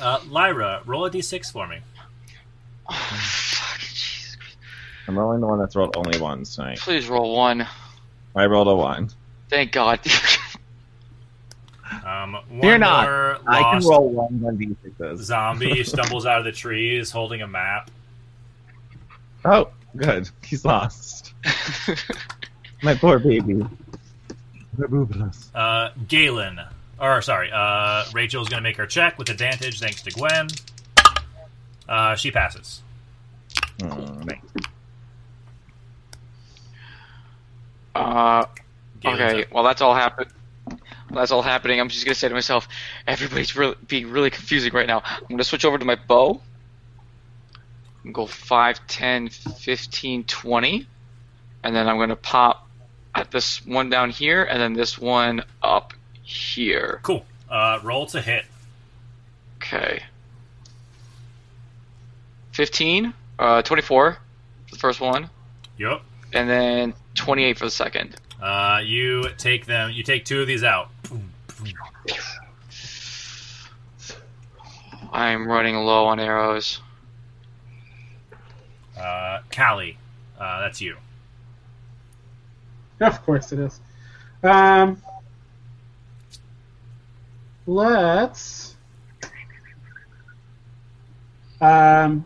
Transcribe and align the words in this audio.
Uh, 0.00 0.20
Lyra, 0.28 0.82
roll 0.86 1.06
a 1.06 1.10
d6 1.10 1.52
for 1.52 1.66
me. 1.66 1.78
Oh, 2.88 2.94
fuck, 2.94 3.80
Jesus 3.80 4.36
I'm 5.06 5.18
rolling 5.18 5.40
the 5.40 5.46
one 5.46 5.58
that's 5.58 5.74
rolled 5.74 5.96
only 5.96 6.20
once 6.20 6.56
tonight. 6.56 6.78
Please 6.78 7.08
roll 7.08 7.34
one. 7.34 7.66
I 8.36 8.46
rolled 8.46 8.68
a 8.68 8.74
one. 8.74 9.10
Thank 9.48 9.72
God. 9.72 10.00
Um, 12.04 12.34
one 12.50 12.60
Fear 12.60 12.78
not. 12.78 13.40
I 13.46 13.62
can 13.62 13.88
roll 13.88 14.10
one 14.10 14.44
on 14.46 14.58
d6s. 14.58 15.22
Zombie 15.22 15.82
stumbles 15.84 16.26
out 16.26 16.38
of 16.38 16.44
the 16.44 16.52
trees 16.52 17.10
holding 17.10 17.42
a 17.42 17.46
map. 17.46 17.90
Oh, 19.44 19.70
good. 19.96 20.28
He's 20.44 20.64
lost. 20.64 21.32
My 22.82 22.94
poor 22.94 23.18
baby. 23.18 23.66
Uh, 25.54 25.90
Galen, 26.06 26.60
or 27.00 27.22
sorry, 27.22 27.50
uh, 27.52 28.04
Rachel's 28.12 28.48
gonna 28.48 28.62
make 28.62 28.76
her 28.76 28.86
check 28.86 29.18
with 29.18 29.28
advantage 29.28 29.80
thanks 29.80 30.02
to 30.02 30.10
Gwen. 30.10 30.48
Uh, 31.88 32.14
she 32.16 32.30
passes. 32.30 32.82
Uh, 37.94 38.44
okay, 39.04 39.44
well 39.50 39.64
that's 39.64 39.80
all 39.80 39.94
happened. 39.94 40.30
That's 41.10 41.30
all 41.30 41.42
happening. 41.42 41.80
I'm 41.80 41.88
just 41.88 42.04
gonna 42.04 42.14
say 42.14 42.28
to 42.28 42.34
myself, 42.34 42.68
everybody's 43.06 43.56
really, 43.56 43.76
being 43.86 44.10
really 44.10 44.30
confusing 44.30 44.72
right 44.72 44.86
now. 44.86 45.02
I'm 45.04 45.28
gonna 45.28 45.44
switch 45.44 45.64
over 45.64 45.78
to 45.78 45.84
my 45.84 45.96
bow. 45.96 46.40
And 48.04 48.14
go 48.14 48.26
5, 48.26 48.86
10, 48.86 49.28
15, 49.28 50.24
20. 50.24 50.86
And 51.64 51.74
then 51.74 51.88
I'm 51.88 51.98
gonna 51.98 52.16
pop 52.16 52.68
at 53.14 53.30
this 53.30 53.64
one 53.66 53.90
down 53.90 54.10
here, 54.10 54.44
and 54.44 54.60
then 54.60 54.74
this 54.74 54.98
one 54.98 55.42
up 55.62 55.94
here. 56.28 57.00
Cool. 57.02 57.24
Uh, 57.48 57.80
roll 57.82 58.04
to 58.06 58.20
hit. 58.20 58.44
Okay. 59.56 60.02
15, 62.52 63.14
uh, 63.38 63.62
24 63.62 64.12
for 64.12 64.18
the 64.70 64.78
first 64.78 65.00
one, 65.00 65.30
Yep. 65.78 66.02
and 66.34 66.48
then 66.50 66.92
28 67.14 67.58
for 67.58 67.64
the 67.64 67.70
second. 67.70 68.16
Uh, 68.40 68.80
you 68.84 69.30
take 69.38 69.64
them. 69.66 69.90
You 69.90 70.02
take 70.02 70.24
two 70.24 70.40
of 70.42 70.46
these 70.46 70.62
out. 70.62 70.90
I'm 75.12 75.46
running 75.48 75.76
low 75.76 76.04
on 76.06 76.20
arrows. 76.20 76.80
Uh, 78.98 79.40
Callie, 79.54 79.96
uh, 80.38 80.60
that's 80.60 80.80
you. 80.80 80.96
Of 83.00 83.22
course 83.24 83.52
it 83.52 83.60
is. 83.60 83.80
Um, 84.42 85.00
let's. 87.68 88.74
Um, 91.60 92.24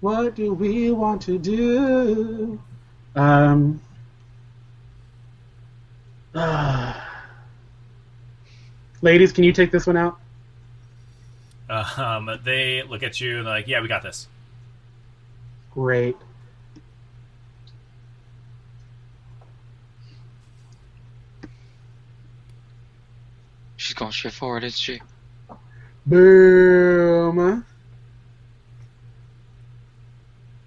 what 0.00 0.34
do 0.34 0.52
we 0.52 0.90
want 0.90 1.22
to 1.22 1.38
do? 1.38 2.60
Um, 3.14 3.80
ladies, 9.00 9.32
can 9.32 9.44
you 9.44 9.52
take 9.52 9.70
this 9.72 9.86
one 9.86 9.96
out? 9.96 10.18
Um, 11.70 12.38
they 12.44 12.82
look 12.82 13.02
at 13.02 13.20
you 13.20 13.38
and 13.38 13.46
they're 13.46 13.54
like, 13.54 13.66
"Yeah, 13.66 13.80
we 13.80 13.88
got 13.88 14.02
this." 14.02 14.28
Great. 15.72 16.16
She's 23.96 24.00
going 24.00 24.12
straight 24.12 24.34
forward, 24.34 24.62
isn't 24.62 24.76
she? 24.78 25.00
Boom. 26.04 27.64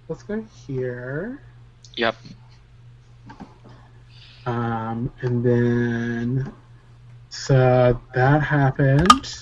Let's 0.08 0.24
go 0.24 0.44
here. 0.66 1.40
Yep. 1.94 2.16
Um, 4.46 5.12
and 5.20 5.44
then, 5.44 6.52
so 7.28 8.00
that 8.16 8.42
happened. 8.42 9.38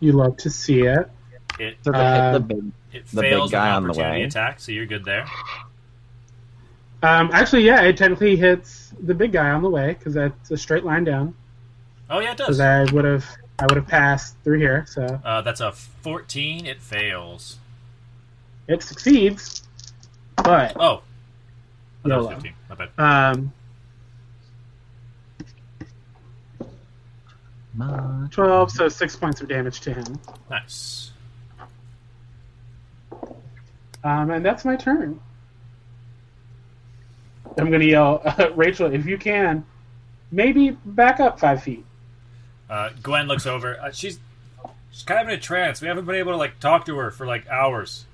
You 0.00 0.12
love 0.12 0.38
to 0.38 0.48
see 0.48 0.84
it. 0.84 1.10
It 1.58 1.76
So 1.82 1.92
the, 1.92 1.98
Uh, 1.98 2.32
the 2.32 2.40
big, 2.40 2.72
it 2.94 3.06
the 3.08 3.20
big 3.20 3.50
guy 3.50 3.72
on 3.72 3.86
the 3.86 3.92
way. 3.92 4.22
attack, 4.22 4.58
so 4.58 4.72
you're 4.72 4.86
good 4.86 5.04
there. 5.04 5.26
Um, 7.02 7.28
actually, 7.34 7.64
yeah, 7.64 7.82
it 7.82 7.98
technically 7.98 8.36
hits 8.36 8.94
the 8.98 9.12
big 9.12 9.32
guy 9.32 9.50
on 9.50 9.60
the 9.60 9.68
way 9.68 9.88
because 9.88 10.14
that's 10.14 10.50
a 10.50 10.56
straight 10.56 10.84
line 10.84 11.04
down. 11.04 11.34
Oh 12.10 12.20
yeah, 12.20 12.32
it 12.32 12.38
does. 12.38 12.46
Because 12.46 12.58
does. 12.58 12.90
I 12.90 12.94
would 12.94 13.04
have, 13.04 13.24
I 13.58 13.64
would 13.64 13.76
have 13.76 13.86
passed 13.88 14.36
through 14.44 14.58
here. 14.58 14.86
So 14.88 15.20
Uh, 15.24 15.42
that's 15.42 15.60
a 15.60 15.72
14. 15.72 16.66
It 16.66 16.80
fails. 16.80 17.58
it 18.66 18.82
succeeds, 18.82 19.62
but 20.36 20.74
Oh, 20.78 21.02
oh 22.04 22.08
that 22.08 22.18
was 22.18 22.28
15. 22.28 22.52
My 22.68 22.74
bad. 22.74 22.90
um, 22.98 23.52
twelve, 28.30 28.70
so 28.70 28.88
six 28.88 29.14
points 29.14 29.40
of 29.40 29.48
damage 29.48 29.80
to 29.80 29.92
him. 29.94 30.18
Nice. 30.50 31.12
Um, 34.04 34.30
and 34.30 34.44
that's 34.44 34.64
my 34.64 34.76
turn. 34.76 35.20
I'm 37.56 37.70
gonna 37.70 37.84
yell, 37.84 38.22
Rachel, 38.54 38.92
if 38.92 39.06
you 39.06 39.18
can, 39.18 39.64
maybe 40.30 40.70
back 40.70 41.20
up 41.20 41.38
five 41.40 41.62
feet. 41.62 41.84
Uh, 42.68 42.90
Gwen 43.02 43.26
looks 43.26 43.46
over. 43.46 43.80
Uh, 43.80 43.90
she's 43.92 44.18
she's 44.90 45.02
kind 45.02 45.20
of 45.22 45.28
in 45.28 45.34
a 45.34 45.40
trance. 45.40 45.80
We 45.80 45.88
haven't 45.88 46.04
been 46.04 46.16
able 46.16 46.32
to 46.32 46.38
like 46.38 46.60
talk 46.60 46.86
to 46.86 46.96
her 46.98 47.10
for 47.10 47.26
like 47.26 47.48
hours. 47.48 48.04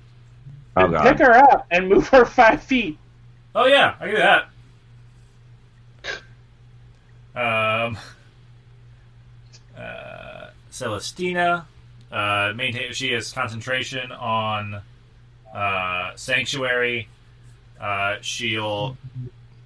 Oh 0.77 0.87
god. 0.87 1.03
pick 1.03 1.25
her 1.25 1.33
up 1.33 1.67
and 1.71 1.89
move 1.89 2.07
her 2.09 2.25
five 2.25 2.63
feet. 2.63 2.97
Oh 3.53 3.65
yeah, 3.65 3.95
I 3.99 4.05
can 4.05 4.15
do 4.15 4.17
that. 4.17 4.49
Um, 7.35 7.97
uh, 9.77 10.47
Celestina, 10.71 11.65
uh, 12.11 12.53
maintain. 12.55 12.93
She 12.93 13.11
has 13.11 13.33
concentration 13.33 14.11
on 14.11 14.81
uh, 15.53 16.11
sanctuary. 16.15 17.09
Uh, 17.79 18.15
she'll 18.21 18.97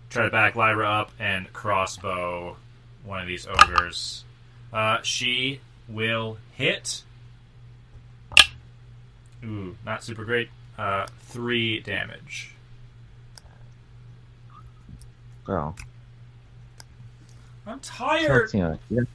try 0.09 0.25
to 0.25 0.31
back 0.31 0.55
Lyra 0.55 0.89
up 0.89 1.11
and 1.19 1.51
crossbow 1.53 2.57
one 3.03 3.21
of 3.21 3.27
these 3.27 3.45
ogres. 3.47 4.23
Uh, 4.71 4.99
she 5.01 5.59
will 5.87 6.37
hit. 6.55 7.03
Ooh, 9.43 9.75
not 9.85 10.03
super 10.03 10.25
great. 10.25 10.49
Uh, 10.77 11.07
three 11.21 11.79
damage. 11.79 12.53
Oh. 15.47 15.73
I'm 17.65 17.79
tired. 17.79 18.53
You, 18.53 18.77
you, 18.89 19.07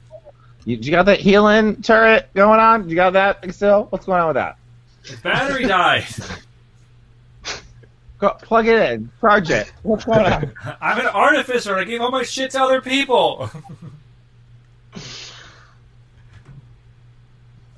you 0.65 0.91
got 0.91 1.03
that 1.03 1.19
healing 1.19 1.81
turret 1.81 2.29
going 2.33 2.59
on? 2.59 2.89
You 2.89 2.95
got 2.95 3.13
that 3.13 3.53
still? 3.53 3.87
What's 3.89 4.05
going 4.05 4.21
on 4.21 4.27
with 4.27 4.35
that? 4.35 4.57
The 5.09 5.17
battery 5.17 5.65
died. 5.65 6.05
Go, 8.19 8.29
plug 8.41 8.67
it 8.67 8.91
in. 8.91 9.09
Project. 9.19 9.73
What's 9.83 10.05
going 10.05 10.25
on? 10.25 10.53
I'm 10.81 10.99
an 10.99 11.07
artificer. 11.07 11.77
I 11.77 11.83
gave 11.83 12.01
all 12.01 12.11
my 12.11 12.23
shit 12.23 12.51
to 12.51 12.61
other 12.61 12.81
people. 12.81 13.49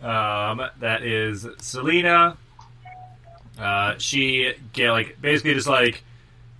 um, 0.01 0.61
that 0.79 1.03
is 1.03 1.47
Selena. 1.59 2.37
Uh, 3.59 3.95
she 3.97 4.53
get, 4.73 4.91
like 4.91 5.19
basically 5.19 5.53
just 5.55 5.67
like 5.67 6.03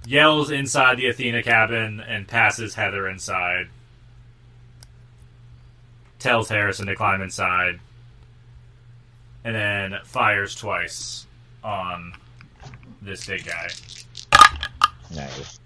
yells 0.06 0.50
inside 0.50 0.98
the 0.98 1.08
Athena 1.08 1.44
cabin 1.44 2.00
and 2.00 2.28
passes 2.28 2.74
Heather 2.74 3.08
inside. 3.08 3.68
Tells 6.20 6.50
Harrison 6.50 6.88
to 6.88 6.96
climb 6.96 7.22
inside, 7.22 7.80
and 9.44 9.56
then 9.56 10.00
fires 10.04 10.56
twice 10.56 11.28
on 11.64 12.14
this 13.04 13.28
big 13.28 13.46
guy. 13.46 13.68
Nice. 15.14 15.60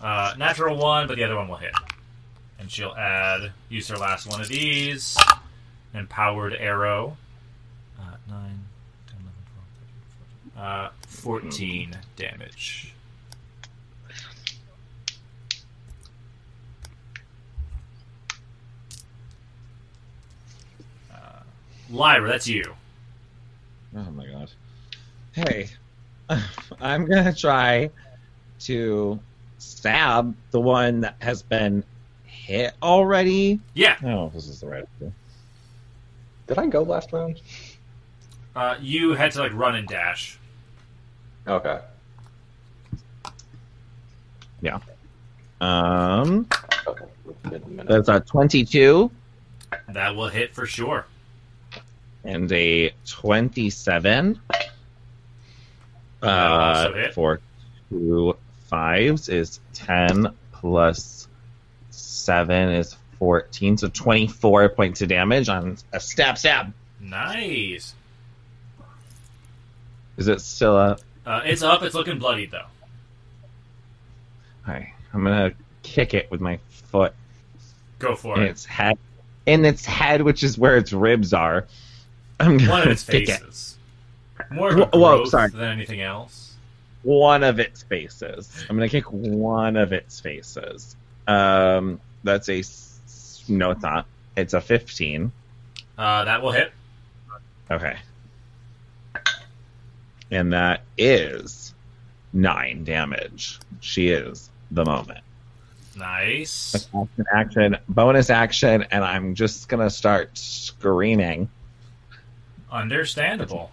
Uh, 0.00 0.34
natural 0.38 0.76
one, 0.76 1.08
but 1.08 1.16
the 1.16 1.24
other 1.24 1.34
one 1.34 1.48
will 1.48 1.56
hit. 1.56 1.72
And 2.60 2.70
she'll 2.70 2.94
add, 2.94 3.52
use 3.68 3.88
her 3.88 3.96
last 3.96 4.28
one 4.28 4.40
of 4.40 4.48
these. 4.48 5.16
Empowered 5.98 6.54
arrow. 6.54 7.16
Uh, 7.98 8.14
9, 8.28 8.40
10, 9.08 9.16
11, 9.16 9.32
12, 10.54 10.56
13, 10.56 10.56
14. 10.56 10.62
Uh, 10.64 10.90
14 11.08 11.98
damage. 12.16 12.94
Uh, 21.12 21.40
Lyra, 21.90 22.28
that's 22.28 22.46
you. 22.46 22.62
Oh 23.96 24.10
my 24.12 24.26
god. 24.26 24.50
Hey, 25.32 25.68
I'm 26.80 27.06
gonna 27.06 27.34
try 27.34 27.90
to 28.60 29.18
stab 29.58 30.34
the 30.52 30.60
one 30.60 31.00
that 31.00 31.16
has 31.20 31.42
been 31.42 31.82
hit 32.24 32.74
already. 32.82 33.58
Yeah. 33.74 33.96
I 33.98 34.02
don't 34.02 34.10
know 34.10 34.26
if 34.26 34.32
this 34.34 34.46
is 34.48 34.60
the 34.60 34.68
right 34.68 34.84
idea. 34.96 35.12
Did 36.48 36.58
I 36.58 36.66
go 36.66 36.82
last 36.82 37.12
round? 37.12 37.40
Uh, 38.56 38.76
you 38.80 39.12
had 39.14 39.30
to 39.32 39.40
like 39.40 39.52
run 39.54 39.76
and 39.76 39.86
dash. 39.86 40.38
Okay. 41.46 41.78
Yeah. 44.60 44.78
Um, 45.60 46.46
Okay. 46.86 47.04
That's 47.84 48.08
a 48.08 48.20
22 48.20 49.10
That 49.90 50.16
will 50.16 50.28
hit 50.28 50.54
for 50.54 50.66
sure. 50.66 51.06
and 52.24 52.50
a 52.52 52.92
27. 53.06 54.40
That'll 56.20 56.28
Uh, 56.28 56.88
also 56.88 57.12
for 57.12 57.40
two 57.90 58.36
fives 58.68 59.28
is 59.28 59.60
10 59.74 60.28
plus 60.52 61.28
7 61.90 62.70
is 62.72 62.96
14, 63.18 63.78
so 63.78 63.88
24 63.88 64.68
points 64.70 65.02
of 65.02 65.08
damage 65.08 65.48
on 65.48 65.76
a 65.92 66.00
stab 66.00 66.38
stab. 66.38 66.72
Nice. 67.00 67.94
Is 70.16 70.28
it 70.28 70.40
still 70.40 70.76
up? 70.76 71.00
Uh, 71.26 71.42
it's 71.44 71.62
up. 71.62 71.82
It's 71.82 71.94
looking 71.94 72.18
bloody, 72.18 72.46
though. 72.46 72.62
Alright, 74.66 74.88
I'm 75.14 75.22
gonna 75.24 75.52
kick 75.82 76.12
it 76.14 76.30
with 76.30 76.40
my 76.40 76.58
foot 76.68 77.14
Go 77.98 78.14
for 78.14 78.36
in 78.36 78.42
it. 78.44 78.50
its 78.50 78.64
head. 78.64 78.98
In 79.46 79.64
its 79.64 79.84
head, 79.84 80.22
which 80.22 80.42
is 80.42 80.58
where 80.58 80.76
its 80.76 80.92
ribs 80.92 81.32
are. 81.32 81.66
I'm 82.40 82.58
gonna 82.58 82.70
One 82.70 82.82
of 82.82 82.88
its 82.88 83.04
kick 83.04 83.28
it. 83.28 83.42
More 84.50 84.70
of 84.70 84.78
a 84.92 84.98
Whoa, 84.98 85.24
sorry. 85.24 85.50
than 85.50 85.62
anything 85.62 86.00
else. 86.00 86.54
One 87.02 87.42
of 87.42 87.58
its 87.58 87.82
faces. 87.82 88.64
I'm 88.68 88.76
gonna 88.76 88.88
kick 88.88 89.10
one 89.10 89.76
of 89.76 89.92
its 89.92 90.20
faces. 90.20 90.96
Um, 91.26 92.00
that's 92.24 92.48
a. 92.48 92.62
s- 93.48 93.50
No, 93.50 93.70
it's 93.70 93.82
not. 93.82 94.06
It's 94.36 94.54
a 94.54 94.60
15. 94.60 95.32
Uh, 95.96 96.24
that 96.24 96.42
will 96.42 96.52
hit. 96.52 96.72
Okay. 97.70 97.96
And 100.30 100.52
that 100.52 100.82
is 100.96 101.74
nine 102.32 102.84
damage. 102.84 103.58
She 103.80 104.08
is 104.08 104.50
the 104.70 104.84
moment. 104.84 105.20
Nice. 105.96 106.74
Action, 106.94 107.24
action, 107.34 107.76
bonus 107.88 108.30
action, 108.30 108.84
and 108.90 109.02
I'm 109.04 109.34
just 109.34 109.68
gonna 109.68 109.90
start 109.90 110.36
screaming. 110.38 111.48
Understandable. 112.70 113.72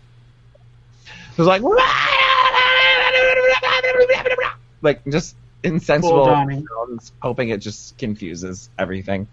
It 1.05 1.37
was 1.37 1.47
like, 1.47 1.61
like 4.81 5.01
just 5.11 5.35
insensible 5.63 6.25
Full 6.25 6.63
sounds, 6.87 7.11
hoping 7.21 7.49
it 7.49 7.57
just 7.57 7.97
confuses 7.97 8.69
everything. 8.79 9.27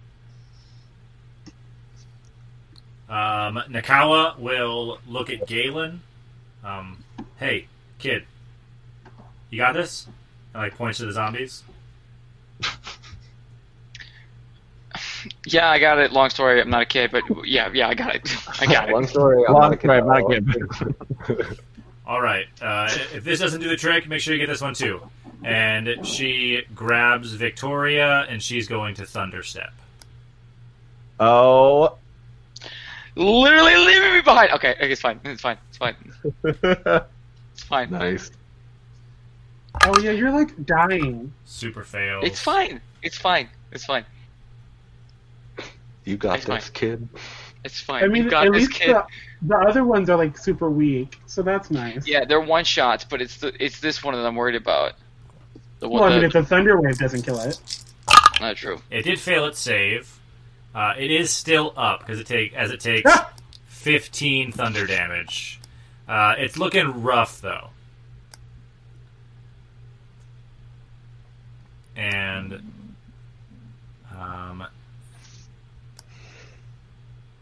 Um, 3.13 3.63
Nakawa 3.69 4.39
will 4.39 4.99
look 5.07 5.29
at 5.29 5.47
Galen. 5.47 6.01
Um, 6.65 7.05
hey, 7.39 7.67
kid, 7.99 8.25
you 9.51 9.59
got 9.59 9.75
this? 9.75 10.07
And 10.55 10.63
like 10.63 10.77
points 10.77 10.97
to 10.99 11.05
the 11.07 11.13
zombies. 11.13 11.63
Yeah, 15.47 15.69
I 15.69 15.79
got 15.79 15.99
it. 15.99 16.13
Long 16.13 16.31
story. 16.31 16.61
I'm 16.61 16.71
not 16.71 16.83
a 16.83 16.87
kid, 16.87 17.11
but 17.13 17.25
yeah, 17.47 17.71
yeah, 17.75 17.89
I 17.89 17.95
got 17.95 18.15
it. 18.15 18.35
I 18.61 18.67
got 18.67 18.89
Long 18.91 19.05
it. 19.05 19.09
story. 19.09 19.45
I'm 19.47 19.53
Long 19.55 19.63
not 19.63 19.73
a 19.73 19.77
kid. 19.77 19.83
story, 19.83 19.99
I'm 19.99 20.07
not 20.07 21.29
a 21.29 21.35
kid. 21.47 21.59
All 22.07 22.21
right. 22.23 22.47
Uh, 22.63 22.89
if 23.15 23.25
this 23.25 23.41
doesn't 23.41 23.61
do 23.61 23.69
the 23.69 23.77
trick, 23.77 24.09
make 24.09 24.21
sure 24.23 24.33
you 24.35 24.41
get 24.41 24.49
this 24.49 24.63
one 24.63 24.73
too. 24.75 25.01
And 25.45 26.07
she 26.07 26.63
grabs 26.75 27.33
Victoria, 27.35 28.27
and 28.29 28.43
she's 28.43 28.69
going 28.69 28.95
to 28.97 29.03
Thunderstep. 29.03 29.71
Oh, 31.21 31.97
Literally 33.15 33.77
leaving 33.77 34.13
me 34.15 34.21
behind. 34.23 34.53
Okay, 34.53 34.73
okay, 34.73 34.91
it's 34.91 35.01
fine. 35.01 35.21
It's 35.25 35.43
fine. 35.43 35.59
It's 35.69 35.77
fine. 35.79 35.97
It's 36.45 37.63
fine. 37.65 37.91
nice. 37.91 38.31
Oh 39.85 39.99
yeah, 40.01 40.11
you're 40.13 40.31
like 40.31 40.65
dying. 40.65 41.33
Super 41.45 41.85
fail. 41.85 42.21
It's 42.23 42.41
fine. 42.41 42.81
It's 43.03 43.19
fine. 43.19 43.49
It's 43.71 43.85
fine. 43.85 44.05
You 46.05 46.17
got 46.17 46.39
It's 46.39 46.47
fine. 46.47 46.57
this, 46.59 46.71
kid. 46.71 47.09
It's 47.65 47.81
fine. 47.81 48.03
I 48.03 48.09
mean, 48.09 48.25
you 48.25 48.31
got 48.31 48.47
at 48.47 48.53
this, 48.53 48.63
least 48.67 48.81
kid. 48.81 48.97
the, 48.97 49.07
the 49.43 49.57
other 49.57 49.85
ones 49.85 50.11
are 50.11 50.17
like 50.17 50.37
super 50.37 50.69
weak, 50.69 51.21
so 51.27 51.43
that's 51.43 51.71
nice. 51.71 52.07
Yeah, 52.07 52.25
they're 52.25 52.41
one 52.41 52.65
shots, 52.65 53.05
but 53.05 53.23
it's 53.23 53.37
the 53.37 53.53
it's 53.65 53.79
this 53.81 54.03
one 54.03 54.15
that 54.15 54.27
I'm 54.27 54.35
worried 54.35 54.57
about. 54.57 54.95
The 55.79 55.89
one 55.89 56.01
Well, 56.01 56.11
I 56.11 56.15
mean, 56.15 56.21
that, 56.21 56.27
if 56.27 56.33
the 56.33 56.45
thunder 56.45 56.81
wave 56.81 56.99
doesn't 56.99 57.23
kill 57.23 57.39
it, 57.41 57.59
not 58.41 58.57
true. 58.57 58.81
It 58.91 59.03
did 59.03 59.21
fail 59.21 59.47
its 59.47 59.61
save. 59.61 60.19
Uh, 60.75 60.95
it 60.99 61.11
is 61.11 61.31
still 61.31 61.73
up 61.77 62.01
because 62.01 62.19
it 62.19 62.27
take 62.27 62.55
as 62.55 62.71
it 62.71 62.81
takes 62.81 63.11
Ah! 63.11 63.33
15 63.67 64.53
thunder 64.53 64.87
damage. 64.87 65.61
Uh, 66.09 66.35
it's 66.39 66.57
looking 66.57 67.03
rough 67.03 67.41
though. 67.41 67.69
And 71.95 72.73
um, 74.19 74.65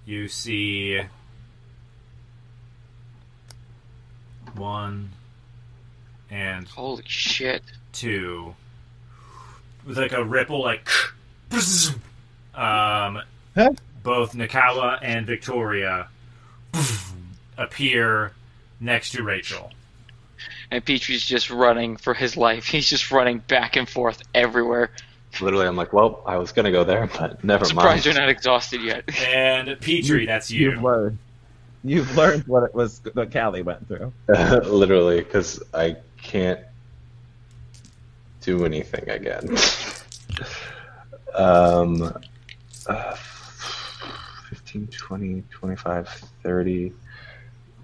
you 0.05 0.29
see 0.29 1.01
one 4.55 5.11
and 6.31 6.67
Holy 6.69 7.05
shit! 7.07 7.63
two 7.93 8.55
with 9.87 9.99
like 9.99 10.13
a 10.13 10.25
ripple 10.25 10.63
like 10.63 10.89
um 12.61 13.23
Huh? 13.55 13.71
both 14.03 14.33
Nakawa 14.35 14.99
and 15.03 15.27
Victoria 15.27 16.09
appear 17.59 18.33
next 18.81 19.11
to 19.13 19.23
Rachel. 19.23 19.71
And 20.71 20.85
Petrie's 20.85 21.25
just 21.25 21.51
running 21.51 21.97
for 21.97 22.15
his 22.15 22.37
life. 22.37 22.65
He's 22.67 22.89
just 22.89 23.11
running 23.11 23.39
back 23.39 23.77
and 23.77 23.89
forth 23.89 24.23
everywhere. 24.35 24.91
Literally, 25.41 25.67
I'm 25.67 25.77
like, 25.77 25.93
well, 25.93 26.23
I 26.27 26.37
was 26.39 26.53
gonna 26.53 26.73
go 26.73 26.85
there, 26.85 27.09
but 27.19 27.43
never 27.45 27.65
I'm 27.65 27.69
surprised 27.69 28.07
mind. 28.07 28.07
you're 28.07 28.15
not 28.15 28.29
exhausted 28.31 28.83
yet. 28.83 29.05
And 29.21 29.79
Petrie, 29.81 30.27
that's 30.27 30.51
you. 30.51 30.71
you've 30.71 30.83
learned. 30.83 31.19
You've 31.85 32.17
learned 32.17 32.47
what 32.47 32.63
it 32.65 32.75
was 32.75 32.99
that 33.01 33.33
Callie 33.33 33.63
went 33.63 33.87
through. 33.89 34.13
Literally, 34.29 35.19
because 35.19 35.63
I 35.73 35.97
can't 36.21 36.61
do 38.43 38.65
anything 38.65 39.09
again. 39.09 39.57
um, 41.35 42.13
uh, 42.91 43.15
15, 44.49 44.89
20, 44.89 45.45
25, 45.51 46.09
30. 46.43 46.93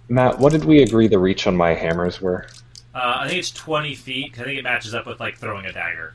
Matt, 0.08 0.38
what 0.38 0.52
did 0.52 0.64
we 0.64 0.82
agree 0.82 1.08
the 1.08 1.18
reach 1.18 1.46
on 1.46 1.56
my 1.56 1.74
hammers 1.74 2.20
were? 2.20 2.46
Uh, 2.94 3.18
I 3.20 3.28
think 3.28 3.38
it's 3.38 3.50
20 3.50 3.94
feet 3.94 4.32
'cause 4.32 4.42
I 4.42 4.44
think 4.44 4.58
it 4.58 4.62
matches 4.62 4.94
up 4.94 5.06
with 5.06 5.20
like 5.20 5.36
throwing 5.36 5.66
a 5.66 5.72
dagger. 5.72 6.14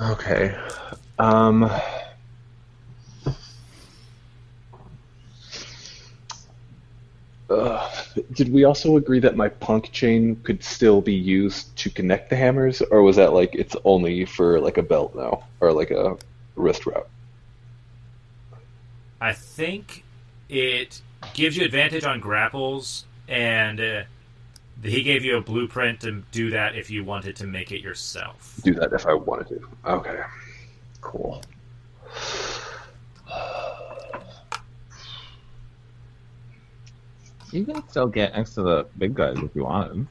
Okay. 0.00 0.56
Um. 1.18 1.70
Uh, 7.48 7.88
did 8.32 8.52
we 8.52 8.64
also 8.64 8.96
agree 8.96 9.20
that 9.20 9.36
my 9.36 9.48
punk 9.48 9.92
chain 9.92 10.34
could 10.42 10.64
still 10.64 11.00
be 11.00 11.14
used 11.14 11.76
to 11.76 11.88
connect 11.88 12.28
the 12.28 12.36
hammers, 12.36 12.82
or 12.90 13.02
was 13.02 13.14
that 13.16 13.32
like 13.32 13.54
it's 13.54 13.76
only 13.84 14.24
for 14.24 14.58
like 14.60 14.78
a 14.78 14.82
belt 14.82 15.14
now, 15.14 15.44
or 15.60 15.72
like 15.72 15.92
a 15.92 16.16
wrist 16.56 16.86
wrap? 16.86 17.06
I 19.20 19.32
think 19.32 20.04
it 20.48 21.00
gives 21.34 21.56
you 21.56 21.64
advantage 21.64 22.04
on 22.04 22.20
grapples, 22.20 23.04
and 23.28 23.80
uh, 23.80 24.02
he 24.82 25.02
gave 25.02 25.24
you 25.24 25.36
a 25.36 25.40
blueprint 25.40 26.00
to 26.00 26.22
do 26.32 26.50
that 26.50 26.76
if 26.76 26.90
you 26.90 27.04
wanted 27.04 27.36
to 27.36 27.46
make 27.46 27.72
it 27.72 27.80
yourself. 27.80 28.60
Do 28.62 28.74
that 28.74 28.92
if 28.92 29.06
I 29.06 29.14
wanted 29.14 29.48
to. 29.48 29.68
Okay. 29.86 30.20
Cool. 31.00 31.42
You 37.52 37.64
can 37.64 37.88
still 37.88 38.08
get 38.08 38.34
next 38.34 38.54
to 38.54 38.62
the 38.62 38.86
big 38.98 39.14
guys 39.14 39.38
if 39.38 39.54
you 39.54 39.64
wanted. 39.64 40.06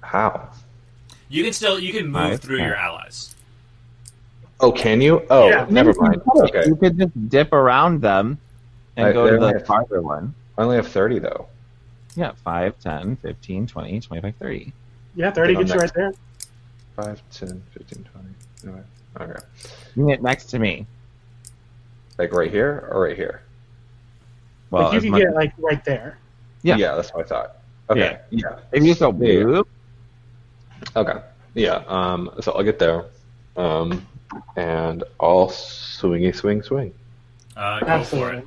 How? 0.00 0.50
You 1.28 1.44
can 1.44 1.52
still 1.52 1.78
you 1.78 1.92
can 1.92 2.06
move 2.06 2.14
Five, 2.30 2.40
through 2.40 2.58
ten. 2.58 2.66
your 2.66 2.76
allies. 2.76 3.36
Oh, 4.60 4.70
can 4.72 5.00
you? 5.00 5.22
Oh, 5.30 5.48
Yeah. 5.48 5.66
never 5.70 5.92
mind. 5.98 6.20
Okay. 6.36 6.64
You 6.66 6.76
could 6.76 6.98
just 6.98 7.28
dip 7.28 7.52
around 7.52 8.00
them 8.02 8.38
and 8.96 9.08
I- 9.08 9.12
go 9.12 9.26
to 9.26 9.36
only 9.36 9.52
the 9.52 9.58
have- 9.58 9.66
farther 9.66 10.02
one. 10.02 10.34
I 10.58 10.62
only 10.62 10.76
have 10.76 10.88
30 10.88 11.18
though. 11.18 11.46
Yeah, 12.16 12.32
5, 12.44 12.78
10, 12.80 13.16
15, 13.16 13.66
20, 13.66 14.00
25, 14.00 14.34
30. 14.36 14.72
Yeah, 15.14 15.30
30 15.30 15.54
Get 15.54 15.60
gets 15.60 15.72
you 15.74 15.80
right 15.80 15.94
there. 15.94 16.12
5, 16.96 17.22
10, 17.30 17.62
15, 17.72 18.04
20. 18.64 18.78
Okay. 19.16 19.24
okay. 19.32 19.40
You 19.96 20.06
get 20.08 20.22
next 20.22 20.46
to 20.46 20.58
me. 20.58 20.86
Like 22.18 22.32
right 22.34 22.50
here 22.50 22.86
or 22.92 23.02
right 23.02 23.16
here? 23.16 23.42
Well, 24.70 24.84
like 24.84 24.94
you 24.94 25.00
can 25.00 25.10
much- 25.12 25.22
get 25.22 25.34
like 25.34 25.52
right 25.58 25.82
there. 25.84 26.18
Yeah. 26.62 26.76
Yeah, 26.76 26.94
that's 26.96 27.14
what 27.14 27.24
I 27.24 27.28
thought. 27.28 27.56
Okay. 27.88 28.18
Yeah. 28.30 28.58
if 28.72 28.82
you 28.84 28.90
just 28.90 29.00
go 29.00 29.08
Yeah. 29.12 29.42
boop, 29.42 29.64
Okay. 30.96 31.20
Yeah. 31.54 31.82
Um. 31.88 32.30
So 32.40 32.52
I'll 32.52 32.62
get 32.62 32.78
there. 32.78 33.04
Um. 33.56 34.06
And 34.56 35.02
I'll 35.18 35.48
swingy 35.48 36.34
swing 36.34 36.62
swing. 36.62 36.94
Uh, 37.56 37.80
go 37.80 38.04
for 38.04 38.32
it. 38.32 38.46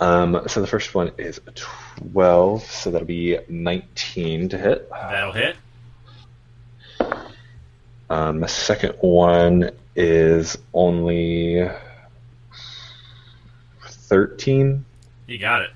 Um. 0.00 0.42
So 0.46 0.60
the 0.60 0.66
first 0.66 0.94
one 0.94 1.10
is 1.18 1.40
a 1.46 1.52
12. 1.52 2.62
So 2.62 2.90
that'll 2.90 3.06
be 3.06 3.38
19 3.48 4.48
to 4.50 4.58
hit. 4.58 4.90
That'll 4.90 5.32
hit. 5.32 5.56
Um. 8.10 8.40
The 8.40 8.48
second 8.48 8.94
one 9.00 9.70
is 9.96 10.56
only 10.72 11.68
13. 13.82 14.84
You 15.26 15.38
got 15.38 15.62
it. 15.62 15.70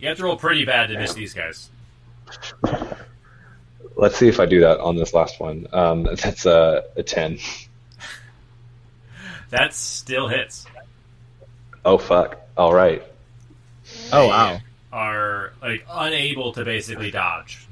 You 0.00 0.08
have 0.08 0.16
to 0.16 0.24
roll 0.24 0.36
pretty 0.36 0.64
bad 0.64 0.88
to 0.88 0.98
miss 0.98 1.14
these 1.14 1.34
guys. 1.34 1.70
Let's 3.94 4.16
see 4.16 4.28
if 4.28 4.40
I 4.40 4.46
do 4.46 4.60
that 4.60 4.80
on 4.80 4.96
this 4.96 5.12
last 5.14 5.40
one. 5.40 5.66
Um. 5.72 6.04
That's 6.22 6.46
a, 6.46 6.84
a 6.96 7.02
10. 7.02 7.38
That 9.52 9.74
still 9.74 10.28
hits. 10.28 10.64
Oh 11.84 11.98
fuck. 11.98 12.40
All 12.56 12.72
right. 12.72 13.02
oh 14.10 14.28
wow. 14.28 14.58
Are 14.90 15.52
like 15.60 15.84
unable 15.90 16.54
to 16.54 16.64
basically 16.64 17.10
dodge. 17.10 17.66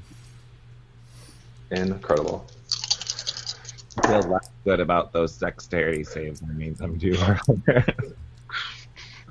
Incredible. 1.70 2.46
I 4.04 4.08
feel 4.08 4.20
less 4.30 4.50
good 4.64 4.80
about 4.80 5.14
those 5.14 5.38
dexterity 5.38 6.04
saves. 6.04 6.42
I 6.42 6.52
made 6.52 6.76
them 6.76 6.98
do 6.98 7.16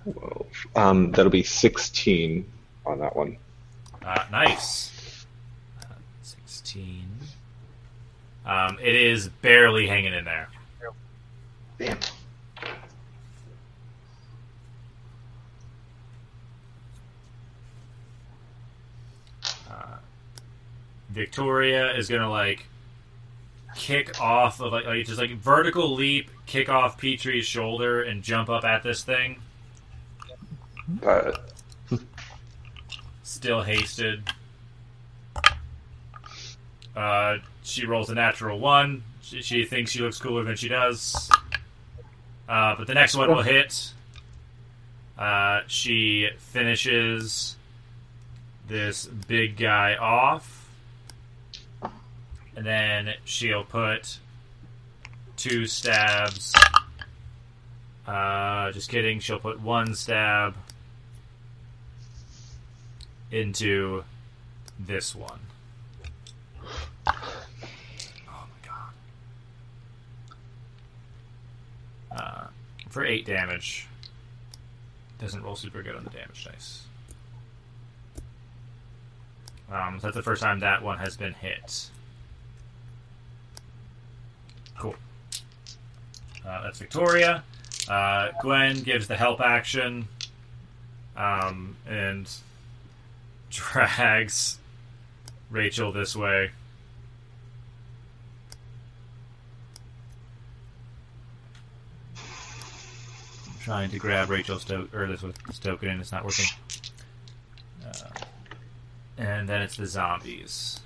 Whoa. 0.06 0.46
Um. 0.76 1.12
That'll 1.12 1.30
be 1.30 1.44
16 1.44 2.52
on 2.88 3.00
that 3.00 3.16
one. 3.16 3.38
Uh, 4.04 4.26
nice. 4.32 5.28
Uh, 5.84 5.94
Sixteen. 6.24 7.06
Um, 8.44 8.80
it 8.82 8.96
is 8.96 9.30
barely 9.30 9.86
hanging 9.86 10.16
in 10.16 10.26
there. 10.26 10.50
Damn. 11.78 12.00
Victoria 21.10 21.96
is 21.96 22.08
gonna 22.10 22.30
like 22.30 22.66
kick 23.76 24.20
off 24.20 24.60
of 24.62 24.72
like, 24.72 24.86
like 24.86 25.06
just 25.06 25.20
like 25.20 25.32
vertical 25.32 25.94
leap, 25.94 26.30
kick 26.46 26.70
off 26.70 26.98
Petrie's 26.98 27.46
shoulder 27.46 28.04
and 28.04 28.24
jump 28.24 28.50
up 28.50 28.64
at 28.64 28.84
this 28.84 29.04
thing. 29.04 29.40
But 30.88 31.50
Still 33.30 33.62
hasted. 33.62 34.24
Uh, 36.96 37.38
she 37.64 37.86
rolls 37.86 38.10
a 38.10 38.16
natural 38.16 38.60
one. 38.60 39.04
She, 39.22 39.42
she 39.44 39.66
thinks 39.66 39.92
she 39.92 40.02
looks 40.02 40.18
cooler 40.18 40.44
than 40.44 40.56
she 40.56 40.68
does. 40.68 41.30
Uh, 42.50 42.76
but 42.76 42.88
the 42.88 42.96
next 42.96 43.16
one 43.16 43.30
will 43.30 43.44
hit. 43.44 43.94
Uh, 45.18 45.62
she 45.68 46.30
finishes 46.38 47.56
this 48.68 49.06
big 49.06 49.58
guy 49.58 49.96
off. 49.96 50.59
And 52.60 52.68
then 52.68 53.14
she'll 53.24 53.64
put 53.64 54.18
two 55.38 55.66
stabs. 55.66 56.54
Uh, 58.06 58.74
just 58.74 58.90
kidding. 58.90 59.22
She'll 59.22 59.40
put 59.40 59.62
one 59.62 59.96
stab 59.96 60.56
into 63.32 64.04
this 64.78 65.16
one. 65.16 65.40
Oh 67.08 67.14
my 68.28 68.68
god. 68.68 68.92
Uh, 72.12 72.48
for 72.90 73.06
8 73.06 73.26
damage. 73.26 73.88
Doesn't 75.18 75.42
roll 75.44 75.56
super 75.56 75.82
good 75.82 75.96
on 75.96 76.04
the 76.04 76.10
damage 76.10 76.44
dice. 76.44 76.82
Um, 79.72 80.02
so 80.02 80.08
that's 80.08 80.18
the 80.18 80.24
first 80.24 80.42
time 80.44 80.60
that 80.60 80.84
one 80.84 80.98
has 80.98 81.16
been 81.16 81.32
hit. 81.36 81.90
Cool. 84.80 84.96
Uh, 86.50 86.64
that's 86.64 86.80
Victoria. 86.80 87.44
Uh, 87.88 88.30
Gwen 88.42 88.82
gives 88.82 89.08
the 89.08 89.16
help 89.16 89.40
action 89.40 90.08
um, 91.16 91.76
and 91.88 92.28
drags 93.52 94.58
Rachel 95.52 95.92
this 95.92 96.16
way. 96.16 96.50
I'm 102.18 103.60
trying 103.62 103.92
to 103.92 104.00
grab 104.00 104.30
Rachel's 104.30 104.66
to- 104.66 104.90
or 104.94 105.06
this 105.06 105.22
with 105.22 105.38
this 105.44 105.60
token 105.60 105.90
and 105.90 106.02
it's 106.02 106.12
not 106.12 106.26
working. 106.26 106.46
Uh, 107.86 108.10
and 109.20 109.48
then 109.48 109.62
it's 109.62 109.78
the 109.78 109.86
zombies. 109.86 110.80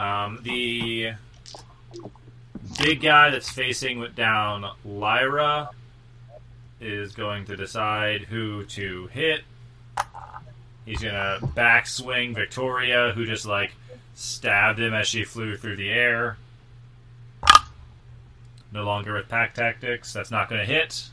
Um, 0.00 0.38
the 0.44 1.12
big 2.78 3.02
guy 3.02 3.28
that's 3.28 3.50
facing 3.50 4.02
down 4.16 4.64
Lyra 4.82 5.68
is 6.80 7.12
going 7.12 7.44
to 7.44 7.56
decide 7.56 8.22
who 8.22 8.64
to 8.64 9.08
hit. 9.08 9.42
He's 10.86 11.02
gonna 11.02 11.40
backswing 11.42 12.34
Victoria, 12.34 13.12
who 13.14 13.26
just 13.26 13.44
like 13.44 13.74
stabbed 14.14 14.80
him 14.80 14.94
as 14.94 15.06
she 15.06 15.24
flew 15.24 15.58
through 15.58 15.76
the 15.76 15.90
air. 15.90 16.38
No 18.72 18.84
longer 18.84 19.12
with 19.12 19.28
pack 19.28 19.52
tactics. 19.52 20.14
That's 20.14 20.30
not 20.30 20.48
gonna 20.48 20.64
hit. 20.64 21.10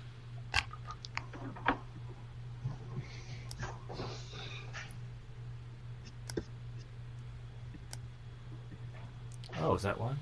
Oh, 9.67 9.74
is 9.75 9.81
that 9.81 10.00
one? 10.00 10.17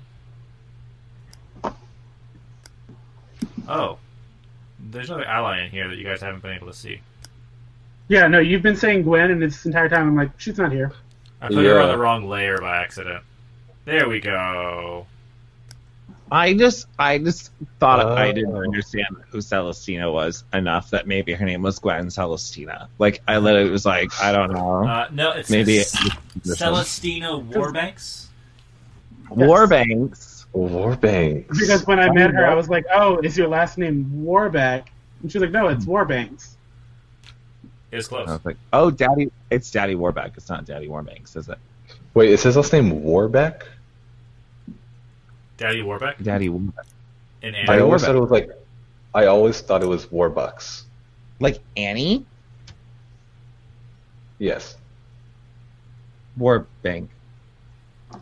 Oh. 3.68 3.98
There's 4.90 5.08
another 5.08 5.24
ally 5.24 5.62
in 5.64 5.70
here 5.70 5.88
that 5.88 5.96
you 5.96 6.02
guys 6.04 6.20
haven't 6.20 6.42
been 6.42 6.52
able 6.52 6.66
to 6.66 6.72
see. 6.72 7.00
Yeah, 8.08 8.26
no, 8.26 8.40
you've 8.40 8.62
been 8.62 8.74
saying 8.76 9.02
Gwen, 9.04 9.30
and 9.30 9.40
this 9.40 9.64
entire 9.64 9.88
time 9.88 10.08
I'm 10.08 10.16
like, 10.16 10.30
she's 10.38 10.58
not 10.58 10.72
here. 10.72 10.92
I 11.40 11.46
put 11.48 11.64
her 11.64 11.78
on 11.80 11.88
the 11.90 11.98
wrong 11.98 12.28
layer 12.28 12.58
by 12.58 12.78
accident. 12.78 13.22
There 13.84 14.08
we 14.08 14.18
go. 14.20 15.06
I 16.30 16.54
just, 16.54 16.88
I 16.98 17.18
just 17.18 17.52
thought 17.78 18.04
I 18.04 18.32
didn't 18.32 18.52
Oh. 18.56 18.62
understand 18.62 19.06
who 19.28 19.38
Celestina 19.38 20.12
was 20.12 20.42
enough 20.52 20.90
that 20.90 21.06
maybe 21.06 21.32
her 21.34 21.44
name 21.46 21.62
was 21.62 21.78
Gwen 21.78 22.06
Celestina. 22.08 22.88
Like 22.98 23.22
I 23.28 23.38
literally 23.38 23.70
was 23.70 23.86
like, 23.86 24.10
I 24.20 24.32
don't 24.32 24.52
know, 24.52 24.84
Uh, 24.88 25.08
no, 25.12 25.30
it's 25.32 25.50
maybe 25.50 25.76
it's 25.76 25.94
it's 26.34 26.60
Celestina 26.60 27.48
Warbanks. 27.52 28.25
Warbanks. 29.30 30.46
Warbanks. 30.54 31.58
Because 31.58 31.86
when 31.86 31.98
I 31.98 32.10
met 32.10 32.30
her, 32.30 32.46
I 32.46 32.54
was 32.54 32.68
like, 32.68 32.84
oh, 32.92 33.18
is 33.18 33.36
your 33.36 33.48
last 33.48 33.78
name 33.78 34.10
Warback? 34.24 34.86
And 35.22 35.30
she 35.30 35.38
was 35.38 35.42
like, 35.42 35.52
no, 35.52 35.68
it's 35.68 35.84
hmm. 35.84 35.90
Warbanks. 35.90 36.56
Is 37.92 38.08
close. 38.08 38.28
I 38.28 38.32
was 38.32 38.44
like, 38.44 38.56
oh, 38.72 38.90
Daddy, 38.90 39.30
it's 39.50 39.70
Daddy 39.70 39.94
Warback. 39.94 40.36
It's 40.36 40.48
not 40.48 40.64
Daddy 40.64 40.88
Warbanks, 40.88 41.36
is 41.36 41.48
it? 41.48 41.58
Wait, 42.14 42.30
is 42.30 42.42
his 42.42 42.56
last 42.56 42.72
name 42.72 43.02
Warbeck? 43.02 43.66
Daddy 45.56 45.82
Warbeck 45.82 46.22
Daddy 46.22 46.48
Warback. 46.48 46.84
in 47.42 47.54
I 47.54 47.58
Annie. 47.58 47.66
Daddy 47.66 47.80
always 47.80 48.02
Warbeck. 48.02 48.06
thought 48.06 48.16
it 48.16 48.20
was 48.20 48.30
like. 48.30 48.50
I 49.14 49.26
always 49.26 49.60
thought 49.60 49.82
it 49.82 49.86
was 49.86 50.06
Warbucks. 50.06 50.82
Like 51.40 51.60
Annie 51.76 52.26
Yes. 54.38 54.76
Warbank. 56.38 57.08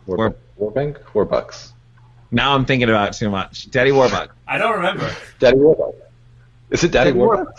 War, 0.07 0.19
Warbank? 0.19 0.35
Warbucks. 0.59 1.73
Now 2.31 2.55
I'm 2.55 2.65
thinking 2.65 2.89
about 2.89 3.11
it 3.11 3.15
too 3.19 3.31
much. 3.31 3.71
Daddy 3.71 3.91
Warbuck. 3.91 4.31
I 4.49 4.59
don't 4.59 4.75
remember. 4.77 5.11
Daddy 5.39 5.57
Warbuck. 5.57 5.95
Is 6.71 6.83
it 6.85 6.91
Daddy 6.91 7.11
Daddy 7.13 7.21
Warbucks? 7.21 7.53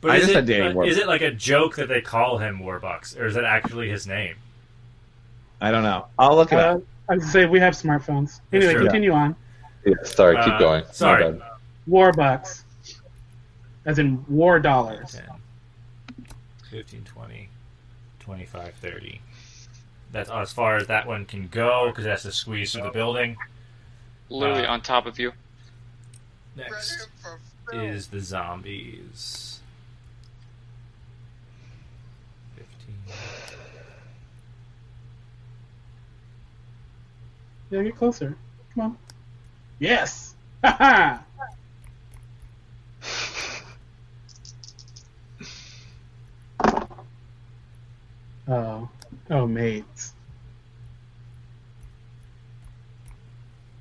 But 0.00 0.10
I 0.12 0.14
is 0.16 0.20
just 0.22 0.30
it, 0.30 0.34
said 0.34 0.46
Danny 0.46 0.74
uh, 0.78 0.80
is 0.82 0.96
it 0.96 1.06
like 1.06 1.20
a 1.20 1.30
joke 1.30 1.76
that 1.76 1.88
they 1.88 2.00
call 2.00 2.38
him 2.38 2.60
Warbucks, 2.60 3.18
or 3.18 3.26
is 3.26 3.36
it 3.36 3.44
actually 3.44 3.90
his 3.90 4.06
name? 4.06 4.36
I 5.60 5.70
don't 5.70 5.82
know. 5.82 6.06
I'll 6.18 6.36
look 6.36 6.52
it 6.52 6.58
Uh, 6.58 6.76
up. 6.76 6.82
I 7.10 7.14
was 7.16 7.30
say 7.30 7.44
we 7.44 7.60
have 7.60 7.74
smartphones. 7.74 8.40
Anyway, 8.52 8.72
true. 8.72 8.84
continue 8.84 9.12
on. 9.12 9.36
Yeah, 9.84 9.94
sorry, 10.04 10.36
keep 10.36 10.54
Uh, 10.54 10.58
going. 10.58 10.84
My 10.84 10.90
sorry. 10.92 11.32
bad. 11.32 11.42
War 11.86 12.12
bucks, 12.12 12.64
as 13.84 13.98
in 13.98 14.24
war 14.28 14.58
dollars. 14.58 15.12
10, 15.12 15.24
15, 16.70 17.04
20, 17.04 17.48
25, 18.20 18.74
30. 18.74 19.20
That's 20.12 20.30
as 20.30 20.52
far 20.52 20.76
as 20.76 20.86
that 20.88 21.06
one 21.06 21.24
can 21.24 21.48
go 21.48 21.88
because 21.88 22.04
that's 22.04 22.24
has 22.24 22.32
to 22.34 22.38
squeeze 22.38 22.72
through 22.72 22.82
the 22.82 22.90
building. 22.90 23.36
Literally 24.28 24.66
Uh, 24.66 24.72
on 24.72 24.80
top 24.80 25.06
of 25.06 25.18
you. 25.18 25.32
Next 26.56 27.08
is 27.72 28.08
the 28.08 28.20
zombies. 28.20 29.60
15. 32.56 32.66
Yeah, 37.70 37.82
get 37.84 37.96
closer. 37.96 38.36
Come 38.74 38.82
on. 38.82 38.98
Yes. 39.78 40.34
Haha. 40.64 41.18
oh. 48.48 48.88
Oh, 49.30 49.46
mates. 49.46 50.12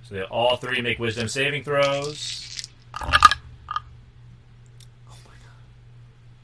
So 0.03 0.15
they 0.15 0.23
all 0.23 0.57
three 0.57 0.81
make 0.81 0.99
wisdom 0.99 1.27
saving 1.27 1.63
throws. 1.63 2.67
Oh. 3.01 3.11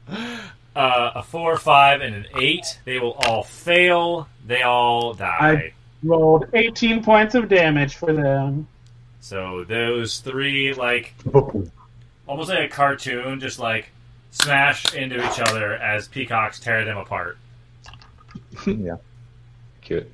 Uh, 0.76 1.10
a 1.14 1.22
four, 1.22 1.56
five, 1.56 2.02
and 2.02 2.14
an 2.14 2.26
eight. 2.38 2.78
They 2.84 2.98
will 2.98 3.12
all 3.24 3.42
fail. 3.42 4.28
They 4.46 4.60
all 4.60 5.14
die. 5.14 5.38
I- 5.40 5.72
Rolled 6.02 6.44
18 6.52 7.02
points 7.02 7.34
of 7.34 7.48
damage 7.48 7.94
for 7.96 8.12
them. 8.12 8.68
So 9.20 9.64
those 9.64 10.18
three, 10.18 10.74
like, 10.74 11.14
almost 12.26 12.50
like 12.50 12.58
a 12.58 12.68
cartoon, 12.68 13.40
just 13.40 13.58
like 13.58 13.88
smash 14.32 14.94
into 14.94 15.16
each 15.26 15.40
other 15.40 15.72
as 15.74 16.08
peacocks 16.08 16.60
tear 16.60 16.84
them 16.84 16.98
apart. 16.98 17.38
yeah. 18.66 18.96
Cute. 19.82 20.10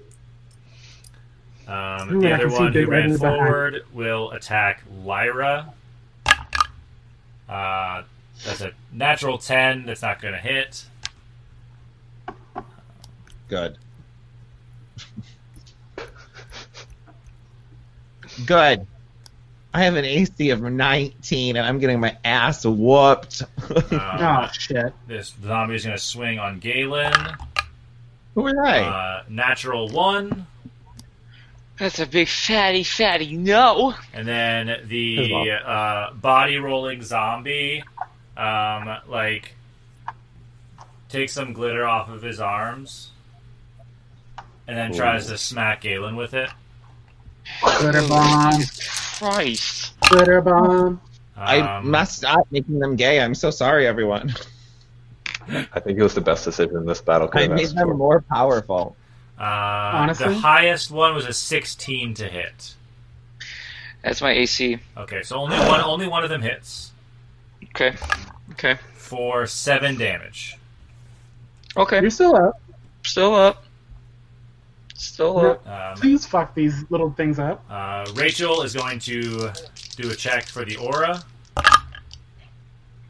Um, 1.69 2.13
Ooh, 2.17 2.21
the 2.21 2.29
I 2.31 2.33
other 2.35 2.43
can 2.45 2.51
see 2.51 2.57
one 2.59 2.67
who 2.69 2.73
Big 2.81 2.89
ran 2.89 3.11
Red 3.11 3.21
behind. 3.21 3.39
forward 3.39 3.85
will 3.93 4.31
attack 4.33 4.83
Lyra. 5.05 5.73
Uh, 7.49 8.03
that's 8.45 8.61
a 8.63 8.73
natural 8.93 9.39
10. 9.39 9.87
That's 9.87 10.03
not 10.03 10.21
going 10.21 10.35
to 10.35 10.41
hit. 10.41 10.85
Good. 13.49 13.79
Good. 18.47 18.87
I 19.75 19.83
have 19.85 19.97
an 19.97 20.05
AC 20.05 20.51
of 20.51 20.61
19 20.63 21.57
and 21.57 21.65
I'm 21.67 21.79
getting 21.79 21.99
my 22.01 22.17
ass 22.25 22.65
whooped. 22.65 23.43
Um, 23.71 23.85
Oh, 23.93 24.49
shit. 24.53 24.93
This 25.07 25.35
zombie 25.43 25.77
is 25.77 25.85
going 25.85 25.97
to 25.97 26.03
swing 26.03 26.39
on 26.39 26.59
Galen. 26.59 27.13
Who 28.35 28.47
are 28.47 28.53
they? 28.55 28.85
Uh, 28.85 29.23
natural 29.29 29.89
1. 29.89 30.47
That's 31.79 31.99
a 31.99 32.07
big 32.07 32.29
fatty, 32.29 32.85
fatty 32.85 33.37
no. 33.37 33.95
And 34.13 34.27
then 34.29 34.83
the 34.87 35.51
uh, 35.53 36.13
body 36.13 36.59
rolling 36.59 37.03
zombie, 37.03 37.83
um, 38.37 38.99
like, 39.09 39.55
takes 41.09 41.33
some 41.33 41.53
glitter 41.53 41.85
off 41.87 42.09
of 42.09 42.23
his 42.23 42.41
arms. 42.41 43.11
And 44.69 44.77
then 44.79 44.95
tries 44.95 45.27
to 45.27 45.37
smack 45.37 45.81
Galen 45.83 46.15
with 46.17 46.35
it. 46.35 46.49
Glitter 47.81 48.07
bomb. 48.09 48.63
Christ. 49.19 49.93
Glitter 50.09 50.41
bomb. 50.41 51.01
I 51.37 51.59
Um, 51.59 51.91
messed 51.91 52.25
up 52.25 52.47
making 52.53 52.79
them 52.79 52.95
gay. 52.95 53.21
I'm 53.21 53.35
so 53.35 53.51
sorry, 53.51 53.87
everyone. 53.87 54.35
I 55.49 55.81
think 55.81 55.99
it 55.99 56.03
was 56.03 56.15
the 56.15 56.21
best 56.21 56.45
decision 56.45 56.77
in 56.77 56.87
this 56.87 57.01
battle 57.01 57.29
could 57.29 57.39
I 57.39 57.43
have 57.43 57.51
made 57.53 57.65
asked 57.65 57.75
them 57.75 57.89
for. 57.89 57.95
more 57.95 58.21
powerful. 58.23 58.97
Uh, 59.39 59.43
Honestly? 59.43 60.29
the 60.29 60.35
highest 60.35 60.91
one 60.91 61.15
was 61.15 61.27
a 61.27 61.33
16 61.33 62.15
to 62.15 62.29
hit. 62.29 62.75
That's 64.03 64.21
my 64.21 64.33
AC. 64.33 64.79
Okay, 64.97 65.23
so 65.23 65.37
only 65.37 65.57
one, 65.59 65.81
only 65.81 66.07
one 66.09 66.25
of 66.25 66.31
them 66.31 66.43
hits 66.43 66.93
Okay. 67.71 67.95
Okay. 68.53 68.77
for 68.95 69.47
seven 69.47 69.97
damage. 69.97 70.57
Okay. 71.77 72.01
You're 72.01 72.11
still 72.11 72.37
up. 72.37 72.61
Still 73.05 73.35
up. 73.35 73.65
Still 74.95 75.39
up. 75.39 75.67
Um, 75.67 75.97
Please 75.97 76.27
fuck 76.27 76.55
these 76.55 76.85
little 76.91 77.11
things 77.13 77.39
up. 77.39 77.65
uh, 77.71 78.05
Rachel 78.15 78.63
is 78.63 78.75
going 78.75 78.99
to 79.01 79.51
do 79.97 80.11
a 80.11 80.15
check 80.15 80.47
for 80.47 80.65
the 80.65 80.77
aura. 80.77 81.23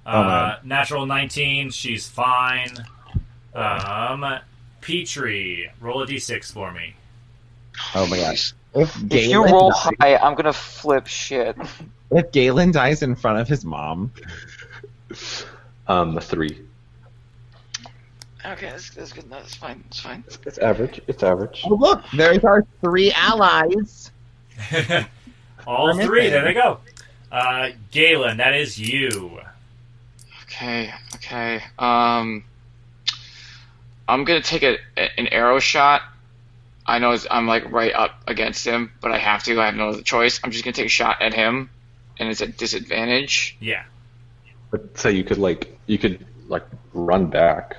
Oh, 0.05 0.11
Uh, 0.11 0.59
natural 0.65 1.07
19, 1.07 1.71
she's 1.71 2.09
fine. 2.09 2.71
Um, 3.55 4.39
Petrie, 4.81 5.71
roll 5.81 6.03
a 6.03 6.07
d6 6.07 6.53
for 6.53 6.73
me. 6.73 6.95
Oh 7.95 8.07
my 8.07 8.17
gosh. 8.19 8.53
If 8.75 8.97
If 9.13 9.27
you 9.29 9.45
roll 9.45 9.71
dies, 9.71 9.89
high, 10.01 10.17
I'm 10.17 10.35
gonna 10.35 10.53
flip 10.53 11.07
shit. 11.07 11.57
if 12.11 12.33
Galen 12.33 12.73
dies 12.73 13.03
in 13.03 13.15
front 13.15 13.39
of 13.39 13.49
his 13.49 13.65
mom, 13.65 14.13
Um, 15.87 16.19
three. 16.21 16.59
Okay, 18.45 18.71
that's, 18.71 18.91
that's 18.91 19.13
good. 19.13 19.29
No, 19.31 19.37
that's 19.37 19.55
fine. 19.55 19.83
That's 19.85 20.01
fine. 20.01 20.25
It's, 20.27 20.39
it's 20.47 20.59
average. 20.59 21.01
It's 21.07 21.23
average. 21.23 21.63
oh 21.65 21.75
look, 21.75 22.03
there's 22.13 22.43
our 22.45 22.65
three 22.81 23.13
allies. 23.13 24.11
All 25.67 25.87
We're 25.97 26.05
three, 26.05 26.21
missing. 26.23 26.33
there 26.33 26.45
they 26.45 26.55
go. 26.55 26.79
Uh, 27.31 27.69
Galen, 27.93 28.39
that 28.39 28.55
is 28.55 28.79
you. 28.79 29.39
Okay. 30.63 30.95
Okay. 31.17 31.61
Um, 31.77 32.45
I'm 34.09 34.25
gonna 34.25 34.43
take 34.43 34.63
a, 34.63 34.79
an 34.97 35.27
arrow 35.29 35.59
shot. 35.59 36.03
I 36.87 36.99
know 37.01 37.13
it's, 37.13 37.27
I'm 37.31 37.49
like 37.49 37.71
right 37.73 37.93
up 37.93 38.23
against 38.29 38.65
him, 38.65 38.93
but 39.01 39.11
I 39.11 39.19
have 39.19 39.43
to. 39.45 39.61
I 39.61 39.67
have 39.67 39.75
no 39.75 39.89
other 39.89 40.03
choice. 40.03 40.41
I'm 40.45 40.53
just 40.53 40.65
gonna 40.65 40.73
take 40.73 40.87
a 40.87 40.91
shot 40.91 41.21
at 41.21 41.35
him, 41.35 41.69
and 42.19 42.29
it's 42.29 42.41
at 42.41 42.57
disadvantage. 42.57 43.57
Yeah. 43.61 43.83
But 44.71 44.97
say 44.97 45.13
you 45.13 45.25
could 45.25 45.39
like 45.39 45.77
you 45.87 45.99
could 45.99 46.25
like 46.49 46.65
run 46.95 47.27
back. 47.27 47.77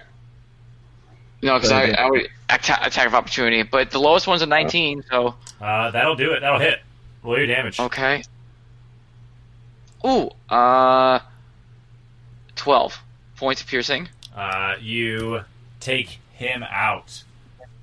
No, 1.41 1.55
because 1.55 1.71
I, 1.71 1.91
I 1.91 2.09
would 2.09 2.29
attack, 2.49 2.85
attack 2.85 3.07
of 3.07 3.15
opportunity. 3.15 3.63
But 3.63 3.91
the 3.91 3.99
lowest 3.99 4.27
one's 4.27 4.41
a 4.41 4.45
19, 4.45 5.03
so 5.09 5.35
Uh, 5.59 5.91
that'll 5.91 6.15
do 6.15 6.31
it. 6.33 6.39
That'll 6.39 6.59
hit. 6.59 6.79
Roll 7.21 7.37
your 7.37 7.47
damage. 7.47 7.79
okay. 7.79 8.23
Ooh, 10.05 10.29
uh, 10.49 11.19
12 12.63 12.97
points 13.35 13.59
of 13.61 13.67
piercing. 13.67 14.07
Uh, 14.33 14.75
you 14.79 15.41
take 15.81 16.17
him 16.31 16.63
out. 16.63 17.21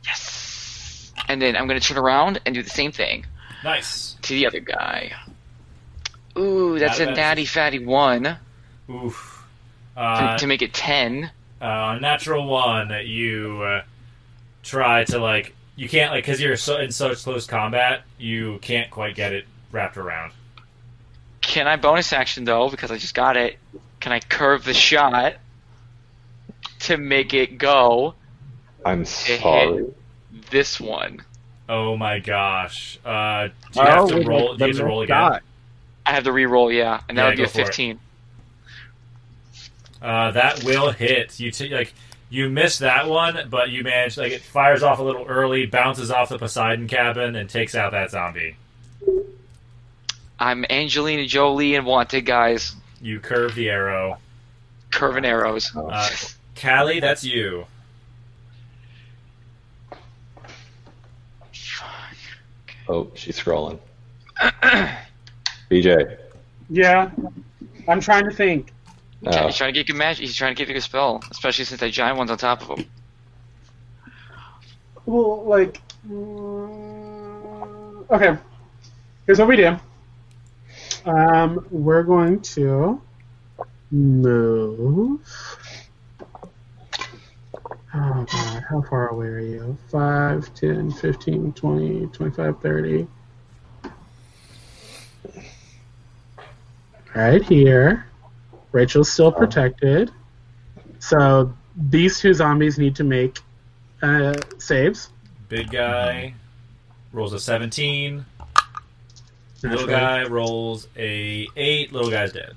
Yes. 0.06 1.12
And 1.28 1.40
then 1.42 1.54
I'm 1.54 1.66
gonna 1.68 1.80
turn 1.80 1.98
around 1.98 2.40
and 2.46 2.54
do 2.54 2.62
the 2.62 2.70
same 2.70 2.90
thing 2.90 3.26
Nice. 3.62 4.16
to 4.22 4.32
the 4.32 4.46
other 4.46 4.60
guy. 4.60 5.12
Ooh, 6.38 6.78
that's 6.78 6.98
Not 6.98 7.08
a 7.08 7.10
bad. 7.10 7.16
natty 7.16 7.44
fatty 7.44 7.84
one 7.84 8.38
Oof. 8.88 9.44
to, 9.96 10.00
Uh, 10.00 10.38
to 10.38 10.46
make 10.46 10.62
it 10.62 10.72
10. 10.72 11.30
uh, 11.60 11.98
natural 12.00 12.46
one, 12.46 12.90
you 13.04 13.60
uh, 13.62 13.82
try 14.62 15.04
to 15.04 15.18
like 15.18 15.54
you 15.76 15.90
can't 15.90 16.10
like 16.10 16.24
because 16.24 16.40
you're 16.40 16.56
so 16.56 16.78
in 16.78 16.90
such 16.90 17.22
close 17.22 17.46
combat, 17.46 18.02
you 18.18 18.58
can't 18.62 18.90
quite 18.90 19.14
get 19.14 19.34
it 19.34 19.44
wrapped 19.72 19.98
around. 19.98 20.32
Can 21.42 21.68
I 21.68 21.76
bonus 21.76 22.14
action 22.14 22.44
though? 22.44 22.70
Because 22.70 22.90
I 22.90 22.96
just 22.96 23.14
got 23.14 23.36
it. 23.36 23.58
Can 24.00 24.12
I 24.12 24.20
curve 24.20 24.64
the 24.64 24.74
shot 24.74 25.34
to 26.80 26.96
make 26.96 27.34
it 27.34 27.58
go 27.58 28.14
I'm 28.84 29.00
hit. 29.00 29.40
sorry. 29.40 29.86
this 30.50 30.80
one? 30.80 31.20
Oh 31.68 31.96
my 31.96 32.18
gosh! 32.18 32.98
Uh, 33.04 33.48
do 33.72 33.80
you 33.80 33.86
have 33.86 33.98
Oh, 34.04 34.08
to 34.08 34.20
roll? 34.28 34.52
the- 34.52 34.58
Do 34.58 34.64
you 34.64 34.68
have 34.72 34.76
to 34.78 34.84
roll 34.84 35.02
again? 35.02 35.16
shot. 35.16 35.42
I 36.06 36.12
have 36.14 36.24
to 36.24 36.32
re-roll, 36.32 36.72
yeah, 36.72 37.00
and 37.08 37.16
that 37.18 37.22
Yeah, 37.22 37.28
would 37.28 37.36
be 37.36 37.42
a 37.44 37.46
15. 37.48 38.00
Uh, 40.02 40.30
that 40.32 40.64
will 40.64 40.90
hit. 40.90 41.38
You 41.38 41.50
t- 41.52 41.68
like 41.68 41.92
you 42.30 42.48
miss 42.48 42.78
that 42.78 43.06
one, 43.06 43.48
but 43.50 43.68
you 43.70 43.84
manage 43.84 44.16
like 44.16 44.32
it 44.32 44.40
fires 44.42 44.82
off 44.82 44.98
a 44.98 45.02
little 45.02 45.26
early, 45.26 45.66
bounces 45.66 46.10
off 46.10 46.30
the 46.30 46.38
Poseidon 46.38 46.88
cabin, 46.88 47.36
and 47.36 47.48
takes 47.50 47.74
out 47.74 47.92
that 47.92 48.10
zombie. 48.10 48.56
I'm 50.38 50.64
Angelina 50.70 51.26
Jolie 51.26 51.74
and 51.76 51.84
Wanted, 51.84 52.22
guys. 52.24 52.74
You 53.00 53.20
curve 53.20 53.54
the 53.54 53.70
arrow. 53.70 54.18
Curving 54.92 55.24
arrows. 55.24 55.74
Uh, 55.74 56.08
Callie, 56.60 57.00
that's 57.00 57.24
you. 57.24 57.64
Oh, 62.88 63.10
she's 63.14 63.38
scrolling. 63.38 63.78
BJ, 65.70 66.16
Yeah. 66.68 67.10
I'm 67.88 68.00
trying 68.00 68.24
to 68.24 68.30
think. 68.34 68.72
Oh. 69.26 69.46
He's 69.46 69.56
trying 69.56 69.72
to 69.72 69.78
get 69.78 69.86
good 69.86 69.96
magic. 69.96 70.26
He's 70.26 70.36
trying 70.36 70.54
to 70.54 70.58
get 70.58 70.68
a 70.70 70.72
good 70.72 70.82
spell, 70.82 71.22
especially 71.30 71.64
since 71.64 71.80
that 71.80 71.90
giant 71.92 72.18
one's 72.18 72.30
on 72.30 72.38
top 72.38 72.68
of 72.68 72.78
him. 72.78 72.86
Well, 75.06 75.44
like, 75.44 75.80
mm, 76.08 78.10
okay. 78.10 78.36
Here's 79.26 79.38
what 79.38 79.48
we 79.48 79.56
do. 79.56 79.76
Um, 81.04 81.66
we're 81.70 82.02
going 82.02 82.40
to 82.40 83.00
move. 83.90 85.20
Oh 87.92 88.26
god, 88.32 88.64
how 88.68 88.82
far 88.82 89.08
away 89.08 89.26
are 89.26 89.40
you? 89.40 89.78
5, 89.90 90.54
10, 90.54 90.92
15, 90.92 91.52
20, 91.52 92.06
25, 92.06 92.60
30. 92.60 93.06
Right 97.14 97.42
here. 97.42 98.06
Rachel's 98.72 99.10
still 99.10 99.32
protected. 99.32 100.12
So 101.00 101.52
these 101.76 102.20
two 102.20 102.34
zombies 102.34 102.78
need 102.78 102.94
to 102.96 103.04
make 103.04 103.40
uh, 104.02 104.34
saves. 104.58 105.10
Big 105.48 105.70
guy 105.70 106.34
rolls 107.12 107.32
a 107.32 107.40
17. 107.40 108.24
Little 109.62 109.86
Naturally. 109.86 109.92
guy 109.92 110.24
rolls 110.24 110.88
a 110.96 111.46
8. 111.56 111.92
Little 111.92 112.10
guy's 112.10 112.32
dead. 112.32 112.54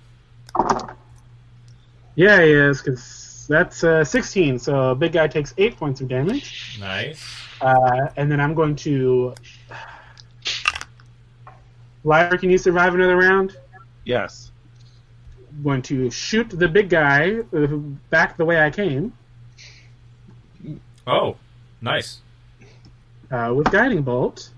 Yeah, 2.16 2.42
he 2.44 2.52
is, 2.52 2.82
because 2.82 3.46
that's 3.50 3.84
uh, 3.84 4.04
16. 4.06 4.60
So 4.60 4.96
big 4.96 5.12
guy 5.14 5.28
takes 5.28 5.54
8 5.58 5.76
points 5.78 6.00
of 6.02 6.08
damage. 6.08 6.78
Nice. 6.80 7.24
Uh, 7.62 8.08
and 8.18 8.32
then 8.32 8.40
I'm 8.40 8.54
going 8.54 8.76
to. 8.78 9.34
Lyra, 12.04 12.38
can 12.38 12.50
you 12.50 12.58
survive 12.58 12.94
another 12.96 13.16
round? 13.18 13.58
Yes. 14.06 14.52
going 15.64 15.82
to 15.84 16.10
shoot 16.12 16.50
the 16.50 16.68
big 16.68 16.90
guy 16.90 17.36
uh, 17.56 17.68
back 18.10 18.36
the 18.38 18.44
way 18.46 18.62
I 18.62 18.70
came 18.70 19.14
Oh, 21.08 21.36
nice. 21.82 22.20
uh, 23.32 23.54
with 23.56 23.72
guiding 23.72 24.02
bolt. 24.04 24.50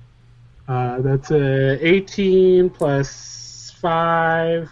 Uh, 0.68 1.02
that's 1.02 1.32
a 1.32 1.88
18 1.88 2.70
plus 2.70 3.74
five, 3.80 4.70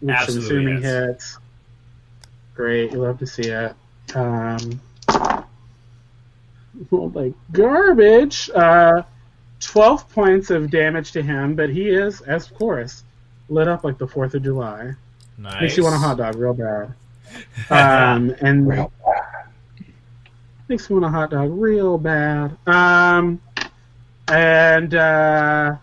which 0.00 0.14
Absolutely 0.14 0.40
I'm 0.40 0.76
assuming 0.78 0.82
hits. 0.82 1.24
hits. 1.34 1.38
Great, 2.54 2.92
you 2.92 2.98
love 2.98 3.18
to 3.18 3.26
see 3.26 3.42
it. 3.48 3.74
Um, 4.14 4.80
rolled 6.90 7.14
like 7.14 7.34
garbage. 7.52 8.50
Uh, 8.54 9.02
12 9.60 10.08
points 10.10 10.50
of 10.50 10.70
damage 10.70 11.12
to 11.12 11.20
him, 11.22 11.54
but 11.54 11.68
he 11.68 11.88
is, 11.88 12.20
as 12.22 12.50
of 12.50 12.56
course, 12.56 13.04
lit 13.48 13.68
up 13.68 13.84
like 13.84 13.98
the 13.98 14.06
4th 14.06 14.34
of 14.34 14.42
July. 14.42 14.92
Nice. 15.36 15.60
Makes 15.62 15.76
you 15.76 15.82
want 15.84 15.94
a 15.96 15.98
hot 15.98 16.16
dog 16.18 16.36
real 16.36 16.54
bad. 16.54 16.94
Um, 17.70 18.34
and 18.40 18.66
Real 18.66 18.90
makes 20.68 20.88
me 20.88 20.94
want 20.94 21.04
a 21.04 21.10
hot 21.10 21.30
dog 21.30 21.50
real 21.52 21.98
bad. 21.98 22.56
Um, 22.66 23.38
and 24.30 24.94
uh, 24.94 25.76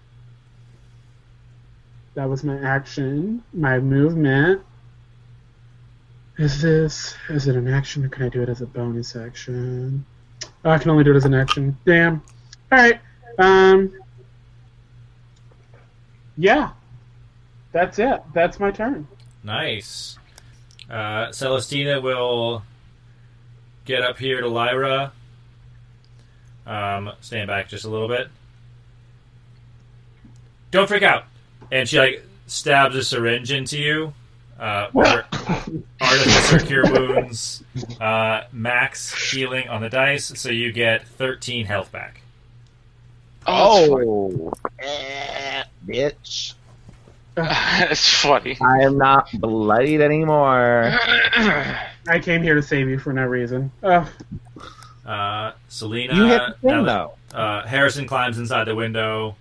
that 2.14 2.30
was 2.30 2.44
my 2.44 2.60
action. 2.60 3.44
My 3.54 3.80
movement. 3.80 4.62
Is 6.38 6.62
this? 6.62 7.16
Is 7.30 7.48
it 7.48 7.56
an 7.56 7.68
action, 7.68 8.06
or 8.06 8.10
can 8.10 8.24
I 8.24 8.30
do 8.30 8.42
it 8.42 8.50
as 8.50 8.62
a 8.62 8.66
bonus 8.66 9.16
action? 9.16 10.06
Oh, 10.64 10.72
I 10.72 10.78
can 10.78 10.92
only 10.92 11.04
do 11.04 11.12
it 11.12 11.18
as 11.18 11.26
an 11.26 11.34
action. 11.34 11.78
Damn. 11.86 12.22
All 12.72 12.80
right. 12.80 13.00
Um. 13.38 13.94
Yeah. 16.38 16.72
That's 17.72 18.00
it. 18.00 18.22
That's 18.34 18.60
my 18.60 18.72
turn. 18.72 19.08
Nice. 19.44 20.18
Uh, 20.90 21.28
Celestina 21.30 22.02
will 22.02 22.64
get 23.86 24.02
up 24.02 24.18
here 24.18 24.42
to 24.42 24.48
Lyra. 24.48 25.12
Um, 26.66 27.12
stand 27.22 27.48
back 27.48 27.70
just 27.70 27.86
a 27.86 27.90
little 27.90 28.08
bit. 28.08 28.28
Don't 30.72 30.88
freak 30.88 31.04
out. 31.04 31.26
And 31.72 31.88
she 31.88 32.00
like 32.00 32.26
stabs 32.48 32.96
a 32.96 33.04
syringe 33.04 33.52
into 33.52 33.78
you. 33.78 34.14
Uh, 34.60 34.88
artificer 36.02 36.60
cure 36.60 36.90
wounds, 36.90 37.62
uh, 38.00 38.44
max 38.54 39.32
healing 39.32 39.68
on 39.68 39.82
the 39.82 39.90
dice, 39.90 40.32
so 40.40 40.50
you 40.50 40.72
get 40.72 41.06
13 41.06 41.66
health 41.66 41.92
back. 41.92 42.22
Oh, 43.46 44.54
eh, 44.80 45.64
bitch! 45.86 46.54
That's 47.36 48.10
funny. 48.22 48.58
I 48.62 48.84
am 48.84 48.98
not 48.98 49.30
bloodied 49.34 50.00
anymore. 50.00 50.98
I 52.08 52.20
came 52.22 52.42
here 52.42 52.56
to 52.56 52.64
save 52.64 52.88
you 52.88 52.98
for 52.98 53.12
no 53.12 53.26
reason. 53.26 53.72
Ugh. 53.84 54.08
Uh, 55.06 55.52
Selena. 55.68 56.16
You 56.16 56.26
hit 56.26 56.42
the 56.48 56.54
thing 56.68 56.84
now- 56.86 57.14
Uh, 57.34 57.66
Harrison 57.68 58.08
climbs 58.08 58.38
inside 58.40 58.64
the 58.66 58.76
window. 58.76 59.36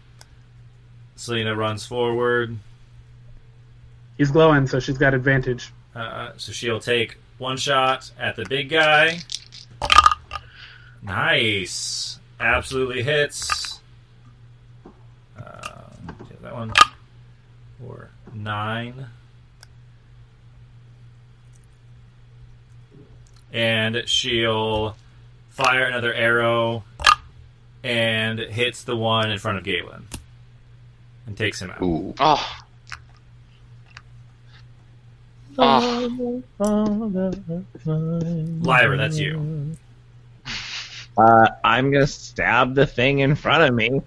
Selena 1.17 1.55
runs 1.55 1.87
forward. 1.87 2.59
He's 4.19 4.31
glowing, 4.31 4.67
so 4.67 4.79
she's 4.81 4.99
got 4.99 5.15
advantage. 5.15 5.73
Uh, 5.95 6.33
so 6.37 6.53
she'll 6.53 6.81
take 6.81 7.17
one 7.39 7.57
shot 7.57 8.11
at 8.19 8.37
the 8.37 8.45
big 8.45 8.69
guy. 8.69 9.21
Nice. 11.03 12.19
Absolutely 12.41 13.03
hits. 13.03 13.81
Uh, 15.39 15.71
that 16.43 16.53
one. 16.55 16.73
For 17.79 18.11
nine. 18.35 19.07
And 23.53 24.03
she'll 24.09 24.97
fire 25.55 25.85
another 25.85 26.13
arrow 26.13 26.85
and 27.83 28.39
hits 28.39 28.85
the 28.85 28.97
one 28.97 29.31
in 29.31 29.39
front 29.39 29.59
of 29.59 29.65
Galen. 29.65 30.07
And 31.27 31.37
takes 31.37 31.61
him 31.61 31.71
out. 31.71 31.81
Ooh. 31.83 32.15
Oh. 32.21 32.61
Oh. 35.57 36.43
Lyra, 38.61 38.97
that's 38.97 39.19
you. 39.19 39.77
Uh, 41.17 41.47
I'm 41.63 41.93
gonna 41.93 42.07
stab 42.07 42.75
the 42.75 42.87
thing 42.87 43.21
in 43.21 43.37
front 43.37 43.63
of 43.63 43.75
me 43.75 44.01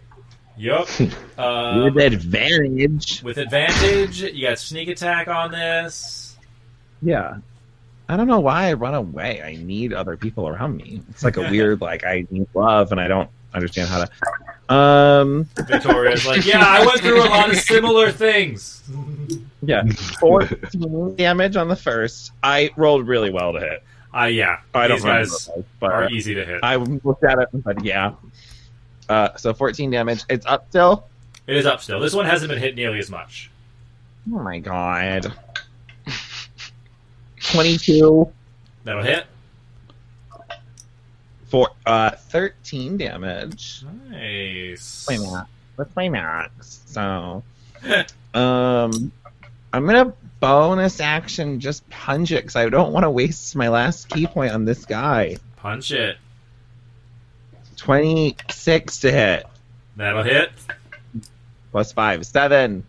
Yup. 0.58 0.88
Um, 1.38 1.94
with 1.94 1.98
advantage. 1.98 3.22
with 3.22 3.38
advantage, 3.38 4.24
you 4.24 4.48
got 4.48 4.58
sneak 4.58 4.90
attack 4.90 5.28
on 5.28 5.52
this. 5.52 6.36
Yeah. 7.00 7.38
I 8.10 8.16
don't 8.16 8.28
know 8.28 8.40
why 8.40 8.70
I 8.70 8.74
run 8.74 8.94
away. 8.94 9.42
I 9.42 9.56
need 9.56 9.94
other 9.94 10.16
people 10.16 10.48
around 10.48 10.78
me. 10.78 11.02
It's 11.10 11.24
like 11.24 11.38
a 11.38 11.42
weird, 11.52 11.82
like 11.82 12.06
I 12.06 12.26
need 12.30 12.48
love, 12.54 12.92
and 12.92 13.02
I 13.02 13.08
don't 13.08 13.30
understand 13.54 13.90
how 13.90 14.06
to. 14.06 14.74
Um. 14.74 15.48
Victoria's 15.56 16.26
like, 16.26 16.46
yeah, 16.46 16.64
I 16.66 16.86
went 16.86 17.00
through 17.00 17.22
a 17.22 17.30
lot 17.30 17.50
of 17.50 17.58
similar 17.58 18.12
things. 18.12 18.84
Yeah. 19.64 19.86
Fourteen 20.20 21.16
damage 21.18 21.56
on 21.56 21.68
the 21.68 21.76
first. 21.76 22.32
I 22.44 22.70
rolled 22.78 23.08
really 23.08 23.32
well 23.32 23.54
to 23.54 23.60
hit. 23.60 23.84
Uh, 24.16 24.26
yeah, 24.26 24.60
I 24.74 24.88
don't 24.88 24.98
these 24.98 25.04
guys 25.04 25.30
those, 25.48 25.66
but 25.80 25.92
are 25.92 26.10
easy 26.12 26.36
to 26.36 26.46
hit. 26.46 26.60
I 26.64 26.76
looked 26.76 27.24
at 27.24 27.40
it 27.40 27.50
said, 27.64 27.84
"Yeah." 27.84 28.14
Uh, 29.10 29.36
so 29.36 29.54
14 29.54 29.90
damage. 29.90 30.24
It's 30.30 30.46
up 30.46 30.68
still. 30.70 31.08
It 31.48 31.56
is 31.56 31.66
up 31.66 31.82
still. 31.82 32.00
This 32.00 32.14
one 32.14 32.26
hasn't 32.26 32.50
been 32.50 32.60
hit 32.60 32.76
nearly 32.76 33.00
as 33.00 33.10
much. 33.10 33.50
Oh 34.32 34.40
my 34.40 34.60
god. 34.60 35.34
22 37.52 38.32
That'll 38.84 39.04
hit. 39.04 39.26
for 41.48 41.70
uh 41.86 42.12
13 42.12 42.98
damage. 42.98 43.84
Nice. 44.10 45.06
Play 45.06 45.18
max. 45.18 45.50
Let's 45.78 45.92
play 45.94 46.10
max. 46.10 46.82
So, 46.88 47.44
um, 48.34 49.12
I'm 49.74 49.86
gonna 49.86 50.14
bonus 50.40 51.00
action 51.00 51.60
just 51.60 51.88
punch 51.90 52.32
it 52.32 52.38
because 52.44 52.56
I 52.56 52.70
don't 52.70 52.92
want 52.94 53.04
to 53.04 53.10
waste 53.10 53.56
my 53.56 53.70
last 53.70 54.10
ki 54.10 54.28
point 54.28 54.54
on 54.54 54.66
this 54.66 54.86
guy. 54.86 55.38
Punch 55.58 55.92
it. 55.92 56.18
26 57.78 59.00
to 59.02 59.12
hit 59.12 59.46
That'll 59.96 60.24
hit. 60.24 60.50
plus 61.72 61.92
five, 61.92 62.26
seven 62.26 62.84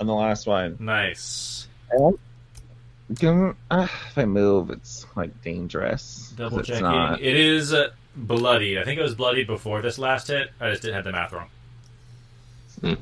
on 0.00 0.06
the 0.06 0.14
last 0.14 0.46
one. 0.46 0.76
Nice. 0.80 1.66
Can- 1.90 2.00
uh, 2.04 2.10
if 3.10 4.18
I 4.18 4.24
move, 4.24 4.70
it's 4.70 5.06
like 5.14 5.42
dangerous. 5.42 6.32
Double 6.36 6.62
checking. 6.62 6.82
not. 6.82 7.20
It 7.20 7.36
is 7.36 7.72
uh, 7.72 7.90
bloodied. 8.16 8.78
I 8.78 8.84
think 8.84 8.98
it 8.98 9.02
was 9.02 9.14
bloodied 9.14 9.46
before 9.46 9.82
this 9.82 9.98
last 9.98 10.28
hit. 10.28 10.50
I 10.60 10.70
just 10.70 10.82
didn't 10.82 10.94
have 10.94 11.04
the 11.04 11.12
math 11.12 11.32
wrong. 11.32 11.48
All 12.82 12.96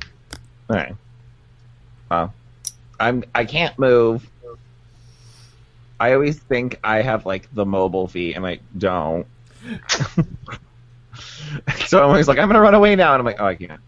right. 0.69 0.95
Well, 2.11 2.35
I'm 3.01 3.25
I 3.35 3.45
can't 3.45 3.79
move. 3.79 4.29
I 5.99 6.15
always 6.15 6.38
think 6.38 6.79
I 6.83 7.03
have 7.03 7.27
like 7.27 7.53
the 7.55 7.65
mobile 7.65 8.11
and 8.15 8.47
I 8.47 8.59
don't. 8.77 9.27
so 11.87 12.03
I'm 12.03 12.09
always 12.09 12.27
like, 12.27 12.38
I'm 12.38 12.49
gonna 12.49 12.61
run 12.61 12.75
away 12.75 12.97
now, 12.97 13.15
and 13.15 13.21
I'm 13.21 13.25
like, 13.25 13.41
oh, 13.41 13.47
I 13.47 13.55
can't. 13.55 13.81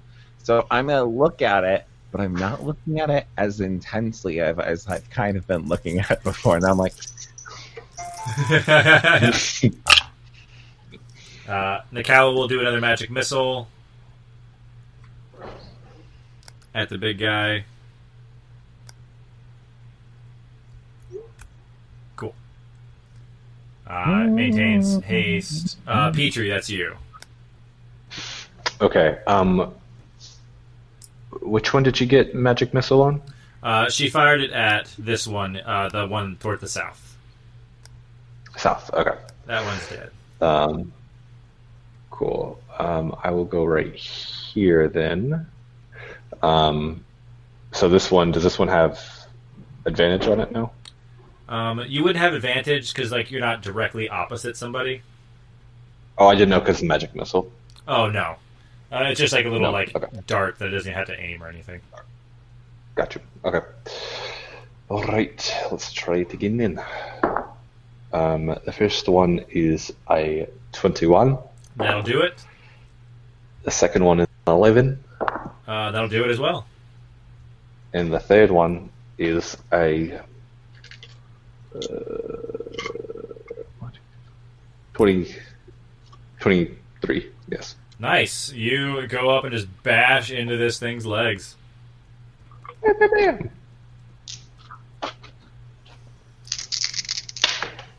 So 0.42 0.66
I'm 0.70 0.87
gonna 0.87 1.05
look 1.05 1.42
at 1.42 1.64
it, 1.64 1.87
but 2.14 2.20
I'm 2.20 2.37
not 2.37 2.62
looking 2.62 3.00
at 3.00 3.11
it 3.11 3.27
as 3.37 3.61
intensely 3.61 4.38
as, 4.38 4.57
as 4.61 4.87
I've 4.87 5.11
kind 5.11 5.37
of 5.37 5.48
been 5.48 5.66
looking 5.66 5.98
at 5.98 6.12
it 6.12 6.22
before. 6.22 6.55
And 6.55 6.64
I'm 6.64 6.79
like, 6.79 6.92
uh, 11.48 11.81
Nakawa 11.92 12.33
will 12.33 12.46
do 12.46 12.61
another 12.61 12.81
magic 12.81 13.11
missile 13.11 13.66
at 16.72 16.88
the 16.88 16.98
big 16.98 17.18
guy. 17.18 17.64
Cool. 22.14 22.33
Uh, 23.88 24.29
maintains 24.29 25.03
haste. 25.03 25.79
Uh, 25.85 26.12
Petrie, 26.12 26.48
that's 26.48 26.70
you. 26.70 26.94
Okay. 28.81 29.18
Um, 29.27 29.74
which 31.44 31.72
one 31.72 31.83
did 31.83 31.96
she 31.96 32.07
get 32.07 32.35
magic 32.35 32.74
missile 32.74 33.02
on? 33.02 33.22
Uh, 33.62 33.88
she 33.88 34.11
fired 34.11 34.40
it 34.40 34.50
at 34.52 34.94
this 34.98 35.26
one, 35.26 35.57
uh, 35.57 35.88
the 35.88 36.07
one 36.07 36.37
toward 36.37 36.61
the 36.61 36.68
south. 36.68 37.16
South. 38.57 38.92
Okay. 38.92 39.16
That 39.46 39.64
one's 39.64 39.88
dead. 39.88 40.11
Um, 40.40 40.92
cool. 42.11 42.61
Um, 42.78 43.16
I 43.22 43.30
will 43.30 43.44
go 43.44 43.64
right 43.64 43.94
here 43.94 44.88
then. 44.88 45.46
Um, 46.42 47.04
so 47.72 47.88
this 47.88 48.11
one, 48.11 48.33
does 48.33 48.42
this 48.42 48.59
one 48.59 48.68
have 48.68 49.00
advantage 49.87 50.28
on 50.28 50.40
it 50.40 50.52
now? 50.52 50.72
Um, 51.48 51.85
you 51.87 52.02
wouldn't 52.02 52.22
have 52.22 52.33
advantage 52.33 52.94
because 52.94 53.12
like 53.12 53.30
you're 53.30 53.40
not 53.40 53.62
directly 53.62 54.09
opposite 54.09 54.57
somebody. 54.57 55.02
Oh, 56.16 56.26
I 56.26 56.35
didn't 56.35 56.50
know 56.50 56.61
because 56.61 56.80
the 56.80 56.87
magic 56.87 57.14
missile. 57.14 57.50
Oh 57.87 58.09
no, 58.09 58.37
uh, 58.94 59.04
it's 59.11 59.20
just 59.20 59.33
like 59.33 59.44
a 59.44 59.48
little 59.48 59.66
No, 59.66 59.72
like 59.72 59.94
okay. 59.94 60.07
dart 60.26 60.59
that 60.59 60.70
doesn't 60.70 60.92
have 60.92 61.07
to 61.07 61.20
aim 61.20 61.42
or 61.42 61.48
anything. 61.48 61.80
Got 62.94 63.14
you. 63.14 63.20
Okay. 63.44 63.61
All 64.88 65.02
right. 65.04 65.54
Let's 65.70 65.92
try 65.92 66.18
it 66.18 66.33
again 66.33 66.57
then. 66.57 66.80
Um, 68.12 68.46
the 68.64 68.72
first 68.72 69.09
one 69.09 69.44
is 69.50 69.92
a 70.11 70.48
21. 70.72 71.37
That'll 71.76 72.02
do 72.02 72.20
it. 72.20 72.44
The 73.64 73.70
second 73.72 74.04
one 74.04 74.20
is 74.20 74.28
an 74.46 74.52
11. 74.52 75.02
Uh, 75.66 75.90
that'll 75.90 76.09
do 76.09 76.22
it 76.24 76.30
as 76.30 76.38
well. 76.38 76.66
And 77.92 78.12
the 78.12 78.20
third 78.20 78.50
one 78.50 78.90
is 79.18 79.57
a 79.72 80.20
uh, 81.74 81.80
20, 84.94 85.35
23. 86.38 87.30
Yes. 87.48 87.74
Nice. 87.98 88.52
You 88.52 89.07
go 89.07 89.30
up 89.30 89.44
and 89.44 89.52
just 89.52 89.68
bash 89.83 90.30
into 90.30 90.57
this 90.57 90.78
thing's 90.78 91.07
legs. 91.07 91.57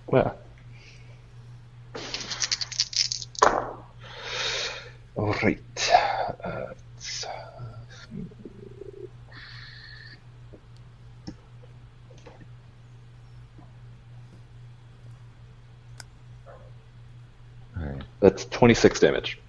Well. 0.07 0.37
All 5.15 5.33
right. 5.41 5.59
Uh, 6.43 6.65
it's, 6.97 7.25
Alright. 17.77 18.03
that's 18.19 18.45
26 18.45 18.99
damage. 18.99 19.39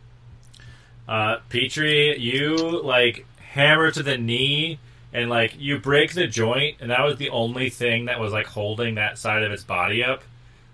Uh, 1.08 1.38
Petrie, 1.48 2.18
you 2.18 2.56
like 2.82 3.26
hammer 3.38 3.90
to 3.90 4.02
the 4.02 4.18
knee 4.18 4.78
and 5.12 5.30
like 5.30 5.54
you 5.58 5.78
break 5.78 6.14
the 6.14 6.26
joint, 6.26 6.76
and 6.80 6.90
that 6.90 7.02
was 7.02 7.16
the 7.16 7.30
only 7.30 7.70
thing 7.70 8.06
that 8.06 8.20
was 8.20 8.32
like 8.32 8.46
holding 8.46 8.96
that 8.96 9.18
side 9.18 9.42
of 9.42 9.52
its 9.52 9.64
body 9.64 10.04
up. 10.04 10.22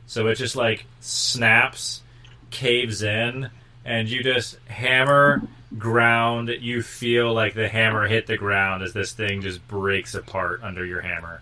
So 0.07 0.27
it 0.27 0.35
just 0.35 0.57
like 0.57 0.85
snaps, 1.01 2.03
caves 2.51 3.03
in, 3.03 3.51
and 3.85 4.09
you 4.09 4.23
just 4.23 4.59
hammer 4.67 5.43
ground. 5.79 6.49
You 6.61 6.83
feel 6.83 7.33
like 7.33 7.55
the 7.55 7.69
hammer 7.69 8.07
hit 8.09 8.27
the 8.27 8.37
ground 8.37 8.83
as 8.83 8.93
this 8.93 9.13
thing 9.13 9.43
just 9.43 9.67
breaks 9.69 10.15
apart 10.15 10.61
under 10.63 10.85
your 10.85 11.01
hammer. 11.01 11.41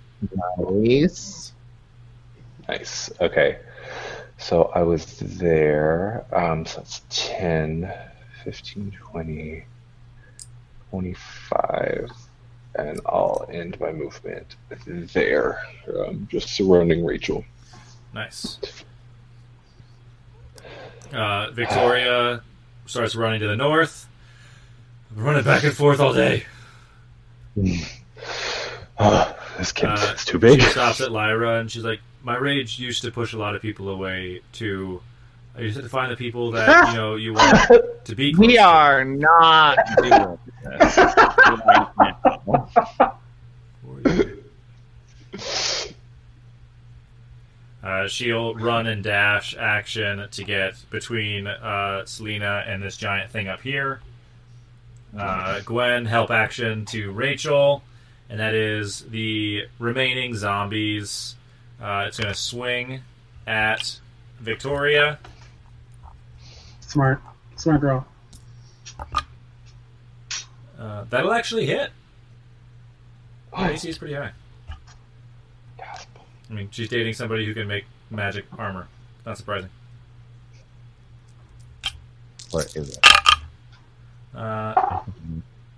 nice. 0.58 1.52
Nice. 2.68 3.10
Okay. 3.20 3.58
So 4.38 4.70
I 4.74 4.82
was 4.82 5.18
there. 5.18 6.24
Um, 6.32 6.64
so 6.64 6.78
that's 6.78 7.02
10, 7.10 7.92
15, 8.44 8.96
20, 9.00 9.64
25. 10.90 12.10
And 12.76 13.00
I'll 13.06 13.46
end 13.52 13.78
my 13.80 13.90
movement 13.92 14.56
there. 14.86 15.58
Um, 15.98 16.28
just 16.30 16.48
surrounding 16.50 17.04
Rachel. 17.04 17.44
Nice. 18.14 18.58
Uh, 21.12 21.50
Victoria 21.50 22.42
starts 22.86 23.16
running 23.16 23.40
to 23.40 23.48
the 23.48 23.56
north, 23.56 24.06
running 25.14 25.42
back 25.44 25.64
and 25.64 25.72
forth 25.74 26.00
all 26.00 26.12
day. 26.14 26.44
Ah, 29.02 29.34
this 29.56 29.72
kid 29.72 29.86
Uh, 29.88 30.12
is 30.14 30.26
too 30.26 30.38
big. 30.38 30.60
She 30.60 30.66
stops 30.68 31.00
at 31.00 31.10
Lyra 31.10 31.58
and 31.58 31.70
she's 31.70 31.82
like, 31.84 32.00
"My 32.22 32.36
rage 32.36 32.78
used 32.78 33.00
to 33.02 33.10
push 33.10 33.32
a 33.32 33.38
lot 33.38 33.54
of 33.56 33.62
people 33.62 33.88
away. 33.88 34.42
To 34.54 35.00
I 35.56 35.60
used 35.62 35.78
to 35.80 35.88
find 35.88 36.10
the 36.12 36.16
people 36.16 36.52
that 36.52 36.88
you 36.90 36.94
know 36.96 37.16
you 37.16 37.34
want 37.34 37.58
to 38.04 38.14
be. 38.16 38.32
close 38.32 38.46
We 38.48 38.54
to." 38.56 38.62
are 38.62 39.04
not 39.04 39.78
doing 40.02 40.38
this. 40.62 40.98
Uh, 47.82 48.06
she'll 48.06 48.54
run 48.56 48.86
and 48.86 49.02
dash 49.02 49.56
action 49.58 50.28
to 50.30 50.44
get 50.44 50.74
between 50.90 51.46
uh, 51.46 52.04
Selena 52.04 52.62
and 52.66 52.82
this 52.82 52.96
giant 52.98 53.30
thing 53.30 53.48
up 53.48 53.62
here. 53.62 54.00
Uh, 55.18 55.60
Gwen 55.64 56.04
help 56.04 56.30
action 56.30 56.84
to 56.86 57.10
Rachel, 57.10 57.82
and 58.28 58.38
that 58.38 58.54
is 58.54 59.00
the 59.08 59.62
remaining 59.78 60.34
zombies. 60.36 61.36
Uh, 61.80 62.04
it's 62.06 62.18
going 62.20 62.32
to 62.32 62.38
swing 62.38 63.00
at 63.46 63.98
Victoria. 64.40 65.18
Smart. 66.90 67.22
Smart 67.54 67.80
girl. 67.80 68.04
Uh, 70.76 71.04
that'll 71.08 71.32
actually 71.32 71.64
hit. 71.64 71.92
AC 73.56 73.88
is 73.88 73.96
pretty 73.96 74.14
high. 74.14 74.32
I 75.78 76.52
mean, 76.52 76.68
she's 76.72 76.88
dating 76.88 77.14
somebody 77.14 77.46
who 77.46 77.54
can 77.54 77.68
make 77.68 77.84
magic 78.10 78.44
armor. 78.58 78.88
Not 79.24 79.38
surprising. 79.38 79.70
What 82.50 82.74
is 82.74 82.96
it? 82.96 83.06
Uh, 84.34 85.02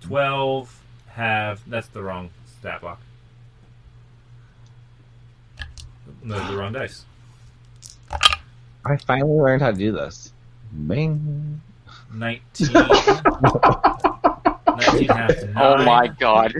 12 0.01 0.81
have. 1.09 1.61
That's 1.67 1.89
the 1.89 2.01
wrong 2.01 2.31
stat 2.57 2.81
block. 2.81 2.99
No, 6.23 6.43
the 6.49 6.57
wrong 6.57 6.73
dice. 6.73 7.05
I 8.83 8.97
finally 9.05 9.37
learned 9.37 9.61
how 9.61 9.69
to 9.69 9.77
do 9.77 9.91
this. 9.91 10.32
Bing. 10.87 11.61
19. 12.13 12.73
19 14.73 15.07
half 15.07 15.29
to 15.29 15.47
9. 15.47 15.53
Oh 15.55 15.83
my 15.83 16.07
god. 16.07 16.53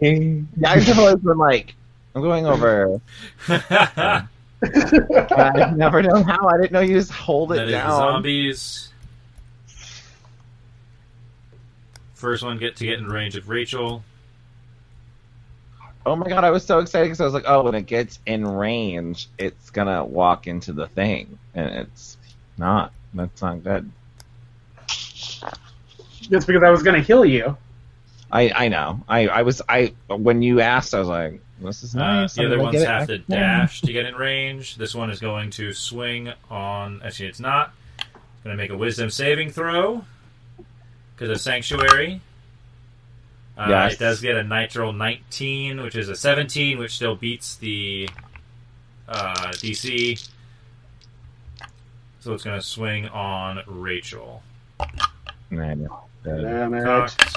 Yeah, 0.00 0.40
I've 0.64 0.98
always 0.98 1.16
been 1.16 1.38
like, 1.38 1.74
I'm 2.14 2.22
going 2.22 2.46
over. 2.46 3.00
I've 3.48 4.28
never 5.76 6.02
known 6.02 6.22
how. 6.22 6.48
I 6.48 6.56
didn't 6.56 6.72
know 6.72 6.80
you 6.80 6.94
just 6.94 7.10
hold 7.10 7.52
it 7.52 7.62
is 7.62 7.66
the 7.66 7.72
down. 7.72 7.90
zombies. 7.90 8.88
First 12.14 12.42
one 12.42 12.58
get 12.58 12.76
to 12.76 12.86
get 12.86 12.98
in 12.98 13.06
range 13.06 13.36
of 13.36 13.48
Rachel. 13.48 14.02
Oh 16.06 16.16
my 16.16 16.28
god, 16.28 16.44
I 16.44 16.50
was 16.50 16.64
so 16.64 16.78
excited 16.78 17.06
because 17.06 17.20
I 17.20 17.24
was 17.24 17.34
like, 17.34 17.44
oh, 17.46 17.64
when 17.64 17.74
it 17.74 17.86
gets 17.86 18.20
in 18.26 18.46
range, 18.46 19.28
it's 19.38 19.70
gonna 19.70 20.04
walk 20.04 20.46
into 20.46 20.72
the 20.72 20.86
thing, 20.86 21.38
and 21.54 21.68
it's 21.68 22.16
not. 22.56 22.92
That's 23.16 23.42
not 23.42 23.64
good. 23.64 23.90
Just 26.20 26.46
because 26.46 26.62
I 26.62 26.70
was 26.70 26.82
going 26.82 26.96
to 26.96 27.02
heal 27.02 27.24
you. 27.24 27.56
I 28.30 28.50
I 28.54 28.68
know. 28.68 29.02
I 29.08 29.28
I 29.28 29.42
was 29.42 29.62
I 29.68 29.94
when 30.08 30.42
you 30.42 30.60
asked, 30.60 30.94
I 30.94 30.98
was 30.98 31.08
like, 31.08 31.40
this 31.60 31.82
is 31.84 31.94
Uh, 31.94 32.26
the 32.34 32.46
other 32.46 32.58
ones 32.58 32.82
have 32.82 33.06
to 33.06 33.18
dash 33.18 33.80
to 33.82 33.92
get 33.92 34.04
in 34.06 34.14
range. 34.28 34.76
This 34.76 34.94
one 34.94 35.10
is 35.10 35.20
going 35.20 35.50
to 35.52 35.72
swing 35.72 36.32
on. 36.50 37.00
Actually, 37.04 37.28
it's 37.28 37.40
not. 37.40 37.72
It's 37.98 38.44
going 38.44 38.56
to 38.56 38.62
make 38.62 38.70
a 38.70 38.76
wisdom 38.76 39.10
saving 39.10 39.50
throw 39.50 40.04
because 41.14 41.30
of 41.30 41.40
Sanctuary. 41.40 42.20
Uh, 43.56 43.66
Yes. 43.68 43.94
It 43.94 43.98
does 44.00 44.20
get 44.20 44.36
a 44.36 44.42
nitro 44.44 44.90
19, 44.92 45.80
which 45.80 45.96
is 45.96 46.08
a 46.10 46.14
17, 46.14 46.78
which 46.78 46.94
still 46.94 47.14
beats 47.16 47.56
the 47.56 48.08
uh, 49.08 49.34
DC. 49.52 50.28
So 52.26 52.34
it's 52.34 52.42
going 52.42 52.58
to 52.58 52.66
swing 52.66 53.06
on 53.10 53.62
Rachel. 53.68 54.42
I 54.80 54.86
know. 55.52 56.06
Uh, 56.26 56.38
Damn 56.38 56.74
it. 56.74 56.82
Cocked. 56.82 57.36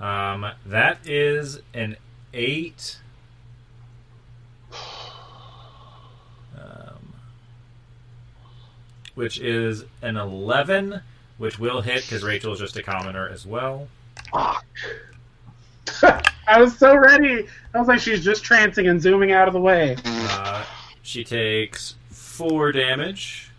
Um, 0.00 0.50
that 0.66 0.98
is 1.06 1.60
an 1.74 1.96
eight. 2.32 2.98
Um, 6.58 7.14
which 9.14 9.38
is 9.38 9.84
an 10.02 10.16
eleven, 10.16 11.00
which 11.38 11.60
will 11.60 11.82
hit 11.82 12.02
because 12.02 12.24
Rachel 12.24 12.52
is 12.52 12.58
just 12.58 12.76
a 12.76 12.82
commoner 12.82 13.28
as 13.28 13.46
well. 13.46 13.86
I 14.32 14.60
was 16.58 16.76
so 16.76 16.96
ready. 16.96 17.46
I 17.74 17.78
was 17.78 17.86
like, 17.86 18.00
she's 18.00 18.24
just 18.24 18.42
trancing 18.42 18.90
and 18.90 19.00
zooming 19.00 19.30
out 19.30 19.46
of 19.46 19.54
the 19.54 19.60
way. 19.60 19.94
Uh, 20.04 20.64
she 21.02 21.22
takes 21.22 21.94
four 22.34 22.72
damage. 22.72 23.50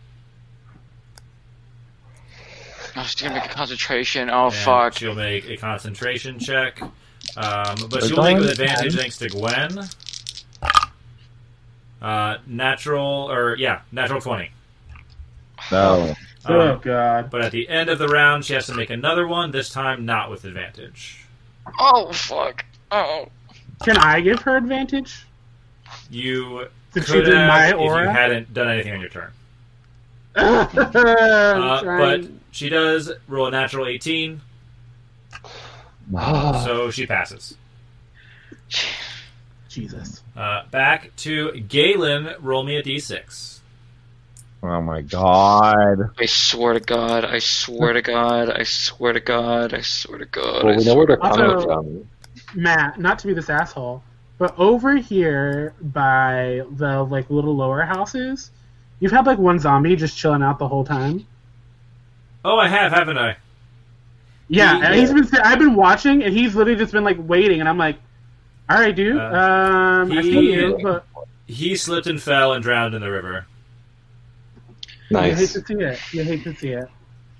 Oh, 2.98 3.04
she's 3.04 3.22
gonna 3.22 3.36
make 3.36 3.46
a 3.46 3.50
concentration. 3.54 4.30
Oh 4.30 4.46
and 4.46 4.54
fuck. 4.54 4.94
She'll 4.98 5.16
make 5.16 5.50
a 5.50 5.58
concentration 5.58 6.40
check, 6.40 6.82
um, 6.82 6.92
but 7.36 7.94
We're 7.94 8.02
she'll 8.08 8.10
make 8.10 8.16
going 8.18 8.38
with 8.38 8.52
advantage 8.52 8.94
ten. 8.94 9.02
thanks 9.02 9.18
to 9.18 9.30
Gwen. 9.30 9.80
Uh, 12.02 12.38
natural 12.46 13.32
or 13.32 13.56
yeah, 13.58 13.82
natural 13.92 14.22
twenty. 14.22 14.52
No. 15.72 16.14
oh 16.46 16.72
Um, 16.74 16.80
god. 16.82 17.30
but 17.32 17.42
at 17.42 17.52
the 17.52 17.68
end 17.68 17.90
of 17.90 17.98
the 18.00 18.08
round, 18.08 18.46
she 18.46 18.54
has 18.54 18.68
to 18.68 18.74
make 18.76 18.90
another 18.90 19.28
one. 19.28 19.52
This 19.52 19.70
time, 19.70 20.06
not 20.06 20.30
with 20.30 20.46
advantage. 20.46 21.26
Oh 21.80 22.12
fuck. 22.14 22.64
Oh. 22.92 23.28
Can 23.84 23.98
I 23.98 24.22
give 24.22 24.40
her 24.44 24.56
advantage? 24.56 25.26
You 26.10 26.68
Since 26.96 27.06
could 27.06 27.26
she's 27.26 27.28
in 27.28 27.36
have 27.40 27.48
my 27.48 27.68
if 27.68 27.80
you 27.80 28.10
hadn't 28.10 28.54
done 28.54 28.70
anything 28.70 28.94
on 28.94 29.00
your 29.02 29.10
turn. 29.10 29.32
Uh, 30.36 31.82
but 31.84 32.22
she 32.52 32.68
does 32.70 33.12
roll 33.28 33.48
a 33.48 33.52
natural 33.52 33.86
eighteen, 33.88 34.42
Ah. 36.16 36.62
so 36.66 36.92
she 36.92 37.06
passes. 37.06 37.56
Jesus. 39.70 40.22
Uh, 40.36 40.64
back 40.72 41.16
to 41.18 41.52
Galen. 41.62 42.34
Roll 42.42 42.64
me 42.64 42.78
a 42.78 42.84
d6. 42.84 43.60
Oh 44.64 44.82
my 44.82 45.02
god. 45.02 46.10
I 46.20 46.26
swear 46.26 46.74
to 46.74 46.80
God. 46.80 47.24
I 47.26 47.40
swear 47.40 47.94
to 47.94 48.02
God. 48.02 48.50
I 48.50 48.64
swear 48.64 49.14
to 49.14 49.20
God. 49.20 49.74
I 49.74 49.82
swear 49.82 50.18
to 50.20 50.26
God. 50.26 50.64
well, 50.64 50.74
I 50.74 50.78
we 50.78 50.84
know 50.86 50.94
swear 50.94 50.96
where 50.98 51.06
to 51.08 51.18
they're 51.22 51.32
coming 51.32 51.46
Also- 51.56 51.66
from. 51.68 52.10
Matt, 52.56 53.00
not 53.00 53.20
to 53.20 53.28
be 53.28 53.34
this 53.34 53.50
asshole, 53.50 54.02
but 54.38 54.54
over 54.58 54.98
here 54.98 55.74
by 55.82 56.64
the 56.72 57.04
like 57.04 57.30
little 57.30 57.56
lower 57.56 57.82
houses, 57.84 58.52
you've 59.00 59.12
had 59.12 59.26
like 59.26 59.38
one 59.38 59.60
zombie 59.60 59.96
just 59.96 60.18
chilling 60.18 60.44
out 60.44 60.60
the 60.60 60.68
whole 60.68 60.84
time. 60.84 61.26
Oh, 62.44 62.58
I 62.58 62.68
have, 62.68 62.92
haven't 62.92 63.18
I? 63.18 63.38
Yeah, 64.48 64.78
Yeah. 64.80 64.86
and 64.86 64.96
he's 64.96 65.12
been. 65.14 65.28
I've 65.42 65.58
been 65.60 65.74
watching, 65.76 66.22
and 66.24 66.34
he's 66.34 66.54
literally 66.56 66.78
just 66.78 66.92
been 66.94 67.04
like 67.04 67.18
waiting, 67.20 67.60
and 67.62 67.68
I'm 67.68 67.78
like, 67.80 67.98
"All 68.70 68.78
right, 68.80 68.96
dude. 68.96 69.18
Uh, 69.18 69.22
um, 69.22 70.12
I 70.12 70.22
he- 70.22 70.32
see 70.32 70.54
you, 70.54 70.80
but 70.84 71.06
He 71.48 71.76
slipped 71.76 72.06
and 72.08 72.22
fell 72.22 72.54
and 72.54 72.62
drowned 72.64 72.94
in 72.94 73.02
the 73.02 73.10
river. 73.10 73.46
Nice. 75.12 75.30
you 75.32 75.36
hate 75.36 75.50
to 75.50 75.66
see 75.66 75.84
it. 75.84 76.14
You 76.14 76.24
hate 76.24 76.44
to 76.44 76.56
see 76.56 76.70
it." 76.70 76.88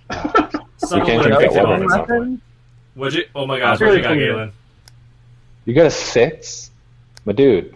Someone 0.78 1.08
can't 1.08 1.22
would 1.24 1.32
have 1.32 1.40
drink 1.40 1.40
picked 1.42 1.54
that 1.54 1.64
him 1.66 1.70
water. 1.70 1.84
up 1.84 1.84
at 1.84 1.90
some 1.90 2.06
point. 2.06 2.42
Would 2.96 3.14
you? 3.14 3.24
Oh 3.36 3.46
my 3.46 3.60
gosh, 3.60 3.80
Really 3.80 4.02
what 4.02 4.10
you 4.12 4.28
got. 4.28 4.34
Galen? 4.34 4.52
You 5.66 5.74
got 5.74 5.86
a 5.88 5.92
six, 5.92 6.72
my 7.26 7.34
dude. 7.34 7.76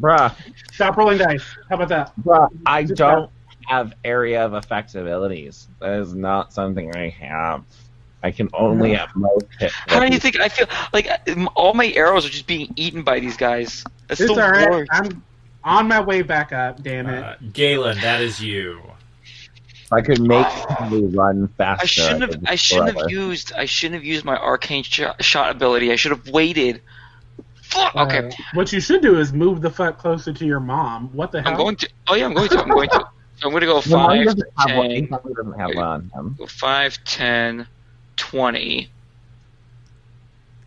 Bruh. 0.00 0.34
Stop 0.72 0.96
rolling 0.96 1.18
dice. 1.18 1.44
How 1.68 1.76
about 1.76 1.88
that? 1.88 2.12
Bruh. 2.22 2.48
I 2.66 2.82
Just 2.84 2.94
don't 2.96 3.30
have 3.66 3.94
area 4.04 4.44
of 4.44 4.54
effect 4.54 4.94
abilities. 4.94 5.68
That 5.80 6.00
is 6.00 6.14
not 6.14 6.52
something 6.52 6.94
I 6.96 7.08
have. 7.10 7.64
I 8.22 8.30
can 8.32 8.48
only 8.52 8.96
at 8.96 9.14
most 9.14 9.46
hit. 9.60 9.70
How 9.72 10.00
do 10.00 10.06
you 10.12 10.18
think 10.18 10.40
I 10.40 10.48
feel? 10.48 10.66
Like 10.92 11.08
all 11.54 11.74
my 11.74 11.86
arrows 11.92 12.26
are 12.26 12.30
just 12.30 12.46
being 12.46 12.72
eaten 12.76 13.02
by 13.02 13.20
these 13.20 13.36
guys. 13.36 13.84
That's 14.08 14.20
It's 14.20 14.34
the 14.34 14.42
all 14.42 14.50
right. 14.50 14.70
worst. 14.70 14.90
I'm 14.92 15.22
on 15.64 15.86
my 15.88 16.00
way 16.00 16.22
back 16.22 16.52
up. 16.52 16.82
Damn 16.82 17.06
it. 17.08 17.22
Uh, 17.22 17.36
Galen, 17.52 17.98
that 18.00 18.20
is 18.20 18.40
you. 18.42 18.82
I 19.92 20.00
could 20.02 20.20
make 20.20 20.46
somebody 20.68 21.04
run 21.06 21.48
faster. 21.56 21.82
I 21.82 21.86
shouldn't 21.86 22.20
have. 22.22 22.30
could 22.30 22.48
I 22.48 22.54
shouldn't 22.56 22.88
forever. 22.90 23.00
have 23.02 23.10
used. 23.10 23.52
I 23.54 23.64
shouldn't 23.64 23.94
have 23.94 24.04
used 24.04 24.24
my 24.24 24.36
arcane 24.36 24.82
shot, 24.82 25.22
shot 25.24 25.50
ability. 25.50 25.92
I 25.92 25.96
should 25.96 26.10
have 26.12 26.28
waited. 26.28 26.82
Fuck. 27.68 27.96
Okay. 27.96 28.28
Uh, 28.28 28.30
what 28.54 28.72
you 28.72 28.80
should 28.80 29.02
do 29.02 29.18
is 29.18 29.32
move 29.32 29.60
the 29.60 29.70
fuck 29.70 29.98
closer 29.98 30.32
to 30.32 30.46
your 30.46 30.60
mom. 30.60 31.10
What 31.12 31.32
the 31.32 31.42
hell? 31.42 31.52
I'm 31.52 31.58
going 31.58 31.76
to. 31.76 31.88
Oh 32.08 32.14
yeah, 32.14 32.24
I'm 32.24 32.34
going 32.34 32.48
to. 32.48 32.58
I'm 32.58 32.68
going 32.68 32.88
to. 32.90 33.04
I'm 33.42 33.50
going 33.50 33.60
to 33.60 33.66
go 33.66 33.80
The 33.80 33.90
five, 33.90 34.24
doesn't 34.24 34.48
have 34.58 34.76
one. 34.76 34.88
Ten, 34.88 35.06
probably 35.06 35.34
doesn't 35.34 35.58
have 35.60 35.76
on 35.76 36.34
go 36.36 36.46
five, 36.46 36.98
ten, 37.04 37.68
twenty, 38.16 38.90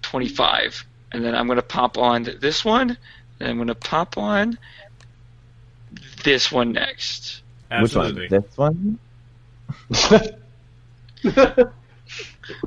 twenty-five, 0.01 0.85
and 1.11 1.25
then 1.25 1.35
I'm 1.35 1.47
going 1.47 1.57
to 1.57 1.63
pop 1.63 1.97
on 1.97 2.23
this 2.39 2.63
one, 2.63 2.97
and 3.39 3.49
I'm 3.49 3.57
going 3.57 3.67
to 3.67 3.75
pop 3.75 4.17
on 4.17 4.57
this 6.23 6.49
one 6.49 6.71
next. 6.71 7.41
Absolutely. 7.69 8.29
Which 8.29 8.43
one? 8.55 8.99
This 9.89 10.11
one? 10.11 10.37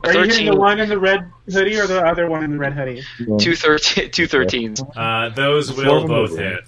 Are 0.04 0.12
you 0.12 0.20
hitting 0.20 0.30
13. 0.30 0.46
the 0.46 0.56
one 0.56 0.80
in 0.80 0.88
the 0.88 0.98
red 0.98 1.30
hoodie 1.50 1.78
or 1.78 1.86
the 1.86 2.04
other 2.06 2.28
one 2.28 2.44
in 2.44 2.52
the 2.52 2.58
red 2.58 2.72
hoodie? 2.74 3.02
Two 3.38 3.54
thirteen. 3.56 4.10
Two 4.12 4.26
thirteens. 4.26 4.80
Uh, 4.96 5.28
those 5.34 5.72
will 5.72 6.02
of 6.02 6.08
both 6.08 6.36
hit. 6.36 6.64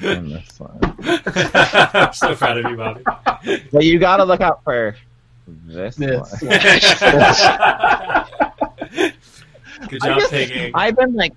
And 0.00 0.30
this 0.32 0.58
one. 0.58 0.78
I'm 1.02 2.12
so 2.14 2.34
proud 2.34 2.58
of 2.58 2.70
you, 2.70 2.76
Bobby. 2.76 3.02
But 3.72 3.84
you 3.84 3.98
gotta 3.98 4.24
look 4.24 4.40
out 4.40 4.64
for 4.64 4.96
this, 5.66 5.96
This 5.96 6.18
one. 6.42 6.50
Good 9.88 10.02
I 10.02 10.08
job 10.08 10.18
just- 10.18 10.30
picking. 10.30 10.72
I've 10.74 10.96
been 10.96 11.14
like 11.14 11.34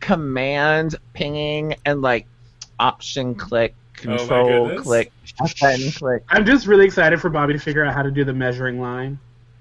command 0.00 0.96
pinging 1.14 1.74
and 1.84 2.02
like 2.02 2.26
option 2.80 3.34
click, 3.34 3.74
Oh 3.98 4.02
control 4.02 4.66
goodness. 4.68 4.82
click, 4.82 5.12
button 5.60 5.90
click. 5.92 6.24
I'm 6.28 6.44
just 6.44 6.66
really 6.66 6.84
excited 6.86 7.20
for 7.20 7.30
Bobby 7.30 7.52
to 7.52 7.58
figure 7.58 7.84
out 7.84 7.94
how 7.94 8.02
to 8.02 8.10
do 8.10 8.24
the 8.24 8.32
measuring 8.32 8.80
line. 8.80 9.18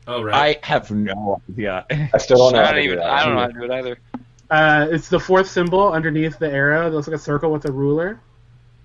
Oh 0.08 0.22
right. 0.24 0.60
I 0.64 0.68
have 0.68 0.90
no 0.92 1.42
idea. 1.50 1.86
I 2.14 2.18
still 2.18 2.38
don't 2.38 2.54
know. 2.54 2.62
I 2.62 2.66
how 2.66 2.72
don't 2.72 2.76
to 2.76 2.82
do 2.82 2.88
even. 2.94 3.00
that. 3.00 3.10
I 3.10 3.24
don't 3.26 3.36
know 3.36 3.42
how 3.42 3.48
to 3.48 3.54
do 3.54 3.64
it 3.64 3.72
either. 3.72 3.98
Uh, 4.50 4.88
it's 4.92 5.08
the 5.10 5.20
fourth 5.20 5.48
symbol 5.50 5.92
underneath 5.94 6.38
the 6.40 6.52
arrow. 6.52 6.88
It 6.88 6.90
looks 6.94 7.08
like 7.08 7.16
a 7.16 7.20
circle 7.20 7.52
with 7.54 7.66
a 7.66 7.72
ruler, 7.72 8.20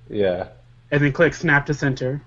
Yeah. 0.09 0.49
and 0.93 1.03
then 1.03 1.11
click 1.13 1.35
snap 1.35 1.67
to 1.67 1.75
center, 1.75 2.23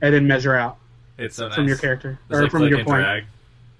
and 0.00 0.14
then 0.14 0.26
measure 0.26 0.54
out 0.54 0.78
it's 1.18 1.36
so 1.36 1.48
nice. 1.48 1.54
from 1.56 1.68
your 1.68 1.76
character 1.76 2.18
It's 2.30 2.38
or 2.38 2.42
like 2.42 2.50
from 2.50 2.60
click 2.60 2.70
your 2.70 2.78
and 2.78 2.88
point. 2.88 3.02
drag. 3.02 3.24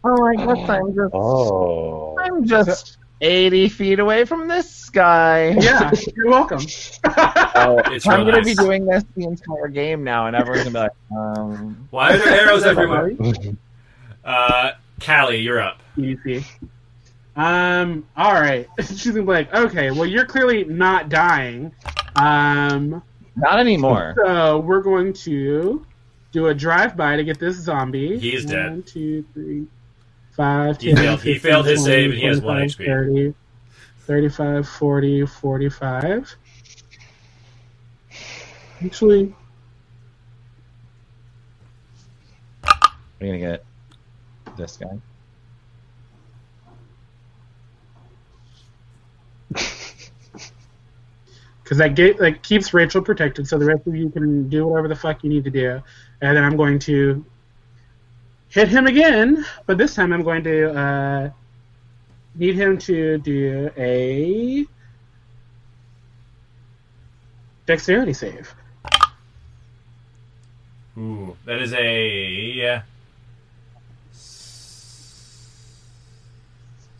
Oh, 0.05 0.27
I 0.27 0.35
guess 0.37 0.69
I'm 0.69 0.95
just 0.95 1.15
Oh. 1.15 2.19
I'm 2.19 2.45
just 2.45 2.99
eighty 3.23 3.69
feet 3.69 3.99
away 3.99 4.25
from 4.27 4.49
this 4.49 4.91
guy. 4.91 5.51
Yeah, 5.59 5.91
you're 6.15 6.29
welcome. 6.29 6.61
Oh, 7.05 7.81
It's 7.87 8.07
I'm 8.07 8.25
real 8.25 8.33
gonna 8.33 8.43
be 8.45 8.55
doing 8.55 8.85
this 8.85 9.05
the 9.17 9.25
entire 9.25 9.69
game 9.69 10.05
now, 10.05 10.27
and 10.27 10.37
everyone's 10.37 10.65
gonna 10.71 10.91
be 10.91 11.17
like, 11.17 11.39
um, 11.39 11.89
Why 11.91 12.13
are 12.15 12.19
there 12.19 12.47
arrows 12.49 12.63
everywhere? 12.65 13.13
Uh, 14.25 14.73
Callie, 15.01 15.39
you're 15.39 15.61
up. 15.61 15.79
Easy. 15.97 16.45
Um. 17.37 18.07
All 18.17 18.35
right. 18.35 18.69
She's 18.81 19.07
gonna 19.07 19.23
be 19.23 19.29
like, 19.29 19.55
okay, 19.55 19.91
well, 19.91 20.07
you're 20.07 20.27
clearly 20.27 20.65
not 20.65 21.09
dying. 21.09 21.73
Um. 22.17 23.03
not 23.37 23.59
anymore. 23.59 24.15
So 24.25 24.59
we're 24.61 24.83
going 24.83 25.13
to 25.15 25.87
do 26.33 26.47
a 26.47 26.55
drive-by 26.55 27.17
to 27.17 27.25
get 27.25 27.39
this 27.39 27.57
zombie. 27.57 28.19
He 28.19 28.35
is 28.35 28.45
dead. 28.47 28.71
One, 28.71 28.83
two, 28.83 29.25
three, 29.35 29.67
five, 30.33 30.81
He 30.81 30.89
10, 30.95 30.97
failed- 30.97 31.23
he 31.23 31.35
15, 31.35 31.51
failed 31.51 31.67
his 31.67 31.81
20, 31.83 31.93
save 31.93 32.11
and 32.11 32.19
he 32.21 32.27
has 32.27 32.41
one 32.41 32.57
HP. 32.63 32.85
30, 32.87 33.35
35, 34.01 34.69
40, 34.69 35.27
45. 35.27 36.35
Actually, 38.85 39.35
We're 43.21 43.27
gonna 43.29 43.39
get 43.39 43.65
this 44.57 44.77
guy. 44.77 44.99
because 51.63 51.79
that 51.79 51.95
gate 51.95 52.21
like 52.21 52.43
keeps 52.43 52.75
Rachel 52.75 53.03
protected, 53.03 53.47
so 53.47 53.57
the 53.59 53.65
rest 53.65 53.87
of 53.87 53.95
you 53.95 54.11
can 54.11 54.49
do 54.49 54.67
whatever 54.67 54.89
the 54.89 54.97
fuck 54.97 55.23
you 55.23 55.31
need 55.31 55.45
to 55.45 55.51
do. 55.51 55.81
And 56.21 56.37
then 56.37 56.43
I'm 56.45 56.57
going 56.57 56.79
to 56.81 57.25
hit 58.53 58.69
him 58.69 58.87
again, 58.87 59.45
but 59.67 59.79
this 59.79 59.95
time 59.95 60.13
I'm 60.13 60.23
going 60.23 60.45
to 60.45 60.79
uh, 60.79 61.31
need 62.35 62.55
him 62.55 62.77
to 62.79 63.19
do 63.19 63.71
a 63.79 64.67
dexterity 67.67 68.13
save. 68.13 68.55
Ooh, 70.99 71.35
that 71.47 71.63
is 71.63 71.73
a 71.73 72.83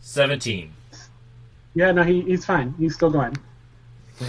seventeen. 0.01 0.73
Yeah, 1.75 1.91
no, 1.91 2.01
he, 2.01 2.21
he's 2.21 2.45
fine. 2.45 2.73
He's 2.79 2.95
still 2.95 3.11
going. 3.11 3.37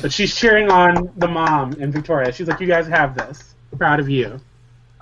But 0.03 0.13
she's 0.13 0.35
cheering 0.37 0.71
on 0.71 1.11
the 1.17 1.29
mom 1.29 1.73
and 1.81 1.91
Victoria. 1.91 2.31
She's 2.33 2.49
like, 2.49 2.61
"You 2.61 2.67
guys 2.67 2.87
have 2.89 3.15
this. 3.15 3.55
Proud 3.79 4.01
of 4.01 4.11
you." 4.11 4.39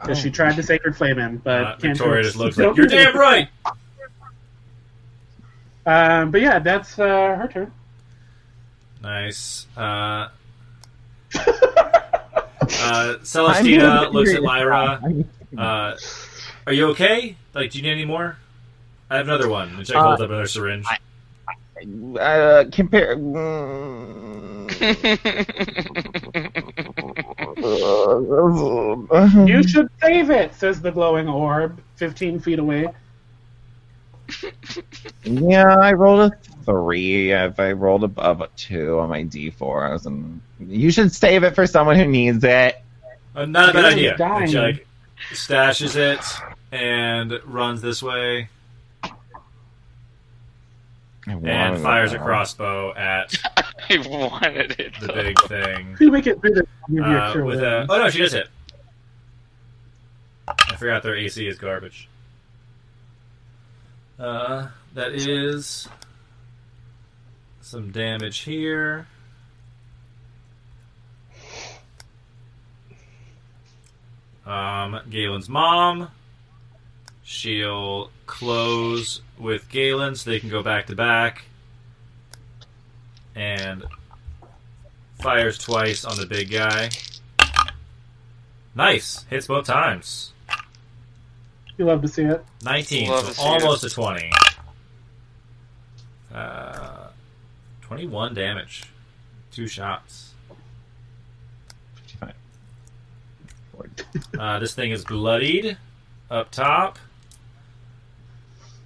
Because 0.03 0.19
she 0.19 0.31
tried 0.31 0.57
to 0.57 0.63
sacred 0.63 0.97
flame 0.97 1.19
him, 1.19 1.41
but 1.45 1.63
Uh, 1.63 1.65
can't 1.77 1.81
Victoria 1.97 2.15
do 2.15 2.21
it. 2.21 2.23
just 2.25 2.37
looks 2.37 2.59
like 2.59 2.77
you're 2.77 2.87
damn 2.87 3.17
right. 3.17 3.49
Um, 5.87 6.31
but 6.31 6.41
yeah, 6.41 6.59
that's 6.59 6.99
uh, 6.99 7.37
her 7.37 7.49
turn. 7.53 7.73
Nice. 9.03 9.67
Uh, 9.77 9.81
uh, 11.35 13.17
Celestina 13.23 14.13
looks 14.13 14.33
at 14.33 14.43
Lyra. 14.43 15.01
Uh, 15.57 15.97
are 16.67 16.73
you 16.73 16.87
okay? 16.91 17.37
Like, 17.55 17.71
do 17.73 17.79
you 17.79 17.83
need 17.83 17.91
any 17.91 18.05
more? 18.05 18.37
I 19.11 19.17
have 19.17 19.27
another 19.29 19.49
one. 19.49 19.71
And 19.71 19.85
Jack 19.85 19.97
holds 19.97 20.23
up 20.23 20.29
another 20.31 20.47
syringe. 20.47 20.87
Uh, 22.19 22.65
compare. 22.71 23.17
You 29.47 29.63
should 29.67 29.89
save 30.01 30.31
it, 30.31 30.55
says 30.55 30.81
the 30.81 30.91
glowing 30.91 31.29
orb, 31.29 31.81
15 31.97 32.41
feet 32.41 32.59
away. 32.59 32.89
Yeah, 35.25 35.77
I 35.77 35.93
rolled 35.93 36.33
a 36.33 36.37
three. 36.65 37.33
If 37.33 37.61
I 37.61 37.73
rolled 37.73 38.03
above 38.03 38.41
a 38.41 38.49
two 38.57 38.99
on 38.99 39.09
my 39.09 39.25
d4, 39.25 39.89
I 39.89 39.93
was 39.93 40.09
you 40.61 40.91
should 40.91 41.13
save 41.13 41.45
it 41.45 41.55
for 41.55 41.67
someone 41.67 41.97
who 41.97 42.07
needs 42.07 42.43
it. 42.43 42.81
Uh, 43.35 43.45
not 43.45 43.71
a 43.71 43.73
bad 43.73 43.85
idea. 43.93 44.17
dying. 44.17 44.49
She, 44.49 44.59
like, 44.59 44.87
stashes 45.33 45.97
it 45.97 46.25
and 46.73 47.39
runs 47.45 47.83
this 47.83 48.03
way 48.03 48.39
I 48.41 48.49
and 51.27 51.81
fires 51.83 52.13
a 52.13 52.19
crossbow 52.19 52.95
at 52.95 53.35
I 53.89 53.99
wanted 54.09 54.73
it. 54.81 54.93
the 55.01 55.13
big 55.13 55.41
thing. 55.43 55.93
If 55.93 56.01
you 56.01 56.11
make 56.11 56.27
it 56.27 56.41
through 56.41 56.55
the 56.55 56.67
give 56.89 56.95
you 56.97 57.03
a 57.05 57.19
Uh, 57.19 57.33
cure 57.33 57.45
with 57.45 57.61
a, 57.61 57.87
oh 57.89 57.99
no, 57.99 58.11
she 58.11 58.19
does 58.19 58.33
hit. 58.33 58.49
I 60.49 60.77
forgot 60.77 61.03
their 61.03 61.15
AC 61.17 61.47
is 61.47 61.59
garbage. 61.59 62.09
Uh, 64.19 64.69
that 64.95 65.13
is 65.13 65.89
some 67.61 67.91
damage 67.93 68.39
here. 68.41 69.07
Um, 74.47 75.01
Galen's 75.09 75.49
mom. 75.49 76.09
She'll 77.23 78.11
close 78.33 79.21
with 79.39 79.69
Galen 79.69 80.17
so 80.17 80.31
they 80.31 80.41
can 80.41 80.49
go 80.49 80.63
back 80.63 80.87
to 80.87 80.97
back. 80.97 81.45
And 83.35 83.85
fires 85.21 85.59
twice 85.59 86.07
on 86.07 86.17
the 86.17 86.25
big 86.25 86.51
guy. 86.51 86.89
Nice. 88.75 89.27
Hits 89.29 89.47
both 89.47 89.67
times. 89.67 90.33
You 91.77 91.85
love 91.85 92.01
to 92.01 92.09
see 92.09 92.23
it. 92.23 92.43
19, 92.65 93.07
so 93.09 93.21
to 93.21 93.35
see 93.35 93.43
almost 93.43 93.85
a 93.85 93.91
20. 93.91 94.33
Uh, 96.35 97.09
21 97.83 98.35
damage. 98.35 98.85
Two 99.53 99.69
shots. 99.69 100.33
55. 101.97 102.35
Uh, 104.39 104.59
this 104.59 104.75
thing 104.75 104.91
is 104.91 105.05
bloodied 105.05 105.77
up 106.31 106.51
top. 106.51 106.99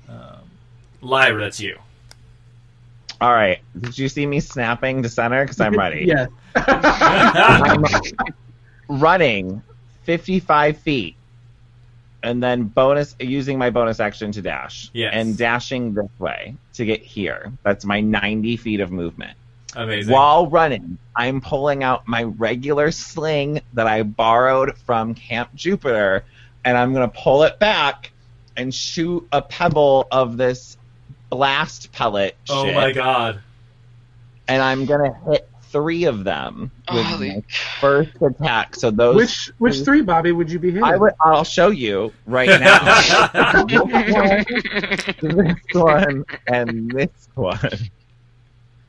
Um, 0.09 0.41
Lyra, 1.01 1.41
that's 1.41 1.61
you. 1.61 1.79
All 3.21 3.33
right. 3.33 3.61
Did 3.79 3.99
you 3.99 4.09
see 4.09 4.27
me 4.27 4.41
snapping 4.41 5.03
to 5.03 5.09
center? 5.09 5.45
Because 5.45 5.61
I'm 5.61 5.75
ready. 5.79 6.05
yes. 6.07 6.29
I'm 6.57 7.85
running 8.89 9.63
55 10.05 10.79
feet, 10.79 11.17
and 12.23 12.43
then 12.43 12.65
bonus 12.65 13.15
using 13.19 13.59
my 13.59 13.71
bonus 13.71 14.01
action 14.01 14.33
to 14.33 14.43
dash. 14.43 14.91
Yes. 14.93 15.13
And 15.15 15.37
dashing 15.37 15.95
this 15.95 16.11
way 16.19 16.57
to 16.75 16.85
get 16.85 17.03
here. 17.03 17.53
That's 17.63 17.85
my 17.85 18.01
90 18.01 18.57
feet 18.59 18.81
of 18.81 18.91
movement. 18.91 19.37
Amazing. 19.75 20.13
While 20.13 20.47
running, 20.47 20.99
I'm 21.15 21.41
pulling 21.41 21.83
out 21.83 22.09
my 22.09 22.25
regular 22.25 22.91
sling 22.91 23.61
that 23.75 23.87
I 23.87 24.03
borrowed 24.03 24.77
from 24.79 25.15
Camp 25.15 25.55
Jupiter, 25.55 26.25
and 26.65 26.79
I'm 26.79 26.95
going 26.95 27.09
to 27.09 27.15
pull 27.17 27.43
it 27.43 27.59
back 27.59 28.11
and 28.57 28.75
shoot 28.75 29.27
a 29.33 29.43
pebble 29.43 30.07
of 30.11 30.37
this 30.37 30.77
blast 31.31 31.93
pellet. 31.93 32.37
oh 32.49 32.73
my 32.73 32.93
god. 32.93 33.41
And 34.49 34.63
I'm 34.63 34.87
going 34.87 35.13
to 35.13 35.31
hit 35.31 35.49
three 35.71 36.05
of 36.05 36.25
them 36.25 36.71
with 36.93 37.05
Holy 37.05 37.31
my 37.31 37.45
first 37.81 38.23
attack. 38.23 38.77
So 38.77 38.91
those. 38.91 39.17
Which 39.17 39.53
which 39.59 39.85
three, 39.85 40.03
Bobby, 40.03 40.33
would 40.33 40.51
you 40.51 40.59
be 40.59 40.71
hitting? 40.71 40.85
I 40.85 40.97
would, 40.97 41.13
I'll 41.21 41.45
show 41.45 41.69
you 41.71 42.13
right 42.27 42.49
now. 42.49 43.65
this 45.21 45.75
one 45.75 46.25
and 46.47 46.91
this 46.91 47.29
one. 47.35 47.59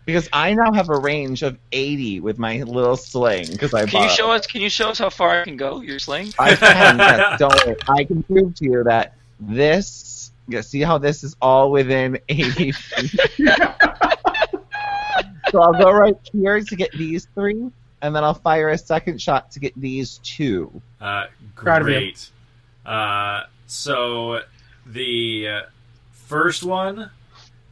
Because 0.06 0.30
I 0.32 0.54
now 0.54 0.72
have 0.72 0.88
a 0.90 0.98
range 0.98 1.44
of 1.44 1.58
80 1.74 2.22
with 2.22 2.40
my 2.40 2.64
little 2.64 2.96
sling. 2.96 3.48
Because 3.52 3.74
I 3.74 3.86
Can 3.86 4.04
you 4.04 4.08
bought 4.08 4.16
show 4.16 4.32
us? 4.32 4.48
Can 4.48 4.62
you 4.62 4.70
show 4.70 4.88
us 4.88 5.00
how 5.00 5.10
far 5.10 5.42
I 5.42 5.44
can 5.44 5.58
go? 5.58 5.82
Your 5.82 6.00
sling? 6.00 6.34
I 6.40 6.56
can, 6.56 6.98
yes, 6.98 7.40
don't 7.40 7.66
worry. 7.66 7.76
I 7.90 8.06
can 8.06 8.24
prove 8.24 8.56
to 8.56 8.64
you 8.64 8.86
that 8.86 9.16
this. 9.40 10.32
Yeah, 10.48 10.62
see 10.62 10.82
how 10.82 10.98
this 10.98 11.24
is 11.24 11.36
all 11.42 11.72
within 11.72 12.20
80 12.30 12.72
feet. 12.72 13.20
so 15.52 15.62
I'll 15.62 15.74
go 15.74 15.92
right 15.92 16.16
here 16.32 16.62
to 16.62 16.76
get 16.76 16.92
these 16.94 17.28
three, 17.36 17.70
and 18.02 18.16
then 18.16 18.24
I'll 18.24 18.34
fire 18.34 18.70
a 18.70 18.78
second 18.78 19.22
shot 19.22 19.52
to 19.52 19.60
get 19.60 19.74
these 19.76 20.20
two. 20.24 20.82
Uh, 21.02 21.26
Proud 21.56 21.82
of 21.82 21.90
you. 21.90 21.94
great. 21.96 22.30
Uh, 22.86 23.44
so 23.66 24.42
the 24.86 25.48
uh, 25.48 25.62
first 26.12 26.64
one, 26.64 27.12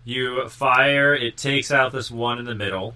you 0.03 0.47
fire. 0.49 1.15
It 1.15 1.37
takes 1.37 1.71
out 1.71 1.91
this 1.93 2.11
one 2.11 2.39
in 2.39 2.45
the 2.45 2.55
middle. 2.55 2.95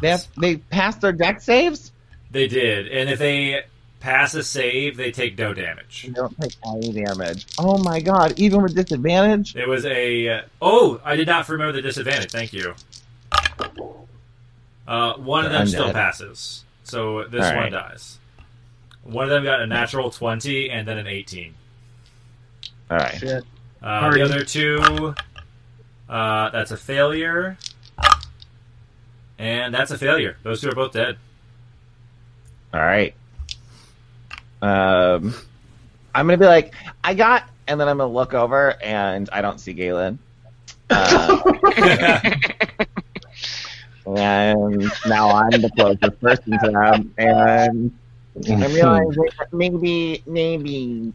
They 0.00 0.08
have, 0.08 0.26
they 0.38 0.56
passed 0.56 1.02
their 1.02 1.12
deck 1.12 1.42
saves. 1.42 1.92
They 2.30 2.46
did, 2.46 2.88
and 2.88 3.10
if 3.10 3.18
they 3.18 3.64
pass 4.00 4.34
a 4.34 4.42
save, 4.42 4.96
they 4.96 5.12
take 5.12 5.38
no 5.38 5.54
damage. 5.54 6.04
They 6.06 6.12
don't 6.12 6.36
take 6.40 6.56
any 6.66 6.92
damage. 6.92 7.46
Oh 7.58 7.78
my 7.78 8.00
god! 8.00 8.38
Even 8.38 8.62
with 8.62 8.74
disadvantage. 8.74 9.54
It 9.54 9.68
was 9.68 9.84
a. 9.86 10.28
Uh, 10.28 10.42
oh, 10.60 11.00
I 11.04 11.14
did 11.16 11.28
not 11.28 11.48
remember 11.48 11.72
the 11.72 11.82
disadvantage. 11.82 12.30
Thank 12.30 12.52
you. 12.52 12.74
Uh, 14.88 15.14
one 15.14 15.44
of 15.44 15.52
them 15.52 15.62
I'm 15.62 15.68
still 15.68 15.92
passes, 15.92 16.64
so 16.82 17.24
this 17.24 17.46
All 17.46 17.56
one 17.56 17.72
dies. 17.72 18.18
One 19.04 19.24
of 19.24 19.30
them 19.30 19.44
got 19.44 19.60
a 19.60 19.66
natural 19.66 20.10
twenty 20.10 20.68
and 20.70 20.88
then 20.88 20.98
an 20.98 21.06
eighteen. 21.06 21.54
All 22.90 22.96
right. 22.96 23.22
Uh, 23.82 24.10
the 24.10 24.22
other 24.22 24.44
two, 24.44 25.14
uh, 26.08 26.50
that's 26.50 26.70
a 26.70 26.76
failure, 26.76 27.56
and 29.38 29.72
that's 29.72 29.90
a 29.90 29.98
failure. 29.98 30.36
Those 30.42 30.60
two 30.60 30.68
are 30.70 30.74
both 30.74 30.92
dead. 30.92 31.16
All 32.74 32.80
right. 32.80 33.14
Um, 34.62 35.34
I'm 36.14 36.26
gonna 36.26 36.38
be 36.38 36.46
like, 36.46 36.74
I 37.02 37.14
got, 37.14 37.44
and 37.66 37.80
then 37.80 37.88
I'm 37.88 37.98
gonna 37.98 38.12
look 38.12 38.34
over, 38.34 38.74
and 38.82 39.28
I 39.32 39.40
don't 39.40 39.58
see 39.60 39.72
Galen. 39.72 40.18
Uh, 40.90 41.40
and 44.06 44.90
now 45.06 45.30
I'm 45.30 45.50
the 45.50 45.70
closest 45.76 46.20
person 46.20 46.58
to 46.58 46.70
them, 46.70 47.14
and 47.18 47.92
I'm 48.46 48.72
realizing 48.72 49.28
that 49.38 49.52
maybe, 49.52 50.22
maybe, 50.26 50.62
maybe 50.66 51.12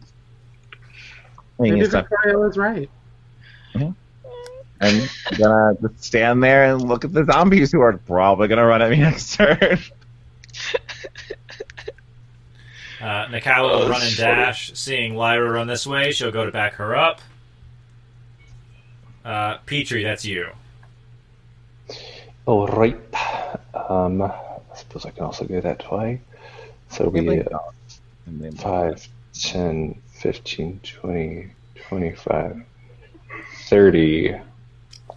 Maybe 1.58 1.80
it's 1.80 1.92
not- 1.92 2.08
Victoria 2.08 2.38
was 2.38 2.56
right. 2.56 2.90
I'm 4.78 5.08
gonna 5.38 5.74
just 5.80 6.04
stand 6.04 6.44
there 6.44 6.64
and 6.66 6.86
look 6.86 7.04
at 7.06 7.12
the 7.12 7.24
zombies 7.24 7.72
who 7.72 7.80
are 7.80 7.96
probably 7.96 8.46
gonna 8.48 8.66
run 8.66 8.82
at 8.82 8.90
me 8.90 8.98
next 9.00 9.34
turn. 9.36 9.78
Uh, 13.00 13.26
Nakawa 13.26 13.80
will 13.80 13.88
run 13.88 14.02
and 14.02 14.16
dash. 14.16 14.72
Seeing 14.74 15.14
Lyra 15.16 15.50
run 15.50 15.66
this 15.66 15.86
way, 15.86 16.12
she'll 16.12 16.30
go 16.32 16.46
to 16.46 16.52
back 16.52 16.74
her 16.74 16.96
up. 16.96 17.20
Uh, 19.24 19.58
Petrie, 19.66 20.04
that's 20.04 20.24
you. 20.24 20.48
All 22.46 22.66
right. 22.68 22.96
Um, 23.74 24.22
I 24.22 24.32
suppose 24.76 25.04
I 25.04 25.10
can 25.10 25.24
also 25.24 25.44
go 25.44 25.60
that 25.60 25.90
way. 25.92 26.20
So 26.90 27.08
we'll 27.08 27.22
be 27.24 27.42
uh, 27.42 27.58
5, 28.56 29.08
10, 29.34 30.00
15, 30.12 30.80
20, 30.84 31.48
25, 31.88 32.62
30, 33.68 34.36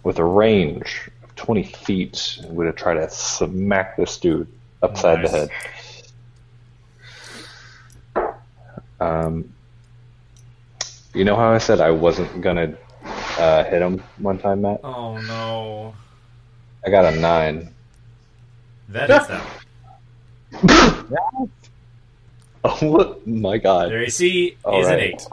with 0.02 0.18
a 0.18 0.24
range 0.24 1.08
of 1.22 1.34
20 1.36 1.62
feet. 1.62 2.40
I'm 2.42 2.54
going 2.56 2.66
to 2.66 2.72
try 2.72 2.94
to 2.94 3.08
smack 3.10 3.96
this 3.96 4.18
dude 4.18 4.48
upside 4.82 5.22
Nice. 5.22 5.30
the 5.30 5.38
head. 5.38 5.50
Um, 9.00 9.52
you 11.14 11.24
know 11.24 11.36
how 11.36 11.52
I 11.52 11.58
said 11.58 11.80
I 11.80 11.90
wasn't 11.90 12.40
going 12.40 12.56
to 12.56 12.78
uh, 13.38 13.64
hit 13.64 13.82
him 13.82 14.02
one 14.18 14.38
time, 14.38 14.62
Matt? 14.62 14.80
Oh 14.84 15.18
no. 15.18 15.94
I 16.84 16.90
got 16.90 17.12
a 17.12 17.16
9. 17.18 17.74
That 18.90 19.10
hits 19.10 19.26
them. 19.26 19.42
Oh 22.62 23.18
my 23.24 23.56
god. 23.56 23.90
Their 23.90 24.02
AC 24.04 24.56
All 24.64 24.82
is 24.82 24.88
an 24.88 25.00
8. 25.00 25.26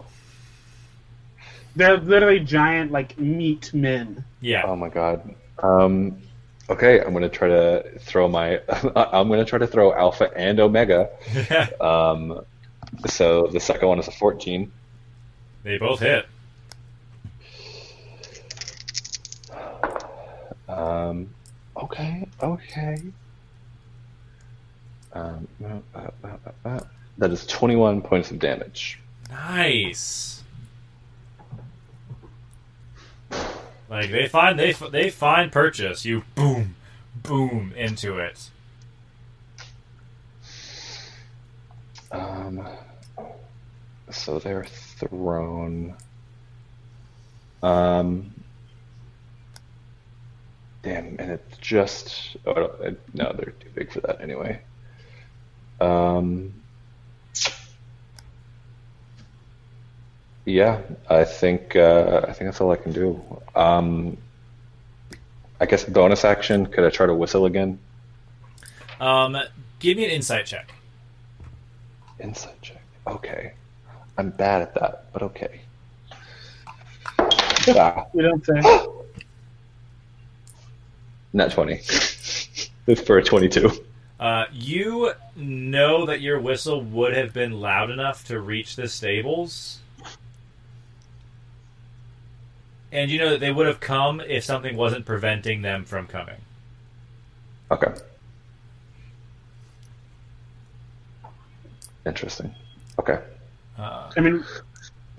They're 1.76 1.98
literally 1.98 2.40
giant, 2.40 2.92
like 2.92 3.20
meat 3.20 3.74
men. 3.74 4.24
Yeah. 4.42 4.64
Oh 4.66 4.76
my 4.76 4.90
god. 4.90 5.36
Um, 5.60 6.18
okay, 6.70 7.02
I'm 7.02 7.14
gonna 7.14 7.28
try 7.30 7.50
to 7.50 8.00
throw 8.00 8.28
my. 8.28 8.62
I'm 8.96 9.28
gonna 9.28 9.46
try 9.46 9.60
to 9.60 9.68
throw 9.68 9.94
Alpha 9.94 10.32
and 10.36 10.60
Omega. 10.60 11.10
Um, 11.82 12.46
so 13.08 13.48
the 13.48 13.60
second 13.60 13.88
one 13.88 14.00
is 14.00 14.08
a 14.08 14.12
14. 14.12 14.72
they 15.64 15.78
both 15.78 16.00
hit. 16.00 16.28
Um, 20.68 21.30
okay, 21.76 22.28
okay. 22.42 22.98
Um, 25.14 25.48
uh, 25.64 25.98
uh, 25.98 26.10
uh, 26.24 26.52
uh, 26.66 26.80
that 27.18 27.32
is 27.32 27.46
21 27.48 28.02
points 28.02 28.32
of 28.32 28.40
damage. 28.40 29.00
Nice. 29.30 30.44
Like 33.90 34.12
they 34.12 34.28
find 34.28 34.60
they 34.60 34.74
they 34.74 35.10
find 35.10 35.52
purchase. 35.52 36.04
You 36.04 36.24
boom, 36.36 36.76
boom 37.16 37.74
into 37.76 38.18
it. 38.20 38.50
Um, 42.12 42.68
so 44.10 44.40
they're 44.40 44.66
thrown. 44.66 45.96
Um, 47.62 48.34
damn, 50.84 51.16
and 51.20 51.32
it's 51.32 51.58
just. 51.58 52.38
Oh, 52.46 52.72
I 52.84 52.96
no, 53.14 53.34
they're 53.34 53.54
too 53.60 53.70
big 53.76 53.92
for 53.92 54.02
that 54.02 54.22
anyway. 54.22 54.62
Um, 55.80 56.54
yeah, 60.46 60.82
I 61.10 61.26
think 61.26 61.76
uh, 61.76 62.22
I 62.28 62.34
think 62.34 62.48
that's 62.50 62.62
all 62.62 62.72
I 62.72 62.78
can 62.78 62.94
do. 62.94 63.22
Um, 63.56 64.18
I 65.60 65.66
guess 65.66 65.84
bonus 65.84 66.24
action. 66.24 66.68
Could 66.68 66.84
I 66.86 66.90
try 66.90 67.06
to 67.06 67.14
whistle 67.14 67.46
again? 67.46 67.80
Um, 69.00 69.38
give 69.80 69.98
me 69.98 70.06
an 70.06 70.12
insight 70.12 70.46
check. 70.46 70.72
Insight 72.20 72.62
check. 72.62 72.82
Okay. 73.06 73.54
I'm 74.18 74.32
bad 74.32 74.64
at 74.64 74.74
that, 74.76 75.06
but 75.14 75.22
okay. 75.24 75.62
ah, 77.20 78.06
You 78.14 78.24
don't 78.24 78.46
say. 78.46 78.60
not 81.34 81.52
20. 81.52 81.78
For 83.06 83.18
a 83.18 83.24
22. 83.24 83.70
Uh, 84.20 84.46
you 84.52 85.12
know 85.36 86.06
that 86.08 86.22
your 86.22 86.40
whistle 86.40 86.82
would 86.82 87.16
have 87.16 87.34
been 87.34 87.60
loud 87.60 87.92
enough 87.92 88.26
to 88.26 88.40
reach 88.40 88.76
the 88.76 88.88
stables. 88.88 89.80
And 92.92 93.12
you 93.12 93.20
know 93.20 93.32
that 93.32 93.42
they 93.42 93.52
would 93.52 93.68
have 93.68 93.80
come 93.80 94.22
if 94.22 94.44
something 94.44 94.76
wasn't 94.76 95.06
preventing 95.06 95.62
them 95.62 95.86
from 95.86 96.08
coming. 96.08 96.38
Okay. 97.70 97.94
Interesting. 102.06 102.56
Okay. 102.98 103.20
Uh, 103.78 104.10
I 104.16 104.20
mean, 104.22 104.44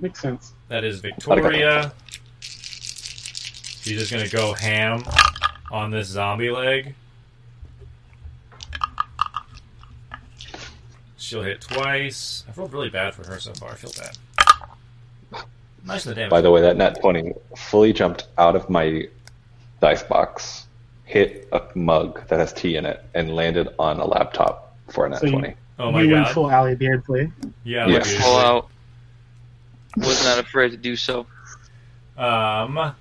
makes 0.01 0.21
sense. 0.21 0.53
that 0.69 0.85
is 0.85 1.01
Victoria. 1.01 1.93
She's 2.41 3.99
just 3.99 4.11
gonna 4.11 4.29
go 4.29 4.53
ham 4.55 5.03
on 5.71 5.91
this 5.91 6.09
zombie 6.09 6.51
leg. 6.51 6.95
She'll 11.17 11.43
hit 11.43 11.61
twice. 11.61 12.45
I 12.49 12.53
feel 12.53 12.69
really 12.69 12.89
bad 12.91 13.15
for 13.15 13.27
her 13.27 13.39
so 13.39 13.53
far. 13.55 13.71
I 13.71 13.75
feel 13.75 13.93
bad. 13.99 14.17
Nice 15.85 16.07
in 16.07 16.11
the 16.11 16.15
damage. 16.17 16.31
By 16.31 16.41
the 16.41 16.51
way, 16.51 16.61
that 16.63 16.77
net 16.77 17.01
20 17.01 17.33
fully 17.57 17.93
jumped 17.93 18.27
out 18.39 18.57
of 18.57 18.69
my 18.71 19.09
dice 19.81 20.03
box, 20.03 20.67
hit 21.05 21.49
a 21.53 21.63
mug 21.75 22.27
that 22.29 22.39
has 22.41 22.53
tea 22.53 22.77
in 22.77 22.85
it, 22.87 23.05
and 23.15 23.35
landed 23.35 23.69
on 23.79 24.01
a 24.01 24.05
laptop 24.05 24.75
for 24.89 25.07
a 25.07 25.09
net 25.11 25.21
So 25.21 25.27
you- 25.27 25.33
20. 25.33 25.55
oh 25.79 25.93
my 25.93 26.03
you 26.03 26.13
went 26.13 26.27
god. 26.27 26.35
full 26.35 26.51
Ally 26.51 26.75
Beardsley. 26.75 27.31
Yeah, 27.69 27.87
Yeah. 27.87 27.95
like 27.99 28.05
usually. 28.07 28.23
Pull 28.23 28.37
out. 28.39 28.71
Was 29.99 30.25
not 30.25 30.39
afraid 30.39 30.71
to 30.71 30.79
do 30.79 30.97
so. 30.97 31.27
Um, 32.17 32.95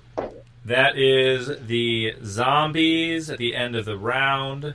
that 0.66 0.98
is 0.98 1.50
the 1.66 2.14
zombies 2.22 3.30
at 3.30 3.38
the 3.38 3.56
end 3.56 3.76
of 3.76 3.86
the 3.86 3.96
round. 3.96 4.74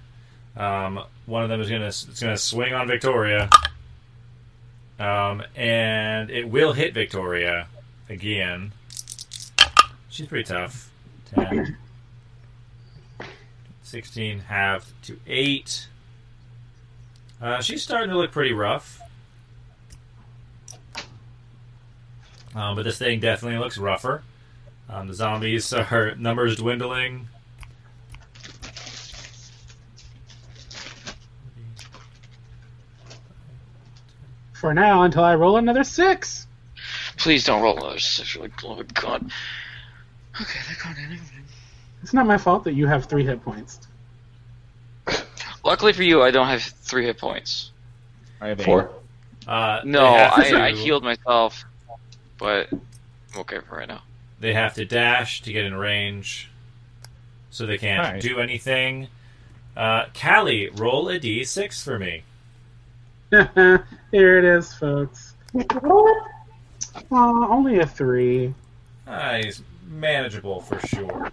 Um, 0.57 1.03
one 1.27 1.43
of 1.43 1.49
them 1.49 1.61
is 1.61 1.69
gonna 1.69 1.85
it's 1.85 2.19
gonna 2.19 2.37
swing 2.37 2.73
on 2.73 2.87
Victoria. 2.87 3.49
Um, 4.99 5.43
and 5.55 6.31
it 6.31 6.49
will 6.49 6.73
hit 6.73 6.95
Victoria 6.95 7.67
again. 8.09 8.71
She's 10.09 10.27
pretty 10.27 10.45
tough. 10.45 10.89
10, 11.35 11.77
16, 13.83 14.39
half 14.39 14.91
to 15.03 15.19
8. 15.27 15.87
Uh, 17.41 17.61
she's 17.61 17.83
starting 17.83 18.09
to 18.09 18.17
look 18.17 18.31
pretty 18.31 18.53
rough. 18.53 18.99
Um, 22.55 22.75
but 22.75 22.83
this 22.83 22.97
thing 22.97 23.19
definitely 23.19 23.57
looks 23.59 23.77
rougher. 23.77 24.23
Um, 24.89 25.07
the 25.07 25.13
zombies 25.13 25.73
are 25.73 26.15
numbers 26.15 26.57
dwindling. 26.57 27.27
For 34.53 34.73
now, 34.73 35.03
until 35.03 35.23
I 35.23 35.35
roll 35.35 35.57
another 35.57 35.83
six. 35.83 36.47
Please 37.17 37.43
don't 37.43 37.61
roll 37.61 37.77
another 37.77 37.99
six. 37.99 38.35
Like, 38.37 38.51
oh 38.63 38.75
my 38.75 38.83
god. 38.93 39.31
Okay, 40.39 40.59
that 40.69 40.79
gone 40.83 40.95
in. 40.97 41.19
It's 42.01 42.13
not 42.13 42.25
my 42.25 42.37
fault 42.37 42.63
that 42.65 42.73
you 42.73 42.87
have 42.87 43.05
three 43.05 43.25
hit 43.25 43.43
points. 43.43 43.79
Luckily 45.63 45.93
for 45.93 46.03
you, 46.03 46.21
I 46.21 46.31
don't 46.31 46.47
have 46.47 46.61
three 46.61 47.05
hit 47.05 47.17
points. 47.17 47.71
I 48.41 48.49
have. 48.49 48.61
Four. 48.61 48.91
Uh, 49.47 49.81
No, 49.85 50.01
they 50.13 50.17
have 50.17 50.35
to- 50.49 50.57
I, 50.57 50.65
I 50.67 50.71
healed 50.71 51.03
myself, 51.03 51.63
but 52.43 52.67
I'm 52.73 52.81
okay 53.37 53.59
for 53.61 53.77
right 53.77 53.87
now. 53.87 54.01
They 54.41 54.53
have 54.53 54.73
to 54.73 54.83
dash 54.83 55.41
to 55.43 55.53
get 55.53 55.63
in 55.63 55.73
range, 55.73 56.49
so 57.51 57.65
they 57.65 57.77
can't 57.77 58.05
Alright. 58.05 58.21
do 58.21 58.41
anything. 58.41 59.07
Uh, 59.77 60.07
Callie, 60.13 60.67
roll 60.75 61.07
a 61.07 61.17
d6 61.17 61.81
for 61.81 61.97
me. 61.97 62.23
Here 64.11 64.37
it 64.37 64.43
is, 64.43 64.73
folks. 64.73 65.35
Uh, 65.55 66.03
only 67.09 67.79
a 67.79 67.87
three. 67.87 68.53
Ah, 69.07 69.37
he's 69.41 69.63
manageable 69.87 70.59
for 70.59 70.85
sure. 70.85 71.31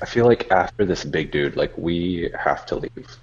I 0.00 0.06
feel 0.06 0.24
like 0.26 0.52
after 0.52 0.84
this 0.84 1.04
big 1.04 1.32
dude, 1.32 1.56
like, 1.56 1.76
we 1.76 2.30
have 2.38 2.64
to 2.66 2.76
leave. 2.76 3.18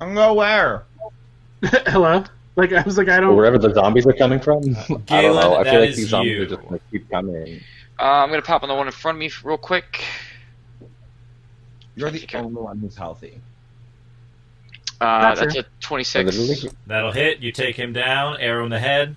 I'm 0.00 0.14
go 0.14 0.34
where? 0.34 0.84
Hello? 1.62 2.24
Like, 2.56 2.72
I 2.72 2.82
was 2.82 2.98
like, 2.98 3.08
I 3.08 3.20
don't. 3.20 3.36
Wherever 3.36 3.58
the 3.58 3.72
zombies 3.72 4.06
are 4.06 4.12
coming 4.12 4.40
from, 4.40 4.76
I 5.10 5.22
don't 5.22 5.36
know. 5.36 5.56
I 5.56 5.64
that 5.64 5.70
feel 5.70 5.80
like 5.80 5.90
is 5.90 5.96
these 5.96 6.08
zombies 6.08 6.32
you. 6.36 6.42
are 6.42 6.46
just 6.46 6.60
going 6.62 6.78
to 6.78 6.80
keep 6.90 7.10
coming. 7.10 7.60
Uh, 8.00 8.02
I'm 8.04 8.28
gonna 8.30 8.42
pop 8.42 8.62
on 8.62 8.68
the 8.68 8.74
one 8.76 8.86
in 8.86 8.92
front 8.92 9.16
of 9.16 9.20
me 9.20 9.30
real 9.42 9.58
quick. 9.58 10.04
You're 11.96 12.10
the 12.10 12.28
only 12.34 12.60
one 12.62 12.78
who's 12.78 12.96
healthy. 12.96 13.40
Uh, 15.00 15.04
Not 15.04 15.36
that's 15.36 15.54
true. 15.54 15.62
a 15.62 15.66
26. 15.80 16.36
Literally. 16.36 16.76
That'll 16.86 17.12
hit. 17.12 17.40
You 17.40 17.50
take 17.50 17.74
him 17.76 17.92
down. 17.92 18.36
Arrow 18.40 18.64
in 18.64 18.70
the 18.70 18.78
head. 18.78 19.16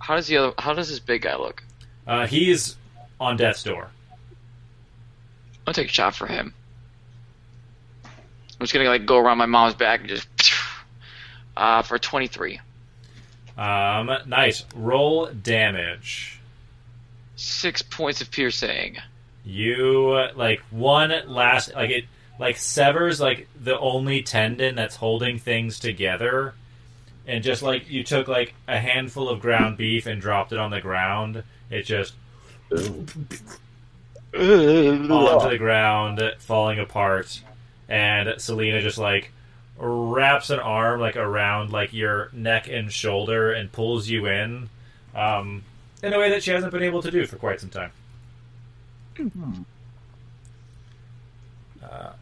How 0.00 0.16
does 0.16 0.26
the 0.26 0.36
other? 0.36 0.54
How 0.58 0.72
does 0.74 0.88
this 0.88 0.98
big 0.98 1.22
guy 1.22 1.36
look? 1.36 1.62
Uh, 2.06 2.26
he's 2.26 2.76
on 3.20 3.36
death's 3.36 3.62
door. 3.62 3.88
I'll 5.66 5.74
take 5.74 5.88
a 5.88 5.92
shot 5.92 6.14
for 6.14 6.26
him. 6.26 6.54
I'm 8.58 8.64
just 8.64 8.72
gonna 8.72 8.88
like 8.88 9.06
go 9.06 9.18
around 9.18 9.38
my 9.38 9.46
mom's 9.46 9.74
back 9.74 10.00
and 10.00 10.08
just 10.08 10.28
uh, 11.56 11.82
for 11.82 11.98
23. 11.98 12.60
Um, 13.56 14.10
nice. 14.26 14.64
Roll 14.74 15.26
damage. 15.26 16.40
Six 17.36 17.82
points 17.82 18.20
of 18.20 18.30
piercing. 18.30 18.96
You 19.44 20.10
uh, 20.10 20.32
like 20.34 20.60
one 20.70 21.12
last 21.26 21.74
like 21.74 21.90
it 21.90 22.04
like 22.38 22.56
severs 22.56 23.20
like 23.20 23.48
the 23.62 23.78
only 23.78 24.22
tendon 24.22 24.74
that's 24.74 24.96
holding 24.96 25.38
things 25.38 25.78
together, 25.78 26.54
and 27.26 27.44
just 27.44 27.62
like 27.62 27.88
you 27.90 28.02
took 28.02 28.28
like 28.28 28.54
a 28.66 28.78
handful 28.78 29.28
of 29.28 29.40
ground 29.40 29.76
beef 29.76 30.06
and 30.06 30.20
dropped 30.20 30.52
it 30.52 30.58
on 30.58 30.70
the 30.70 30.80
ground, 30.80 31.44
it 31.70 31.82
just 31.82 32.14
onto 32.70 33.06
the 34.34 35.56
ground, 35.58 36.20
falling 36.38 36.78
apart, 36.78 37.40
and 37.88 38.40
Selena 38.40 38.82
just 38.82 38.98
like 38.98 39.30
wraps 39.78 40.50
an 40.50 40.58
arm 40.58 41.00
like 41.00 41.16
around 41.16 41.70
like 41.72 41.92
your 41.92 42.30
neck 42.32 42.68
and 42.68 42.90
shoulder 42.92 43.52
and 43.52 43.70
pulls 43.70 44.08
you 44.08 44.26
in, 44.26 44.68
um, 45.14 45.62
in 46.02 46.12
a 46.12 46.18
way 46.18 46.30
that 46.30 46.42
she 46.42 46.50
hasn't 46.50 46.72
been 46.72 46.82
able 46.82 47.02
to 47.02 47.10
do 47.10 47.26
for 47.26 47.36
quite 47.36 47.60
some 47.60 47.70
time. 47.70 47.90
Uh, 51.82 52.12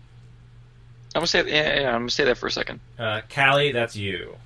I'm 1.15 1.21
gonna 1.21 1.27
say 1.27 1.45
yeah, 1.47 1.81
yeah, 1.81 1.89
I'm 1.89 2.03
gonna 2.03 2.11
stay 2.11 2.25
there 2.25 2.35
for 2.35 2.47
a 2.47 2.51
second. 2.51 2.81
uh, 2.99 3.21
Callie, 3.33 3.73
that's 3.73 3.95
you. 3.97 4.37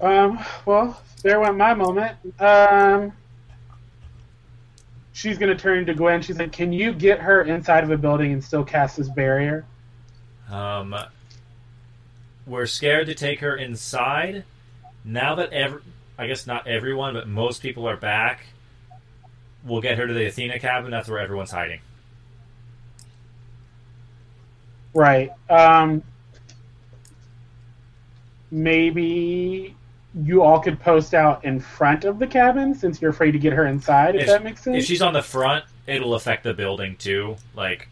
Um, 0.00 0.38
well, 0.66 1.00
there 1.22 1.40
went 1.40 1.56
my 1.56 1.74
moment. 1.74 2.16
Um, 2.40 3.12
she's 5.12 5.38
gonna 5.38 5.54
turn 5.54 5.86
to 5.86 5.94
Gwen. 5.94 6.22
She's 6.22 6.38
like, 6.38 6.52
"Can 6.52 6.72
you 6.72 6.92
get 6.92 7.20
her 7.20 7.42
inside 7.42 7.84
of 7.84 7.90
a 7.90 7.96
building 7.96 8.32
and 8.32 8.42
still 8.42 8.64
cast 8.64 8.96
this 8.96 9.08
barrier?" 9.08 9.64
Um, 10.50 10.94
we're 12.46 12.66
scared 12.66 13.06
to 13.06 13.14
take 13.14 13.40
her 13.40 13.56
inside. 13.56 14.44
Now 15.04 15.36
that 15.36 15.52
every, 15.52 15.80
I 16.18 16.26
guess 16.26 16.46
not 16.46 16.66
everyone, 16.66 17.14
but 17.14 17.28
most 17.28 17.62
people 17.62 17.88
are 17.88 17.96
back, 17.96 18.46
we'll 19.64 19.80
get 19.80 19.98
her 19.98 20.06
to 20.06 20.14
the 20.14 20.26
Athena 20.26 20.58
cabin. 20.58 20.90
That's 20.90 21.08
where 21.08 21.18
everyone's 21.18 21.50
hiding. 21.50 21.80
Right. 24.94 25.32
Um, 25.48 26.02
maybe 28.50 29.74
you 30.14 30.42
all 30.42 30.60
could 30.60 30.78
post 30.78 31.14
out 31.14 31.44
in 31.44 31.58
front 31.58 32.04
of 32.04 32.18
the 32.18 32.26
cabin 32.26 32.74
since 32.74 33.00
you're 33.00 33.10
afraid 33.10 33.32
to 33.32 33.38
get 33.38 33.52
her 33.52 33.66
inside. 33.66 34.14
If, 34.14 34.26
that 34.26 34.44
makes 34.44 34.62
sense. 34.62 34.76
If 34.76 34.84
she's 34.84 35.02
on 35.02 35.14
the 35.14 35.22
front, 35.22 35.64
it'll 35.86 36.14
affect 36.14 36.44
the 36.44 36.52
building 36.52 36.96
too. 36.96 37.36
Like, 37.54 37.88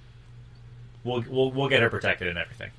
we'll 1.05 1.25
we'll 1.29 1.51
we'll 1.51 1.69
get 1.69 1.83
her 1.83 1.91
protected 1.91 2.29
and 2.29 2.39
everything. 2.39 2.71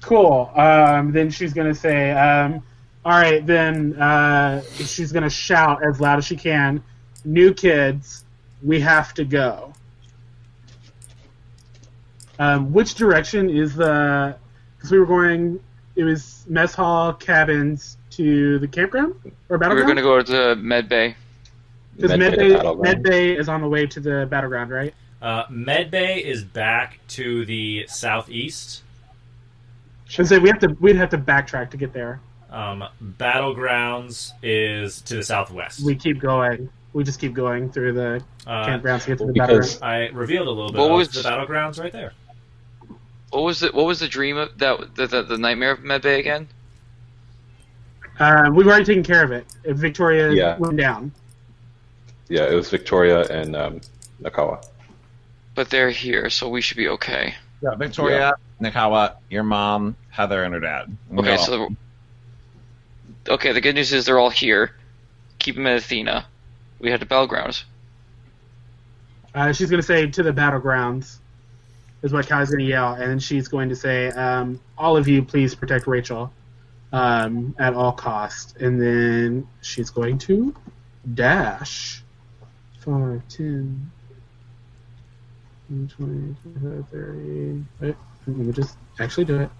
Cool. 0.00 0.50
Um, 0.54 1.12
then 1.12 1.30
she's 1.30 1.52
gonna 1.52 1.74
say, 1.74 2.10
um, 2.12 2.62
"All 3.04 3.12
right." 3.12 3.44
Then 3.46 3.94
uh, 3.94 4.62
she's 4.62 5.12
gonna 5.12 5.30
shout 5.30 5.84
as 5.84 6.00
loud 6.00 6.18
as 6.18 6.24
she 6.24 6.36
can, 6.36 6.82
"New 7.24 7.54
kids, 7.54 8.24
we 8.62 8.80
have 8.80 9.14
to 9.14 9.24
go." 9.24 9.72
Um, 12.38 12.72
which 12.72 12.94
direction 12.94 13.50
is 13.50 13.76
the? 13.76 14.34
Because 14.76 14.90
we 14.90 14.98
were 14.98 15.06
going, 15.06 15.60
it 16.00 16.04
was 16.04 16.44
mess 16.48 16.74
hall, 16.74 17.12
cabins 17.12 17.98
to 18.10 18.58
the 18.58 18.66
campground 18.66 19.14
or 19.50 19.58
battleground. 19.58 19.88
We 19.88 19.92
battleground. 19.94 20.06
were 20.06 20.22
going 20.22 20.24
to 20.26 20.32
go 20.32 20.54
to 20.54 20.60
med 20.62 20.88
bay. 20.88 21.14
Because 21.96 22.10
Med 22.16 22.30
Med 22.36 22.38
Bay 22.38 22.56
Bay, 22.62 22.74
Med 22.76 23.02
Bay 23.02 23.36
is 23.36 23.48
on 23.48 23.60
the 23.60 23.68
way 23.68 23.86
to 23.86 24.00
the 24.00 24.26
battleground, 24.30 24.70
right? 24.70 24.94
Uh, 25.20 25.44
Medbay 25.48 26.22
is 26.22 26.42
back 26.42 26.98
to 27.08 27.44
the 27.44 27.84
southeast. 27.88 28.82
Should 30.08 30.26
say 30.26 30.38
we 30.38 30.48
have 30.48 30.60
to 30.60 30.68
we'd 30.80 30.96
have 30.96 31.10
to 31.10 31.18
backtrack 31.18 31.70
to 31.72 31.76
get 31.76 31.92
there. 31.92 32.20
Um, 32.50 32.84
Battlegrounds 33.18 34.32
is 34.42 35.02
to 35.02 35.16
the 35.16 35.22
southwest. 35.22 35.82
We 35.84 35.94
keep 35.94 36.20
going. 36.20 36.70
We 36.94 37.04
just 37.04 37.20
keep 37.20 37.34
going 37.34 37.70
through 37.70 37.92
the 37.92 38.24
Uh, 38.46 38.66
campgrounds 38.66 39.02
to 39.02 39.08
get 39.08 39.18
to 39.18 39.26
the 39.26 39.32
because- 39.34 39.74
battleground. 39.78 40.12
I 40.14 40.16
revealed 40.16 40.48
a 40.48 40.50
little 40.50 40.72
bit 40.72 40.78
What 40.80 40.90
of 40.90 40.96
was- 40.96 41.08
the 41.10 41.20
Battlegrounds 41.28 41.78
right 41.78 41.92
there. 41.92 42.12
What 43.30 43.42
was 43.44 43.60
the 43.60 43.68
What 43.68 43.86
was 43.86 44.00
the 44.00 44.08
dream 44.08 44.36
of 44.36 44.58
that? 44.58 44.94
The, 44.96 45.06
the, 45.06 45.22
the 45.22 45.38
nightmare 45.38 45.72
of 45.72 45.82
med 45.82 46.02
bay 46.02 46.18
again? 46.20 46.48
Uh, 48.18 48.50
we've 48.52 48.66
already 48.66 48.84
taken 48.84 49.02
care 49.02 49.24
of 49.24 49.32
it. 49.32 49.46
If 49.64 49.76
Victoria 49.78 50.30
Yeah. 50.32 50.58
went 50.58 50.76
down. 50.76 51.12
Yeah, 52.28 52.44
it 52.44 52.54
was 52.54 52.68
Victoria 52.70 53.22
and 53.28 53.56
um, 53.56 53.80
Nakawa. 54.22 54.64
But 55.54 55.70
they're 55.70 55.90
here, 55.90 56.30
so 56.30 56.48
we 56.48 56.60
should 56.60 56.76
be 56.76 56.88
okay. 56.88 57.34
Yeah, 57.62 57.74
Victoria, 57.74 58.34
Nakawa, 58.60 59.16
your 59.30 59.42
mom, 59.42 59.96
Heather, 60.10 60.44
and 60.44 60.54
her 60.54 60.60
dad. 60.60 60.96
We 61.08 61.18
Okay, 61.20 61.32
all- 61.32 61.38
so 61.44 61.68
okay. 63.28 63.52
The 63.52 63.60
good 63.60 63.74
news 63.74 63.92
is 63.92 64.06
they're 64.06 64.18
all 64.18 64.30
here. 64.30 64.72
Keep 65.38 65.56
them 65.56 65.66
at 65.66 65.76
Athena. 65.78 66.26
We 66.78 66.90
had 66.90 67.00
the 67.00 67.06
battlegrounds. 67.06 67.64
Uh, 69.34 69.52
she's 69.52 69.70
going 69.70 69.80
to 69.80 69.86
say 69.86 70.06
to 70.08 70.22
the 70.22 70.32
battlegrounds, 70.32 71.18
is 72.02 72.12
what 72.12 72.26
Kai's 72.26 72.50
going 72.50 72.60
to 72.60 72.64
yell, 72.64 72.94
and 72.94 73.22
she's 73.22 73.48
going 73.48 73.68
to 73.68 73.76
say, 73.76 74.08
um, 74.08 74.60
"All 74.78 74.96
of 74.96 75.08
you, 75.08 75.22
please 75.22 75.54
protect 75.54 75.86
Rachel 75.86 76.32
um, 76.92 77.54
at 77.58 77.74
all 77.74 77.92
cost." 77.92 78.56
And 78.56 78.80
then 78.80 79.46
she's 79.60 79.90
going 79.90 80.18
to 80.18 80.54
dash. 81.14 82.02
5, 82.80 83.22
10, 83.28 83.90
20, 85.68 86.36
30. 86.90 87.64
Wait, 87.80 87.96
let 88.26 88.36
me 88.36 88.52
just 88.52 88.76
actually 88.98 89.24
do 89.24 89.40
it. 89.40 89.50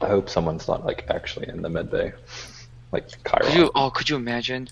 I 0.00 0.06
hope 0.06 0.28
someone's 0.28 0.68
not 0.68 0.84
like 0.84 1.06
actually 1.10 1.48
in 1.48 1.60
the 1.60 1.68
med 1.68 1.90
bay, 1.90 2.12
like 2.92 3.22
Could 3.24 3.52
you? 3.52 3.70
Oh, 3.74 3.90
could 3.90 4.08
you 4.08 4.16
imagine? 4.16 4.68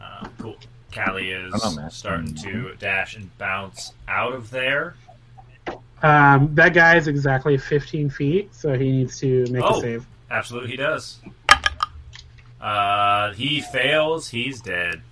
Uh, 0.00 0.28
cool. 0.38 0.56
Callie 0.96 1.30
is 1.30 1.52
know, 1.76 1.88
starting 1.90 2.34
to 2.36 2.74
dash 2.78 3.16
and 3.16 3.36
bounce 3.38 3.92
out 4.08 4.32
of 4.32 4.50
there. 4.50 4.94
Um, 6.02 6.54
that 6.54 6.74
guy 6.74 6.96
is 6.96 7.06
exactly 7.08 7.56
15 7.58 8.10
feet, 8.10 8.54
so 8.54 8.74
he 8.78 8.90
needs 8.92 9.18
to 9.20 9.46
make 9.50 9.62
Oh. 9.62 9.78
a 9.78 9.80
save. 9.80 10.06
Absolutely, 10.30 10.70
he 10.70 10.76
does. 10.76 11.18
Uh, 12.60 13.32
he 13.34 13.60
fails. 13.60 14.28
He's 14.28 14.60
dead. 14.60 15.02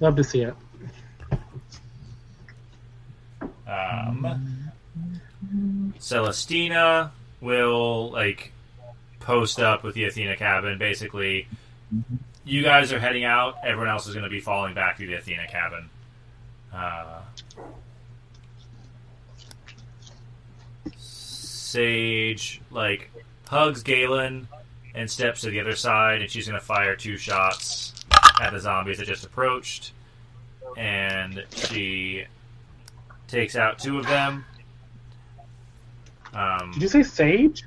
Love 0.00 0.16
to 0.16 0.24
see 0.24 0.42
it. 0.42 0.54
Um, 3.66 4.70
Celestina 5.98 7.10
will 7.40 8.10
like 8.10 8.52
post 9.20 9.60
up 9.60 9.82
with 9.82 9.94
the 9.94 10.04
Athena 10.04 10.36
cabin. 10.36 10.78
Basically, 10.78 11.48
you 12.48 12.62
guys 12.62 12.92
are 12.94 12.98
heading 12.98 13.24
out. 13.24 13.58
Everyone 13.62 13.88
else 13.88 14.06
is 14.06 14.14
going 14.14 14.24
to 14.24 14.30
be 14.30 14.40
falling 14.40 14.74
back 14.74 14.96
to 14.96 15.06
the 15.06 15.14
Athena 15.14 15.46
cabin. 15.48 15.90
Uh, 16.72 17.20
Sage 20.96 22.62
like 22.70 23.10
hugs 23.46 23.82
Galen 23.82 24.48
and 24.94 25.10
steps 25.10 25.42
to 25.42 25.50
the 25.50 25.60
other 25.60 25.76
side, 25.76 26.22
and 26.22 26.30
she's 26.30 26.48
going 26.48 26.58
to 26.58 26.64
fire 26.64 26.96
two 26.96 27.18
shots 27.18 27.92
at 28.40 28.52
the 28.52 28.60
zombies 28.60 28.96
that 28.98 29.06
just 29.06 29.26
approached. 29.26 29.92
And 30.76 31.44
she 31.50 32.24
takes 33.26 33.56
out 33.56 33.78
two 33.78 33.98
of 33.98 34.06
them. 34.06 34.46
Um, 36.32 36.72
Did 36.72 36.82
you 36.82 36.88
say 36.88 37.02
Sage? 37.02 37.64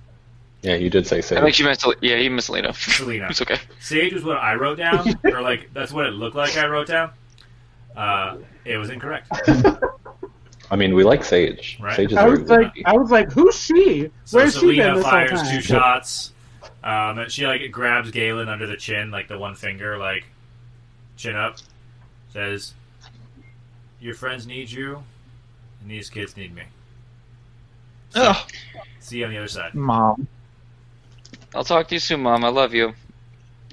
Yeah, 0.62 0.76
you 0.76 0.89
did 0.91 1.07
say 1.07 1.22
Sage. 1.22 1.38
I 1.38 1.41
save. 1.41 1.43
think 1.43 1.55
she 1.55 1.64
meant 1.64 1.80
to. 1.80 1.95
Yeah, 2.01 2.18
he 2.18 2.30
missed 2.30 2.49
Lena. 2.49 2.74
Selena. 2.74 3.28
it's 3.30 3.41
okay. 3.41 3.57
Sage 3.80 4.14
was 4.14 4.24
what 4.24 4.38
I 4.38 4.53
wrote 4.55 4.78
down, 4.78 5.20
or 5.24 5.41
like 5.41 5.74
that's 5.74 5.91
what 5.91 6.05
it 6.05 6.12
looked 6.12 6.36
like 6.36 6.55
I 6.57 6.68
wrote 6.68 6.88
down. 6.88 7.12
Uh, 7.95 8.38
it 8.64 8.78
was 8.78 8.89
incorrect. 8.89 9.28
I 10.70 10.76
mean, 10.78 10.93
we 10.95 11.03
like 11.03 11.24
Sage. 11.26 11.78
Right. 11.82 11.95
Sage 11.95 12.12
is 12.12 12.18
I 12.18 12.26
very 12.26 12.39
was 12.41 12.49
like. 12.49 12.74
I 12.86 12.93
was 12.93 13.09
like, 13.12 13.32
who's 13.32 13.55
she? 13.55 14.09
So 14.26 14.38
Where's 14.38 14.55
she 14.57 14.78
been 14.78 14.95
this 14.95 15.03
whole 15.03 15.12
fires 15.12 15.41
time? 15.41 15.55
two 15.55 15.62
shots. 15.62 16.32
Um, 16.84 17.20
and 17.20 17.32
she 17.32 17.45
like 17.45 17.70
grabs 17.72 18.12
Galen 18.12 18.47
under 18.47 18.66
the 18.68 18.78
chin, 18.78 19.12
like 19.12 19.28
the 19.28 19.38
one 19.38 19.55
finger, 19.55 19.97
like 19.97 20.24
chin 21.18 21.36
up. 21.36 21.57
Says, 22.34 22.74
"Your 23.99 24.14
friends 24.16 24.47
need 24.47 24.72
you, 24.72 25.03
and 25.82 25.91
these 25.91 26.09
kids 26.09 26.38
need 26.38 26.55
me." 26.55 26.64
Ugh, 28.16 28.49
See 28.99 29.20
you 29.20 29.26
on 29.26 29.32
the 29.32 29.38
other 29.38 29.47
side. 29.47 29.74
mom. 29.74 30.28
I'll 31.54 31.64
talk 31.64 31.88
to 31.89 31.95
you 31.95 31.99
soon, 31.99 32.22
Mom. 32.22 32.45
I 32.45 32.49
love 32.49 32.74
you. 32.74 32.93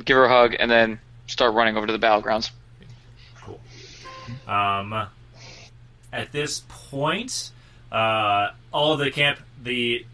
Give 0.04 0.16
her 0.16 0.24
a 0.24 0.28
hug 0.28 0.56
and 0.58 0.70
then 0.70 0.98
start 1.26 1.54
running 1.54 1.76
over 1.76 1.86
to 1.86 1.92
the 1.92 1.98
battlegrounds. 1.98 2.50
Cool. 3.40 3.60
Um, 4.46 5.08
at 6.12 6.32
this 6.32 6.62
point, 6.68 7.50
uh, 7.92 8.48
all 8.72 8.92
of 8.92 8.98
the 8.98 9.10
camp, 9.10 9.38
the 9.62 10.04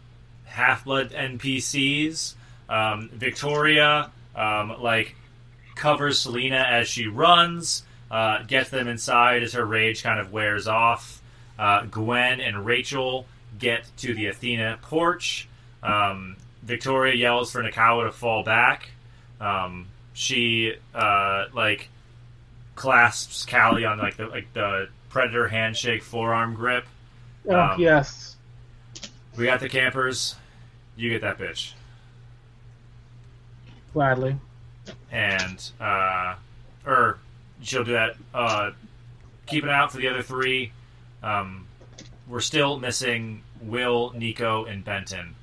half 0.45 0.85
blood 0.85 1.11
NPCs, 1.11 2.35
um, 2.69 3.09
Victoria, 3.13 4.11
um, 4.35 4.81
like 4.81 5.15
covers 5.75 6.19
Selena 6.19 6.57
as 6.57 6.87
she 6.87 7.07
runs, 7.07 7.83
uh, 8.11 8.43
gets 8.43 8.69
them 8.69 8.87
inside 8.87 9.43
as 9.43 9.53
her 9.53 9.65
rage 9.65 10.03
kind 10.03 10.19
of 10.19 10.31
wears 10.31 10.67
off. 10.67 11.21
Uh, 11.57 11.85
Gwen 11.85 12.39
and 12.41 12.65
Rachel 12.65 13.25
get 13.57 13.85
to 13.97 14.13
the 14.13 14.27
Athena 14.27 14.79
porch. 14.81 15.47
Um, 15.81 16.35
Victoria 16.65 17.15
yells 17.15 17.51
for 17.51 17.63
Nakawa 17.63 18.05
to 18.07 18.11
fall 18.11 18.43
back. 18.43 18.89
Um, 19.39 19.87
she 20.13 20.73
uh, 20.93 21.45
like 21.53 21.89
clasps 22.75 23.45
Callie 23.45 23.85
on 23.85 23.99
like 23.99 24.17
the 24.17 24.27
like 24.27 24.51
the 24.53 24.89
predator 25.09 25.47
handshake 25.47 26.03
forearm 26.03 26.55
grip. 26.55 26.85
Oh, 27.47 27.55
Um, 27.59 27.79
yes. 27.79 28.35
We 29.37 29.45
got 29.45 29.59
the 29.59 29.69
campers. 29.69 30.35
You 30.97 31.09
get 31.09 31.21
that 31.21 31.37
bitch. 31.37 31.73
Gladly. 33.93 34.37
And 35.11 35.71
uh 35.79 36.35
or 36.85 37.17
she'll 37.61 37.83
do 37.83 37.93
that. 37.93 38.15
Uh 38.33 38.71
keep 39.45 39.63
an 39.63 39.69
eye 39.69 39.73
out 39.77 39.91
for 39.91 39.97
the 39.97 40.07
other 40.07 40.21
three. 40.21 40.71
Um 41.23 41.67
we're 42.27 42.41
still 42.41 42.79
missing 42.79 43.43
Will, 43.61 44.11
Nico, 44.15 44.65
and 44.65 44.83
Benton. 44.83 45.35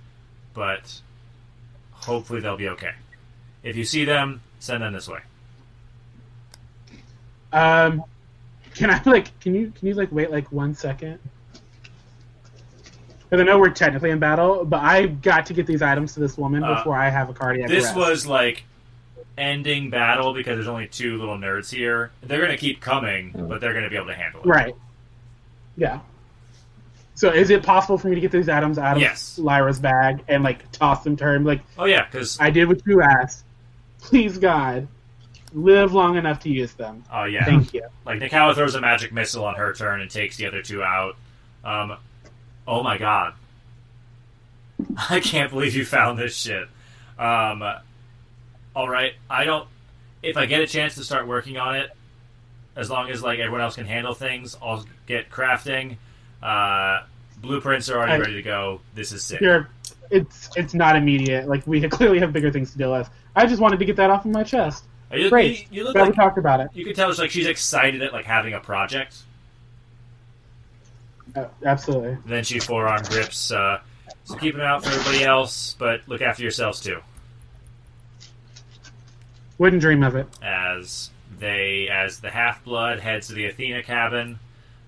But 0.54 1.00
hopefully 2.02 2.40
they'll 2.40 2.56
be 2.56 2.68
okay. 2.70 2.92
If 3.62 3.76
you 3.76 3.84
see 3.84 4.04
them, 4.04 4.40
send 4.58 4.82
them 4.82 4.92
this 4.92 5.08
way. 5.08 5.20
Um, 7.52 8.02
Can 8.74 8.90
I 8.90 9.00
like? 9.04 9.38
Can 9.40 9.54
you 9.54 9.70
can 9.78 9.88
you 9.88 9.94
like 9.94 10.10
wait 10.12 10.30
like 10.30 10.50
one 10.52 10.74
second? 10.74 11.18
Because 13.24 13.40
I 13.40 13.44
know 13.44 13.58
we're 13.58 13.70
technically 13.70 14.10
in 14.10 14.18
battle, 14.18 14.64
but 14.64 14.80
I 14.82 15.06
got 15.06 15.46
to 15.46 15.54
get 15.54 15.66
these 15.66 15.82
items 15.82 16.14
to 16.14 16.20
this 16.20 16.36
woman 16.36 16.62
Uh, 16.64 16.74
before 16.76 16.96
I 16.96 17.08
have 17.08 17.30
a 17.30 17.34
cardiac 17.34 17.68
This 17.68 17.84
arrest. 17.86 17.96
was 17.96 18.26
like 18.26 18.64
ending 19.38 19.88
battle 19.90 20.34
because 20.34 20.56
there's 20.56 20.68
only 20.68 20.86
two 20.86 21.18
little 21.18 21.36
nerds 21.38 21.70
here. 21.74 22.10
They're 22.22 22.40
gonna 22.42 22.56
keep 22.58 22.80
coming, 22.80 23.32
but 23.48 23.60
they're 23.60 23.72
gonna 23.74 23.88
be 23.90 23.96
able 23.96 24.08
to 24.08 24.14
handle 24.14 24.40
it. 24.42 24.46
right. 24.46 24.74
Yeah. 25.76 26.00
So 27.14 27.30
is 27.30 27.50
it 27.50 27.62
possible 27.62 27.98
for 27.98 28.08
me 28.08 28.14
to 28.14 28.20
get 28.20 28.30
these 28.32 28.48
items 28.48 28.78
out 28.78 28.96
of 28.96 29.02
Yes. 29.02 29.38
Lyra's 29.38 29.78
bag 29.78 30.24
and 30.28 30.42
like 30.42 30.70
toss 30.72 31.04
them 31.04 31.16
to 31.16 31.24
her? 31.24 31.34
and 31.36 31.44
Like 31.44 31.60
Oh 31.78 31.84
yeah, 31.84 32.04
because 32.06 32.38
I 32.40 32.50
did 32.50 32.68
what 32.68 32.80
you 32.86 33.02
asked. 33.02 33.44
Please 34.00 34.38
God, 34.38 34.88
live 35.52 35.92
long 35.92 36.16
enough 36.16 36.40
to 36.40 36.48
use 36.48 36.72
them. 36.72 37.04
oh 37.12 37.24
yeah, 37.24 37.44
Thank 37.44 37.74
you. 37.74 37.82
like 38.06 38.18
Nakawa 38.20 38.54
throws 38.54 38.74
a 38.74 38.80
magic 38.80 39.12
missile 39.12 39.44
on 39.44 39.54
her 39.56 39.72
turn 39.74 40.00
and 40.00 40.10
takes 40.10 40.36
the 40.36 40.46
other 40.46 40.62
two 40.62 40.82
out. 40.82 41.16
Um, 41.64 41.96
oh 42.66 42.82
my 42.82 42.96
god, 42.98 43.34
I 45.10 45.20
can't 45.20 45.50
believe 45.50 45.74
you 45.76 45.84
found 45.84 46.18
this 46.18 46.36
shit. 46.36 46.66
Um, 47.18 47.62
all 48.74 48.88
right, 48.88 49.12
I 49.30 49.44
don't. 49.44 49.68
If 50.22 50.36
I 50.36 50.46
get 50.46 50.60
a 50.60 50.66
chance 50.66 50.94
to 50.96 51.04
start 51.04 51.26
working 51.26 51.56
on 51.58 51.76
it, 51.76 51.90
as 52.74 52.88
long 52.90 53.10
as 53.10 53.22
like 53.22 53.38
everyone 53.38 53.60
else 53.60 53.74
can 53.76 53.86
handle 53.86 54.14
things, 54.14 54.56
I'll 54.62 54.84
get 55.06 55.30
crafting. 55.30 55.96
Uh, 56.42 57.02
blueprints 57.40 57.88
are 57.88 57.96
already 57.98 58.12
I- 58.12 58.18
ready 58.18 58.34
to 58.34 58.42
go. 58.42 58.80
This 58.94 59.12
is 59.12 59.22
sick. 59.22 59.40
It's 60.10 60.50
it's 60.56 60.74
not 60.74 60.96
immediate. 60.96 61.48
Like 61.48 61.66
we 61.66 61.80
clearly 61.88 62.18
have 62.18 62.32
bigger 62.32 62.50
things 62.50 62.72
to 62.72 62.78
deal 62.78 62.92
with. 62.92 63.08
I 63.34 63.46
just 63.46 63.60
wanted 63.62 63.78
to 63.78 63.84
get 63.84 63.96
that 63.96 64.10
off 64.10 64.24
of 64.24 64.30
my 64.30 64.42
chest. 64.42 64.84
You, 65.12 65.28
Great. 65.30 65.60
you, 65.70 65.78
you 65.78 65.84
look 65.84 65.92
Glad 65.94 66.02
we 66.02 66.08
like 66.08 66.16
talked 66.16 66.38
about 66.38 66.60
it. 66.60 66.68
you 66.74 66.84
can 66.84 66.94
tell 66.94 67.10
it's 67.10 67.18
like 67.18 67.30
she's 67.30 67.46
excited 67.46 68.02
at 68.02 68.12
like 68.12 68.24
having 68.24 68.54
a 68.54 68.60
project. 68.60 69.16
Uh, 71.36 71.46
absolutely. 71.64 72.16
Then 72.26 72.44
she 72.44 72.58
forearm 72.58 73.02
grips. 73.04 73.50
Uh, 73.52 73.80
so 74.24 74.36
keep 74.36 74.54
an 74.54 74.60
eye 74.62 74.66
out 74.66 74.84
for 74.84 74.90
everybody 74.90 75.24
else, 75.24 75.76
but 75.78 76.00
look 76.06 76.20
after 76.22 76.42
yourselves 76.42 76.80
too. 76.80 77.00
Wouldn't 79.58 79.80
dream 79.82 80.02
of 80.02 80.16
it. 80.16 80.26
As 80.42 81.10
they, 81.38 81.88
as 81.88 82.20
the 82.20 82.30
half 82.30 82.64
blood 82.64 83.00
heads 83.00 83.28
to 83.28 83.34
the 83.34 83.46
Athena 83.46 83.82
cabin, 83.82 84.38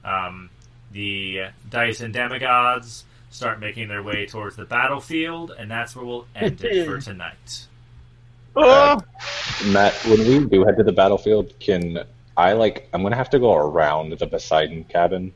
um, 0.04 0.50
the 0.94 1.48
dice 1.68 2.00
and 2.00 2.14
demigods 2.14 3.04
start 3.30 3.60
making 3.60 3.88
their 3.88 4.02
way 4.02 4.24
towards 4.26 4.56
the 4.56 4.64
battlefield, 4.64 5.52
and 5.58 5.70
that's 5.70 5.94
where 5.94 6.04
we'll 6.06 6.26
end 6.34 6.64
it 6.64 6.86
for 6.86 6.98
tonight. 7.02 7.66
Uh, 8.56 9.00
Matt, 9.66 9.92
when 10.04 10.20
we 10.20 10.46
do 10.46 10.64
head 10.64 10.76
to 10.78 10.84
the 10.84 10.92
battlefield, 10.92 11.52
can 11.58 12.04
I 12.36 12.52
like? 12.52 12.88
I'm 12.92 13.02
gonna 13.02 13.16
have 13.16 13.30
to 13.30 13.38
go 13.40 13.54
around 13.56 14.10
the 14.16 14.26
Poseidon 14.26 14.84
cabin 14.84 15.32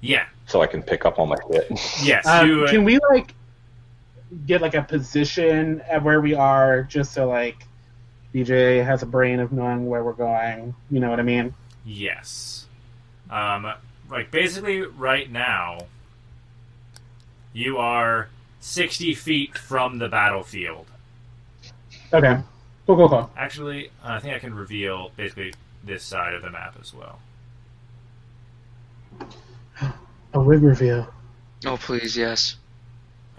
Yeah. 0.00 0.26
so 0.46 0.62
I 0.62 0.68
can 0.68 0.82
pick 0.82 1.04
up 1.04 1.18
all 1.18 1.26
my 1.26 1.36
shit. 1.50 1.68
Yes. 2.04 2.24
Um, 2.26 2.48
you, 2.48 2.64
uh, 2.64 2.70
can 2.70 2.84
we 2.84 2.98
like 3.10 3.34
get 4.46 4.62
like 4.62 4.74
a 4.74 4.82
position 4.82 5.80
at 5.90 6.02
where 6.04 6.20
we 6.20 6.34
are, 6.34 6.84
just 6.84 7.12
so 7.12 7.28
like 7.28 7.66
DJ 8.32 8.84
has 8.84 9.02
a 9.02 9.06
brain 9.06 9.40
of 9.40 9.50
knowing 9.50 9.88
where 9.88 10.04
we're 10.04 10.12
going? 10.12 10.74
You 10.90 11.00
know 11.00 11.10
what 11.10 11.18
I 11.18 11.24
mean? 11.24 11.52
Yes. 11.84 12.66
Um, 13.30 13.72
like 14.12 14.30
basically 14.30 14.82
right 14.82 15.30
now, 15.30 15.86
you 17.52 17.78
are 17.78 18.28
sixty 18.60 19.14
feet 19.14 19.56
from 19.56 19.98
the 19.98 20.08
battlefield. 20.08 20.86
Okay. 22.12 22.38
Cool, 22.86 22.96
cool, 22.96 23.08
cool. 23.08 23.30
Actually, 23.36 23.90
I 24.04 24.20
think 24.20 24.34
I 24.34 24.38
can 24.38 24.54
reveal 24.54 25.10
basically 25.16 25.54
this 25.82 26.04
side 26.04 26.34
of 26.34 26.42
the 26.42 26.50
map 26.50 26.76
as 26.80 26.92
well. 26.92 27.18
A 30.34 30.40
wig 30.40 30.62
reveal. 30.62 31.06
Oh 31.64 31.76
please, 31.76 32.16
yes. 32.16 32.56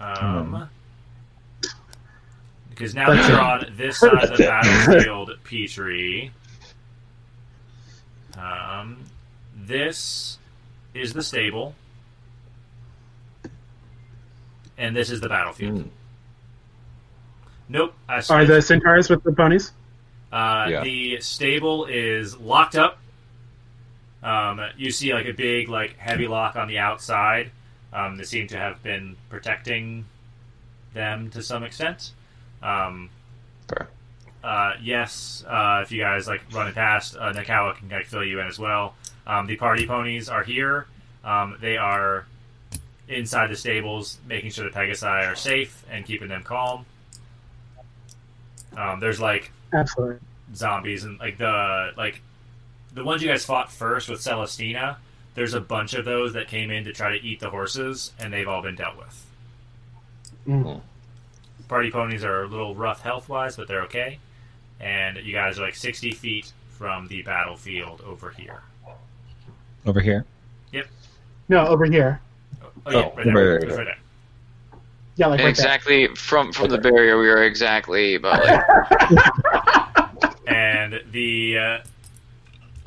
Um, 0.00 0.68
because 2.70 2.94
now 2.94 3.10
that 3.14 3.28
you're 3.28 3.40
on 3.40 3.76
this 3.76 3.98
side 4.00 4.24
of 4.24 4.36
the 4.36 4.44
battlefield, 4.44 5.30
Petrie, 5.44 6.32
um, 8.36 9.04
this 9.56 10.38
is 10.94 11.12
the 11.12 11.22
stable, 11.22 11.74
and 14.78 14.94
this 14.94 15.10
is 15.10 15.20
the 15.20 15.28
battlefield. 15.28 15.82
Hmm. 15.82 15.88
Nope, 17.68 17.94
I 18.08 18.16
Are 18.16 18.22
switched. 18.22 18.48
the 18.48 18.62
centaurs 18.62 19.08
with 19.10 19.22
the 19.22 19.32
ponies? 19.32 19.72
Uh, 20.32 20.66
Yeah. 20.70 20.82
The 20.82 21.20
stable 21.20 21.86
is 21.86 22.36
locked 22.36 22.76
up. 22.76 22.98
Um, 24.22 24.60
you 24.76 24.90
see 24.90 25.12
like 25.14 25.26
a 25.26 25.32
big 25.32 25.68
like 25.68 25.96
heavy 25.98 26.26
lock 26.26 26.56
on 26.56 26.68
the 26.68 26.78
outside. 26.78 27.50
Um, 27.92 28.16
they 28.16 28.24
seem 28.24 28.46
to 28.48 28.56
have 28.58 28.82
been 28.82 29.16
protecting 29.30 30.04
them 30.94 31.30
to 31.30 31.42
some 31.42 31.62
extent. 31.62 32.10
Um, 32.62 33.10
Fair. 33.68 33.88
uh, 34.42 34.72
yes, 34.82 35.44
uh, 35.46 35.80
if 35.84 35.92
you 35.92 36.00
guys 36.02 36.26
like 36.26 36.42
running 36.52 36.74
past, 36.74 37.16
uh, 37.16 37.32
Nakawa 37.32 37.76
can 37.76 37.88
like 37.88 38.06
fill 38.06 38.24
you 38.24 38.40
in 38.40 38.46
as 38.46 38.58
well. 38.58 38.94
Um, 39.26 39.46
the 39.46 39.56
party 39.56 39.86
ponies 39.86 40.28
are 40.28 40.42
here. 40.42 40.86
Um, 41.24 41.56
they 41.60 41.76
are 41.76 42.26
inside 43.08 43.48
the 43.48 43.56
stables, 43.56 44.18
making 44.26 44.50
sure 44.50 44.64
the 44.64 44.76
Pegasi 44.76 45.28
are 45.30 45.36
safe 45.36 45.84
and 45.90 46.04
keeping 46.04 46.28
them 46.28 46.42
calm. 46.42 46.84
Um, 48.76 49.00
there's 49.00 49.20
like 49.20 49.52
Absolutely. 49.72 50.18
zombies 50.54 51.04
and 51.04 51.18
like 51.18 51.38
the 51.38 51.92
like 51.96 52.20
the 52.92 53.04
ones 53.04 53.22
you 53.22 53.28
guys 53.28 53.44
fought 53.44 53.72
first 53.72 54.08
with 54.08 54.20
Celestina. 54.20 54.96
There's 55.34 55.54
a 55.54 55.60
bunch 55.60 55.94
of 55.94 56.04
those 56.04 56.32
that 56.34 56.48
came 56.48 56.70
in 56.70 56.84
to 56.84 56.92
try 56.92 57.16
to 57.16 57.24
eat 57.24 57.40
the 57.40 57.50
horses, 57.50 58.12
and 58.20 58.32
they've 58.32 58.46
all 58.46 58.62
been 58.62 58.76
dealt 58.76 58.96
with. 58.96 59.26
Mm. 60.46 60.80
Party 61.66 61.90
ponies 61.90 62.22
are 62.22 62.44
a 62.44 62.46
little 62.46 62.74
rough 62.74 63.00
health 63.00 63.28
wise, 63.28 63.56
but 63.56 63.66
they're 63.66 63.82
okay. 63.82 64.18
And 64.78 65.16
you 65.16 65.32
guys 65.32 65.58
are 65.58 65.62
like 65.62 65.74
60 65.74 66.12
feet 66.12 66.52
from 66.70 67.08
the 67.08 67.22
battlefield 67.22 68.00
over 68.02 68.30
here. 68.30 68.62
Over 69.86 70.00
here. 70.00 70.24
Yep. 70.72 70.86
No, 71.48 71.66
over 71.66 71.84
here. 71.84 72.20
Oh, 72.86 72.90
yeah, 72.90 72.96
Oh, 72.96 73.12
right, 73.16 73.24
there, 73.24 73.34
right, 73.34 73.34
right, 73.34 73.62
right. 73.62 73.76
right 73.78 73.84
there. 73.86 73.96
Yeah, 75.16 75.28
like 75.28 75.40
right 75.40 75.48
exactly 75.48 76.08
from 76.16 76.52
from 76.52 76.70
the 76.70 76.78
barrier, 76.78 77.18
we 77.18 77.28
are 77.28 77.44
exactly 77.44 78.16
about 78.16 78.44
like 78.44 80.30
And 80.48 81.00
the 81.12 81.58
uh, 81.58 81.78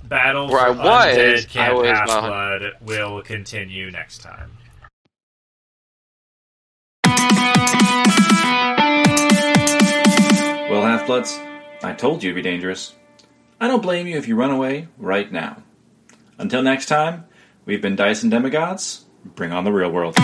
battle 0.04 0.50
Where 0.50 0.60
I 0.60 0.74
for 0.74 0.80
was, 0.80 1.18
Undead 1.18 1.38
I 1.38 1.42
Camp 1.44 1.78
was 1.78 1.88
Half 1.88 2.08
Blood 2.08 2.74
will 2.82 3.22
continue 3.22 3.90
next 3.92 4.18
time. 4.20 4.52
Well, 10.70 10.82
Half 10.82 11.08
Bloods, 11.08 11.40
I 11.82 11.94
told 11.94 12.22
you 12.24 12.32
to 12.32 12.36
be 12.36 12.42
dangerous. 12.42 12.94
I 13.60 13.68
don't 13.68 13.82
blame 13.82 14.06
you 14.06 14.18
if 14.18 14.28
you 14.28 14.36
run 14.36 14.52
away 14.52 14.90
right 14.98 15.32
now. 15.32 15.64
Until 16.38 16.62
next 16.62 16.86
time, 16.86 17.26
we've 17.66 17.82
been 17.82 17.96
Dice 17.96 18.24
and 18.24 18.32
Demigods. 18.32 19.06
Bring 19.36 19.52
on 19.52 19.64
the 19.64 19.72
real 19.72 19.92
world. 19.92 20.16